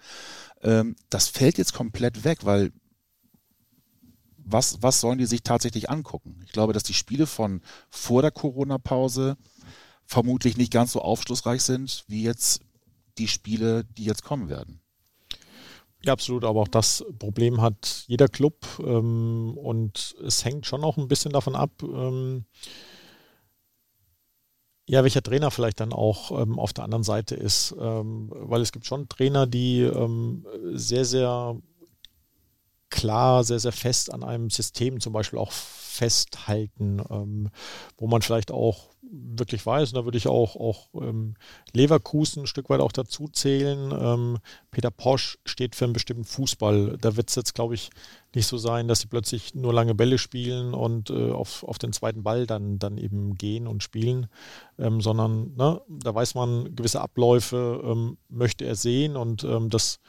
Ähm, 0.62 0.94
das 1.10 1.28
fällt 1.28 1.58
jetzt 1.58 1.72
komplett 1.72 2.24
weg, 2.24 2.40
weil 2.44 2.72
was, 4.36 4.80
was 4.82 5.00
sollen 5.00 5.18
die 5.18 5.26
sich 5.26 5.42
tatsächlich 5.42 5.90
angucken? 5.90 6.40
Ich 6.44 6.52
glaube, 6.52 6.72
dass 6.72 6.84
die 6.84 6.94
Spiele 6.94 7.26
von 7.26 7.62
vor 7.90 8.22
der 8.22 8.30
Corona-Pause 8.30 9.36
vermutlich 10.04 10.56
nicht 10.56 10.72
ganz 10.72 10.92
so 10.92 11.00
aufschlussreich 11.00 11.62
sind 11.62 12.04
wie 12.06 12.22
jetzt 12.22 12.60
die 13.18 13.28
Spiele, 13.28 13.84
die 13.96 14.04
jetzt 14.04 14.22
kommen 14.22 14.48
werden. 14.48 14.80
Ja, 16.04 16.12
absolut, 16.12 16.44
aber 16.44 16.60
auch 16.60 16.68
das 16.68 17.04
Problem 17.18 17.60
hat 17.60 18.04
jeder 18.06 18.28
Club 18.28 18.64
ähm, 18.80 19.56
und 19.56 20.14
es 20.24 20.44
hängt 20.44 20.66
schon 20.66 20.84
auch 20.84 20.96
ein 20.96 21.08
bisschen 21.08 21.32
davon 21.32 21.56
ab, 21.56 21.82
ähm, 21.82 22.44
ja, 24.88 25.02
welcher 25.02 25.22
Trainer 25.22 25.50
vielleicht 25.50 25.80
dann 25.80 25.92
auch 25.92 26.30
ähm, 26.40 26.58
auf 26.60 26.72
der 26.72 26.84
anderen 26.84 27.02
Seite 27.02 27.34
ist, 27.34 27.74
ähm, 27.80 28.30
weil 28.30 28.60
es 28.60 28.70
gibt 28.70 28.86
schon 28.86 29.08
Trainer, 29.08 29.46
die 29.46 29.80
ähm, 29.80 30.46
sehr, 30.74 31.04
sehr 31.04 31.56
klar, 32.90 33.42
sehr, 33.42 33.58
sehr 33.58 33.72
fest 33.72 34.12
an 34.12 34.22
einem 34.22 34.48
System 34.50 35.00
zum 35.00 35.12
Beispiel 35.12 35.38
auch 35.38 35.52
festhalten, 35.96 37.02
ähm, 37.10 37.48
wo 37.96 38.06
man 38.06 38.22
vielleicht 38.22 38.50
auch 38.50 38.90
wirklich 39.10 39.64
weiß, 39.64 39.90
und 39.90 39.96
da 39.96 40.04
würde 40.04 40.18
ich 40.18 40.26
auch, 40.26 40.56
auch 40.56 40.88
ähm, 40.94 41.34
Leverkusen 41.72 42.42
ein 42.42 42.46
Stück 42.46 42.68
weit 42.70 42.80
auch 42.80 42.92
dazu 42.92 43.28
zählen. 43.28 43.92
Ähm, 43.92 44.38
Peter 44.70 44.90
Posch 44.90 45.38
steht 45.44 45.74
für 45.74 45.84
einen 45.84 45.92
bestimmten 45.92 46.24
Fußball. 46.24 46.98
Da 47.00 47.16
wird 47.16 47.28
es 47.28 47.36
jetzt, 47.36 47.54
glaube 47.54 47.74
ich, 47.74 47.90
nicht 48.34 48.46
so 48.46 48.58
sein, 48.58 48.88
dass 48.88 49.00
sie 49.00 49.06
plötzlich 49.06 49.54
nur 49.54 49.72
lange 49.72 49.94
Bälle 49.94 50.18
spielen 50.18 50.74
und 50.74 51.10
äh, 51.10 51.30
auf, 51.30 51.62
auf 51.64 51.78
den 51.78 51.92
zweiten 51.92 52.22
Ball 52.22 52.46
dann, 52.46 52.78
dann 52.78 52.98
eben 52.98 53.36
gehen 53.36 53.66
und 53.66 53.82
spielen, 53.82 54.26
ähm, 54.78 55.00
sondern 55.00 55.54
ne, 55.56 55.80
da 55.88 56.14
weiß 56.14 56.34
man, 56.34 56.74
gewisse 56.74 57.00
Abläufe 57.00 57.80
ähm, 57.84 58.18
möchte 58.28 58.64
er 58.64 58.74
sehen 58.74 59.16
und 59.16 59.44
ähm, 59.44 59.70
das 59.70 60.00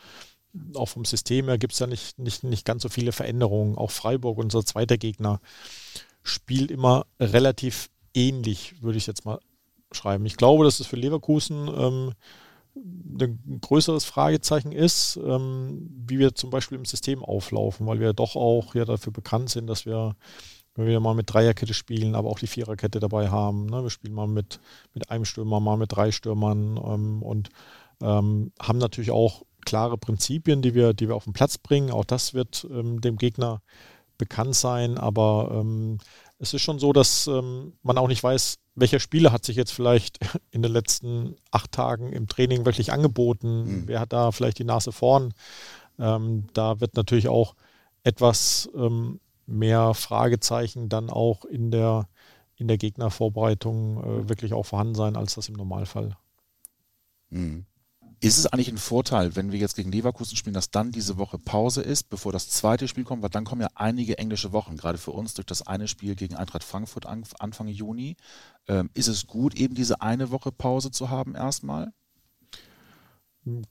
auch 0.75 0.87
vom 0.87 1.05
System 1.05 1.45
her 1.47 1.57
gibt 1.57 1.73
es 1.73 1.79
ja 1.79 1.87
nicht, 1.87 2.19
nicht, 2.19 2.43
nicht 2.43 2.65
ganz 2.65 2.83
so 2.83 2.89
viele 2.89 3.11
Veränderungen. 3.11 3.77
Auch 3.77 3.91
Freiburg, 3.91 4.37
unser 4.37 4.65
zweiter 4.65 4.97
Gegner, 4.97 5.39
spielt 6.23 6.71
immer 6.71 7.05
relativ 7.19 7.89
ähnlich, 8.13 8.81
würde 8.81 8.97
ich 8.97 9.07
jetzt 9.07 9.25
mal 9.25 9.39
schreiben. 9.91 10.25
Ich 10.25 10.37
glaube, 10.37 10.65
dass 10.65 10.79
es 10.79 10.87
für 10.87 10.95
Leverkusen 10.97 11.67
ähm, 11.67 12.13
ein 12.75 13.59
größeres 13.61 14.05
Fragezeichen 14.05 14.71
ist, 14.71 15.17
ähm, 15.17 15.89
wie 16.07 16.19
wir 16.19 16.35
zum 16.35 16.49
Beispiel 16.49 16.77
im 16.77 16.85
System 16.85 17.23
auflaufen, 17.23 17.87
weil 17.87 17.99
wir 17.99 18.13
doch 18.13 18.35
auch 18.35 18.75
ja 18.75 18.85
dafür 18.85 19.13
bekannt 19.13 19.49
sind, 19.49 19.67
dass 19.67 19.85
wir, 19.85 20.15
wenn 20.75 20.85
wir 20.87 20.99
mal 20.99 21.15
mit 21.15 21.33
Dreierkette 21.33 21.73
spielen, 21.73 22.15
aber 22.15 22.29
auch 22.29 22.39
die 22.39 22.47
Viererkette 22.47 22.99
dabei 22.99 23.29
haben. 23.29 23.65
Ne? 23.65 23.83
Wir 23.83 23.89
spielen 23.89 24.13
mal 24.13 24.27
mit, 24.27 24.59
mit 24.93 25.09
einem 25.09 25.25
Stürmer, 25.25 25.59
mal 25.59 25.77
mit 25.77 25.93
drei 25.93 26.11
Stürmern 26.11 26.77
ähm, 26.77 27.23
und 27.23 27.49
ähm, 28.01 28.51
haben 28.59 28.77
natürlich 28.77 29.11
auch 29.11 29.43
klare 29.67 29.97
Prinzipien, 29.97 30.61
die 30.61 30.73
wir, 30.73 30.93
die 30.93 31.09
wir 31.09 31.15
auf 31.15 31.25
den 31.25 31.33
Platz 31.33 31.57
bringen. 31.57 31.91
Auch 31.91 32.05
das 32.05 32.33
wird 32.33 32.65
ähm, 32.71 33.01
dem 33.01 33.17
Gegner 33.17 33.61
bekannt 34.17 34.55
sein, 34.55 34.97
aber 34.97 35.49
ähm, 35.51 35.97
es 36.39 36.53
ist 36.53 36.61
schon 36.61 36.79
so, 36.79 36.93
dass 36.93 37.27
ähm, 37.27 37.73
man 37.83 37.97
auch 37.97 38.07
nicht 38.07 38.23
weiß, 38.23 38.59
welcher 38.75 39.01
Spieler 39.01 39.33
hat 39.33 39.43
sich 39.43 39.57
jetzt 39.57 39.73
vielleicht 39.73 40.19
in 40.51 40.61
den 40.61 40.71
letzten 40.71 41.35
acht 41.51 41.73
Tagen 41.73 42.13
im 42.13 42.27
Training 42.27 42.65
wirklich 42.65 42.93
angeboten, 42.93 43.63
mhm. 43.63 43.87
wer 43.87 43.99
hat 43.99 44.13
da 44.13 44.31
vielleicht 44.31 44.57
die 44.57 44.63
Nase 44.63 44.93
vorn. 44.93 45.33
Ähm, 45.99 46.45
da 46.53 46.79
wird 46.79 46.95
natürlich 46.95 47.27
auch 47.27 47.53
etwas 48.03 48.69
ähm, 48.73 49.19
mehr 49.45 49.93
Fragezeichen 49.93 50.87
dann 50.87 51.09
auch 51.09 51.43
in 51.43 51.71
der 51.71 52.07
in 52.55 52.67
der 52.67 52.77
Gegnervorbereitung 52.77 54.03
äh, 54.03 54.29
wirklich 54.29 54.53
auch 54.53 54.65
vorhanden 54.65 54.95
sein, 54.95 55.15
als 55.15 55.35
das 55.35 55.49
im 55.49 55.55
Normalfall. 55.55 56.17
Mhm. 57.29 57.65
Ist 58.19 58.39
es 58.39 58.47
eigentlich 58.47 58.69
ein 58.69 58.77
Vorteil, 58.77 59.35
wenn 59.35 59.51
wir 59.51 59.59
jetzt 59.59 59.75
gegen 59.75 59.91
Leverkusen 59.91 60.35
spielen, 60.35 60.55
dass 60.55 60.71
dann 60.71 60.91
diese 60.91 61.17
Woche 61.17 61.37
Pause 61.37 61.83
ist, 61.83 62.09
bevor 62.09 62.31
das 62.31 62.49
zweite 62.49 62.87
Spiel 62.87 63.03
kommt? 63.03 63.21
Weil 63.21 63.29
dann 63.29 63.45
kommen 63.45 63.61
ja 63.61 63.69
einige 63.75 64.17
englische 64.17 64.51
Wochen, 64.53 64.75
gerade 64.75 64.97
für 64.97 65.11
uns 65.11 65.35
durch 65.35 65.45
das 65.45 65.67
eine 65.67 65.87
Spiel 65.87 66.15
gegen 66.15 66.35
Eintracht 66.35 66.63
Frankfurt 66.63 67.05
Anfang 67.05 67.67
Juni. 67.67 68.17
Ähm, 68.67 68.89
ist 68.95 69.07
es 69.07 69.27
gut, 69.27 69.55
eben 69.55 69.75
diese 69.75 70.01
eine 70.01 70.31
Woche 70.31 70.51
Pause 70.51 70.89
zu 70.89 71.11
haben 71.11 71.35
erstmal? 71.35 71.93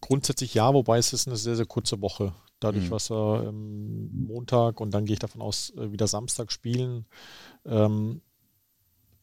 Grundsätzlich 0.01 0.55
ja, 0.55 0.73
wobei 0.73 0.99
es 0.99 1.13
ist 1.13 1.27
eine 1.27 1.37
sehr, 1.37 1.57
sehr 1.57 1.67
kurze 1.67 2.01
Woche. 2.01 2.33
Dadurch, 2.61 2.87
mhm. 2.87 2.91
was 2.91 3.11
wir 3.11 3.45
ähm, 3.49 4.27
Montag 4.27 4.81
und 4.81 4.93
dann 4.93 5.05
gehe 5.05 5.15
ich 5.15 5.19
davon 5.19 5.43
aus, 5.43 5.71
äh, 5.77 5.93
wieder 5.93 6.07
Samstag 6.07 6.53
spielen, 6.53 7.05
ähm, 7.67 8.23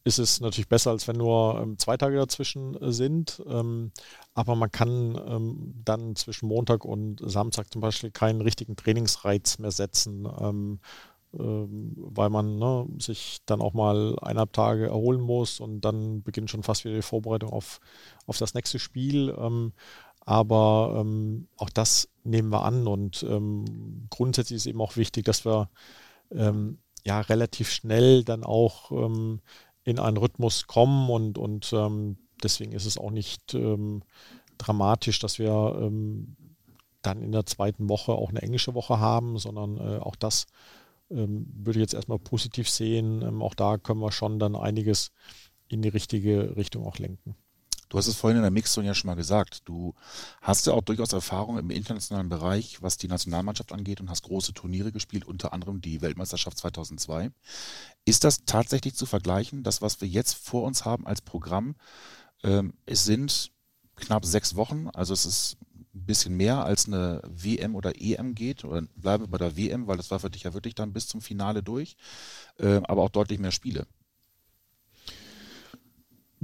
ist 0.04 0.18
es 0.18 0.40
natürlich 0.40 0.68
besser, 0.68 0.90
als 0.90 1.08
wenn 1.08 1.16
nur 1.16 1.58
ähm, 1.60 1.78
zwei 1.78 1.96
Tage 1.96 2.16
dazwischen 2.16 2.80
äh, 2.80 2.92
sind. 2.92 3.42
Ähm, 3.48 3.90
aber 4.34 4.54
man 4.54 4.70
kann 4.70 5.18
ähm, 5.26 5.74
dann 5.82 6.14
zwischen 6.14 6.46
Montag 6.46 6.84
und 6.84 7.20
Samstag 7.24 7.72
zum 7.72 7.80
Beispiel 7.80 8.10
keinen 8.10 8.42
richtigen 8.42 8.76
Trainingsreiz 8.76 9.58
mehr 9.58 9.70
setzen, 9.70 10.28
ähm, 10.38 10.80
ähm, 11.32 11.94
weil 11.96 12.28
man 12.28 12.58
ne, 12.58 12.86
sich 12.98 13.38
dann 13.46 13.62
auch 13.62 13.72
mal 13.72 14.18
eineinhalb 14.20 14.52
Tage 14.52 14.86
erholen 14.86 15.22
muss 15.22 15.58
und 15.58 15.80
dann 15.80 16.22
beginnt 16.22 16.50
schon 16.50 16.62
fast 16.62 16.84
wieder 16.84 16.96
die 16.96 17.02
Vorbereitung 17.02 17.50
auf, 17.50 17.80
auf 18.26 18.36
das 18.36 18.52
nächste 18.52 18.78
Spiel. 18.78 19.34
Ähm, 19.38 19.72
aber 20.26 21.04
auch 21.58 21.68
das 21.68 22.08
nehmen 22.22 22.48
wir 22.48 22.62
an 22.64 22.86
und 22.86 23.26
grundsätzlich 24.08 24.56
ist 24.56 24.64
eben 24.64 24.80
auch 24.80 24.96
wichtig, 24.96 25.26
dass 25.26 25.44
wir 25.44 25.68
ja 27.04 27.20
relativ 27.20 27.70
schnell 27.70 28.24
dann 28.24 28.42
auch 28.42 28.90
in 29.84 29.98
einen 29.98 30.16
Rhythmus 30.16 30.66
kommen 30.66 31.10
und, 31.10 31.38
und 31.38 31.72
ähm, 31.72 32.16
deswegen 32.42 32.72
ist 32.72 32.86
es 32.86 32.98
auch 32.98 33.10
nicht 33.10 33.54
ähm, 33.54 34.02
dramatisch, 34.58 35.18
dass 35.18 35.38
wir 35.38 35.78
ähm, 35.80 36.36
dann 37.02 37.22
in 37.22 37.32
der 37.32 37.46
zweiten 37.46 37.88
Woche 37.88 38.12
auch 38.12 38.30
eine 38.30 38.42
englische 38.42 38.74
Woche 38.74 38.98
haben, 38.98 39.38
sondern 39.38 39.76
äh, 39.76 39.98
auch 39.98 40.16
das 40.16 40.46
ähm, 41.10 41.46
würde 41.54 41.78
ich 41.78 41.82
jetzt 41.82 41.94
erstmal 41.94 42.18
positiv 42.18 42.68
sehen. 42.68 43.22
Ähm, 43.22 43.42
auch 43.42 43.54
da 43.54 43.78
können 43.78 44.00
wir 44.00 44.12
schon 44.12 44.38
dann 44.38 44.56
einiges 44.56 45.12
in 45.68 45.82
die 45.82 45.88
richtige 45.88 46.56
Richtung 46.56 46.86
auch 46.86 46.98
lenken. 46.98 47.36
Du 47.94 47.98
hast 47.98 48.08
es 48.08 48.16
vorhin 48.16 48.38
in 48.38 48.42
der 48.42 48.50
Mixzone 48.50 48.88
ja 48.88 48.94
schon 48.94 49.08
mal 49.08 49.14
gesagt. 49.14 49.60
Du 49.66 49.94
hast 50.42 50.66
ja 50.66 50.72
auch 50.72 50.82
durchaus 50.82 51.12
Erfahrung 51.12 51.58
im 51.58 51.70
internationalen 51.70 52.28
Bereich, 52.28 52.82
was 52.82 52.96
die 52.96 53.06
Nationalmannschaft 53.06 53.72
angeht 53.72 54.00
und 54.00 54.10
hast 54.10 54.24
große 54.24 54.52
Turniere 54.52 54.90
gespielt, 54.90 55.24
unter 55.24 55.52
anderem 55.52 55.80
die 55.80 56.00
Weltmeisterschaft 56.00 56.58
2002. 56.58 57.30
Ist 58.04 58.24
das 58.24 58.44
tatsächlich 58.44 58.94
zu 58.94 59.06
vergleichen, 59.06 59.62
das, 59.62 59.80
was 59.80 60.00
wir 60.00 60.08
jetzt 60.08 60.34
vor 60.34 60.64
uns 60.64 60.84
haben 60.84 61.06
als 61.06 61.22
Programm? 61.22 61.76
Ähm, 62.42 62.74
es 62.86 63.04
sind 63.04 63.50
knapp 63.96 64.24
sechs 64.26 64.56
Wochen, 64.56 64.88
also 64.92 65.14
es 65.14 65.24
ist 65.24 65.56
ein 65.94 66.06
bisschen 66.06 66.36
mehr 66.36 66.64
als 66.64 66.86
eine 66.86 67.22
WM 67.24 67.74
oder 67.74 68.00
EM 68.00 68.34
geht. 68.34 68.64
Oder 68.64 68.82
bleibe 68.96 69.28
bei 69.28 69.38
der 69.38 69.56
WM, 69.56 69.86
weil 69.86 69.96
das 69.96 70.10
war 70.10 70.20
für 70.20 70.30
dich 70.30 70.42
ja 70.42 70.52
wirklich 70.52 70.74
dann 70.74 70.92
bis 70.92 71.06
zum 71.06 71.20
Finale 71.20 71.62
durch, 71.62 71.96
äh, 72.58 72.80
aber 72.84 73.02
auch 73.02 73.10
deutlich 73.10 73.38
mehr 73.38 73.52
Spiele. 73.52 73.86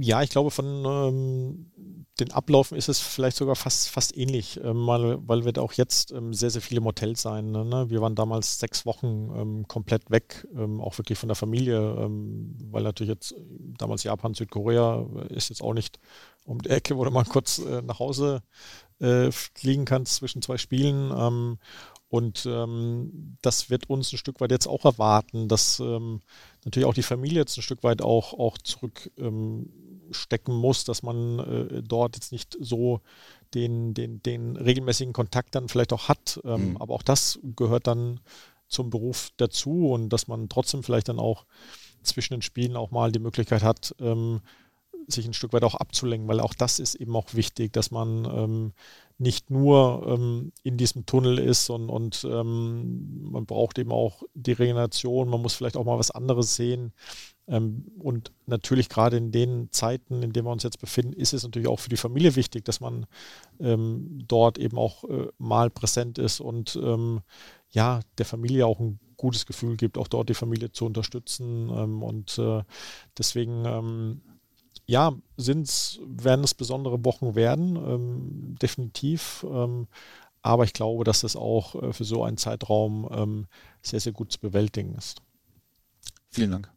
Ja, 0.03 0.23
ich 0.23 0.31
glaube, 0.31 0.49
von 0.49 0.83
ähm, 0.83 1.71
den 2.19 2.31
Ablaufen 2.31 2.75
ist 2.75 2.89
es 2.89 2.99
vielleicht 2.99 3.37
sogar 3.37 3.55
fast, 3.55 3.87
fast 3.87 4.17
ähnlich, 4.17 4.59
ähm, 4.63 4.87
weil, 4.87 5.19
weil 5.27 5.45
wir 5.45 5.53
da 5.53 5.61
auch 5.61 5.73
jetzt 5.73 6.11
ähm, 6.11 6.33
sehr, 6.33 6.49
sehr 6.49 6.63
viele 6.63 6.79
im 6.79 6.85
Hotel 6.85 7.15
sein. 7.15 7.51
Ne? 7.51 7.85
Wir 7.89 8.01
waren 8.01 8.15
damals 8.15 8.57
sechs 8.57 8.87
Wochen 8.87 9.29
ähm, 9.35 9.67
komplett 9.67 10.09
weg, 10.09 10.47
ähm, 10.55 10.81
auch 10.81 10.97
wirklich 10.97 11.19
von 11.19 11.29
der 11.29 11.35
Familie, 11.35 11.77
ähm, 11.77 12.57
weil 12.71 12.81
natürlich 12.81 13.11
jetzt 13.13 13.35
damals 13.77 14.01
Japan, 14.01 14.33
Südkorea 14.33 15.05
äh, 15.29 15.35
ist 15.35 15.49
jetzt 15.49 15.61
auch 15.61 15.75
nicht 15.75 15.99
um 16.45 16.59
die 16.59 16.71
Ecke, 16.71 16.97
wo 16.97 17.05
du 17.05 17.11
mal 17.11 17.25
kurz 17.29 17.59
äh, 17.59 17.83
nach 17.83 17.99
Hause 17.99 18.41
äh, 18.99 19.31
fliegen 19.31 19.85
kannst 19.85 20.15
zwischen 20.15 20.41
zwei 20.41 20.57
Spielen. 20.57 21.59
Und 22.09 22.45
ähm, 22.45 23.37
das 23.41 23.69
wird 23.69 23.89
uns 23.89 24.11
ein 24.11 24.17
Stück 24.17 24.41
weit 24.41 24.51
jetzt 24.51 24.67
auch 24.67 24.83
erwarten, 24.83 25.47
dass 25.47 25.79
ähm, 25.79 26.21
natürlich 26.65 26.85
auch 26.85 26.93
die 26.93 27.03
Familie 27.03 27.39
jetzt 27.39 27.57
ein 27.57 27.61
Stück 27.61 27.83
weit 27.83 28.01
auch, 28.01 28.33
auch 28.33 28.57
zurückstecken 28.57 29.27
ähm, 29.27 29.80
muss, 30.47 30.83
dass 30.83 31.03
man 31.03 31.39
äh, 31.39 31.83
dort 31.83 32.15
jetzt 32.15 32.31
nicht 32.31 32.57
so 32.59 33.01
den, 33.53 33.93
den, 33.93 34.21
den 34.23 34.55
regelmäßigen 34.55 35.13
Kontakt 35.13 35.55
dann 35.55 35.67
vielleicht 35.67 35.93
auch 35.93 36.07
hat. 36.07 36.39
Ähm, 36.43 36.71
mhm. 36.71 36.77
Aber 36.77 36.93
auch 36.93 37.03
das 37.03 37.39
gehört 37.55 37.87
dann 37.87 38.19
zum 38.67 38.89
Beruf 38.89 39.31
dazu 39.37 39.91
und 39.91 40.09
dass 40.09 40.27
man 40.27 40.49
trotzdem 40.49 40.83
vielleicht 40.83 41.09
dann 41.09 41.19
auch 41.19 41.45
zwischen 42.03 42.35
den 42.35 42.41
Spielen 42.41 42.75
auch 42.75 42.91
mal 42.91 43.11
die 43.11 43.19
Möglichkeit 43.19 43.63
hat, 43.63 43.93
ähm, 43.99 44.41
sich 45.07 45.25
ein 45.25 45.33
Stück 45.33 45.53
weit 45.53 45.63
auch 45.63 45.75
abzulenken, 45.75 46.27
weil 46.27 46.39
auch 46.39 46.53
das 46.53 46.79
ist 46.79 46.95
eben 46.95 47.15
auch 47.15 47.33
wichtig, 47.33 47.73
dass 47.73 47.91
man 47.91 48.25
ähm, 48.25 48.73
nicht 49.17 49.49
nur 49.49 50.05
ähm, 50.07 50.51
in 50.63 50.77
diesem 50.77 51.05
Tunnel 51.05 51.37
ist 51.37 51.69
und, 51.69 51.89
und 51.89 52.25
ähm, 52.29 53.31
man 53.31 53.45
braucht 53.45 53.77
eben 53.77 53.91
auch 53.91 54.23
die 54.33 54.53
Regeneration, 54.53 55.29
man 55.29 55.41
muss 55.41 55.53
vielleicht 55.53 55.77
auch 55.77 55.85
mal 55.85 55.99
was 55.99 56.11
anderes 56.11 56.55
sehen. 56.55 56.93
Ähm, 57.47 57.85
und 57.99 58.31
natürlich 58.45 58.89
gerade 58.89 59.17
in 59.17 59.31
den 59.31 59.71
Zeiten, 59.71 60.21
in 60.21 60.33
denen 60.33 60.45
wir 60.45 60.51
uns 60.51 60.63
jetzt 60.63 60.79
befinden, 60.79 61.13
ist 61.13 61.33
es 61.33 61.43
natürlich 61.43 61.67
auch 61.67 61.79
für 61.79 61.89
die 61.89 61.97
Familie 61.97 62.35
wichtig, 62.35 62.65
dass 62.65 62.79
man 62.79 63.05
ähm, 63.59 64.23
dort 64.27 64.57
eben 64.57 64.77
auch 64.77 65.03
äh, 65.05 65.27
mal 65.37 65.69
präsent 65.69 66.17
ist 66.17 66.39
und 66.39 66.79
ähm, 66.81 67.21
ja, 67.69 68.01
der 68.17 68.25
Familie 68.25 68.65
auch 68.65 68.79
ein 68.79 68.99
gutes 69.17 69.45
Gefühl 69.45 69.77
gibt, 69.77 69.97
auch 69.97 70.07
dort 70.07 70.29
die 70.29 70.33
Familie 70.33 70.71
zu 70.71 70.85
unterstützen. 70.85 71.69
und 71.69 72.37
äh, 72.39 72.63
deswegen 73.17 74.19
ja, 74.91 75.13
sind's, 75.37 75.99
werden 76.05 76.43
es 76.43 76.53
besondere 76.53 77.05
Wochen 77.05 77.35
werden, 77.35 77.77
ähm, 77.77 78.55
definitiv. 78.61 79.45
Ähm, 79.49 79.87
aber 80.41 80.63
ich 80.63 80.73
glaube, 80.73 81.03
dass 81.03 81.23
es 81.23 81.35
auch 81.35 81.81
äh, 81.81 81.93
für 81.93 82.03
so 82.03 82.23
einen 82.23 82.37
Zeitraum 82.37 83.07
ähm, 83.11 83.47
sehr, 83.81 83.99
sehr 83.99 84.11
gut 84.11 84.31
zu 84.31 84.39
bewältigen 84.39 84.95
ist. 84.95 85.21
Vielen 86.29 86.51
Dank. 86.51 86.71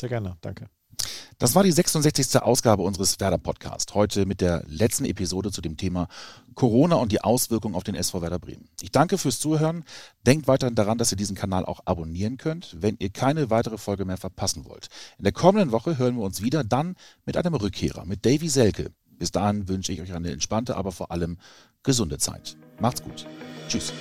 Sehr 0.00 0.08
gerne, 0.08 0.38
danke. 0.40 0.66
Das 1.38 1.54
war 1.54 1.62
die 1.62 1.72
66. 1.72 2.40
Ausgabe 2.40 2.82
unseres 2.82 3.20
Werder 3.20 3.36
Podcast. 3.36 3.92
Heute 3.94 4.24
mit 4.24 4.40
der 4.40 4.64
letzten 4.66 5.04
Episode 5.04 5.52
zu 5.52 5.60
dem 5.60 5.76
Thema 5.76 6.08
Corona 6.54 6.96
und 6.96 7.12
die 7.12 7.20
Auswirkungen 7.20 7.74
auf 7.74 7.84
den 7.84 7.94
SV 7.94 8.22
Werder 8.22 8.38
Bremen. 8.38 8.68
Ich 8.80 8.92
danke 8.92 9.18
fürs 9.18 9.38
Zuhören. 9.40 9.84
Denkt 10.26 10.48
weiterhin 10.48 10.74
daran, 10.74 10.96
dass 10.96 11.12
ihr 11.12 11.18
diesen 11.18 11.36
Kanal 11.36 11.66
auch 11.66 11.80
abonnieren 11.84 12.38
könnt, 12.38 12.76
wenn 12.80 12.96
ihr 12.98 13.10
keine 13.10 13.50
weitere 13.50 13.76
Folge 13.76 14.06
mehr 14.06 14.16
verpassen 14.16 14.64
wollt. 14.64 14.88
In 15.18 15.24
der 15.24 15.32
kommenden 15.32 15.70
Woche 15.70 15.98
hören 15.98 16.16
wir 16.16 16.24
uns 16.24 16.40
wieder 16.40 16.64
dann 16.64 16.96
mit 17.26 17.36
einem 17.36 17.54
Rückkehrer, 17.54 18.06
mit 18.06 18.24
Davy 18.24 18.48
Selke. 18.48 18.90
Bis 19.18 19.32
dahin 19.32 19.68
wünsche 19.68 19.92
ich 19.92 20.00
euch 20.00 20.14
eine 20.14 20.30
entspannte, 20.30 20.76
aber 20.76 20.92
vor 20.92 21.10
allem 21.10 21.36
gesunde 21.82 22.16
Zeit. 22.16 22.56
Macht's 22.78 23.02
gut. 23.02 23.26
Tschüss. 23.68 23.92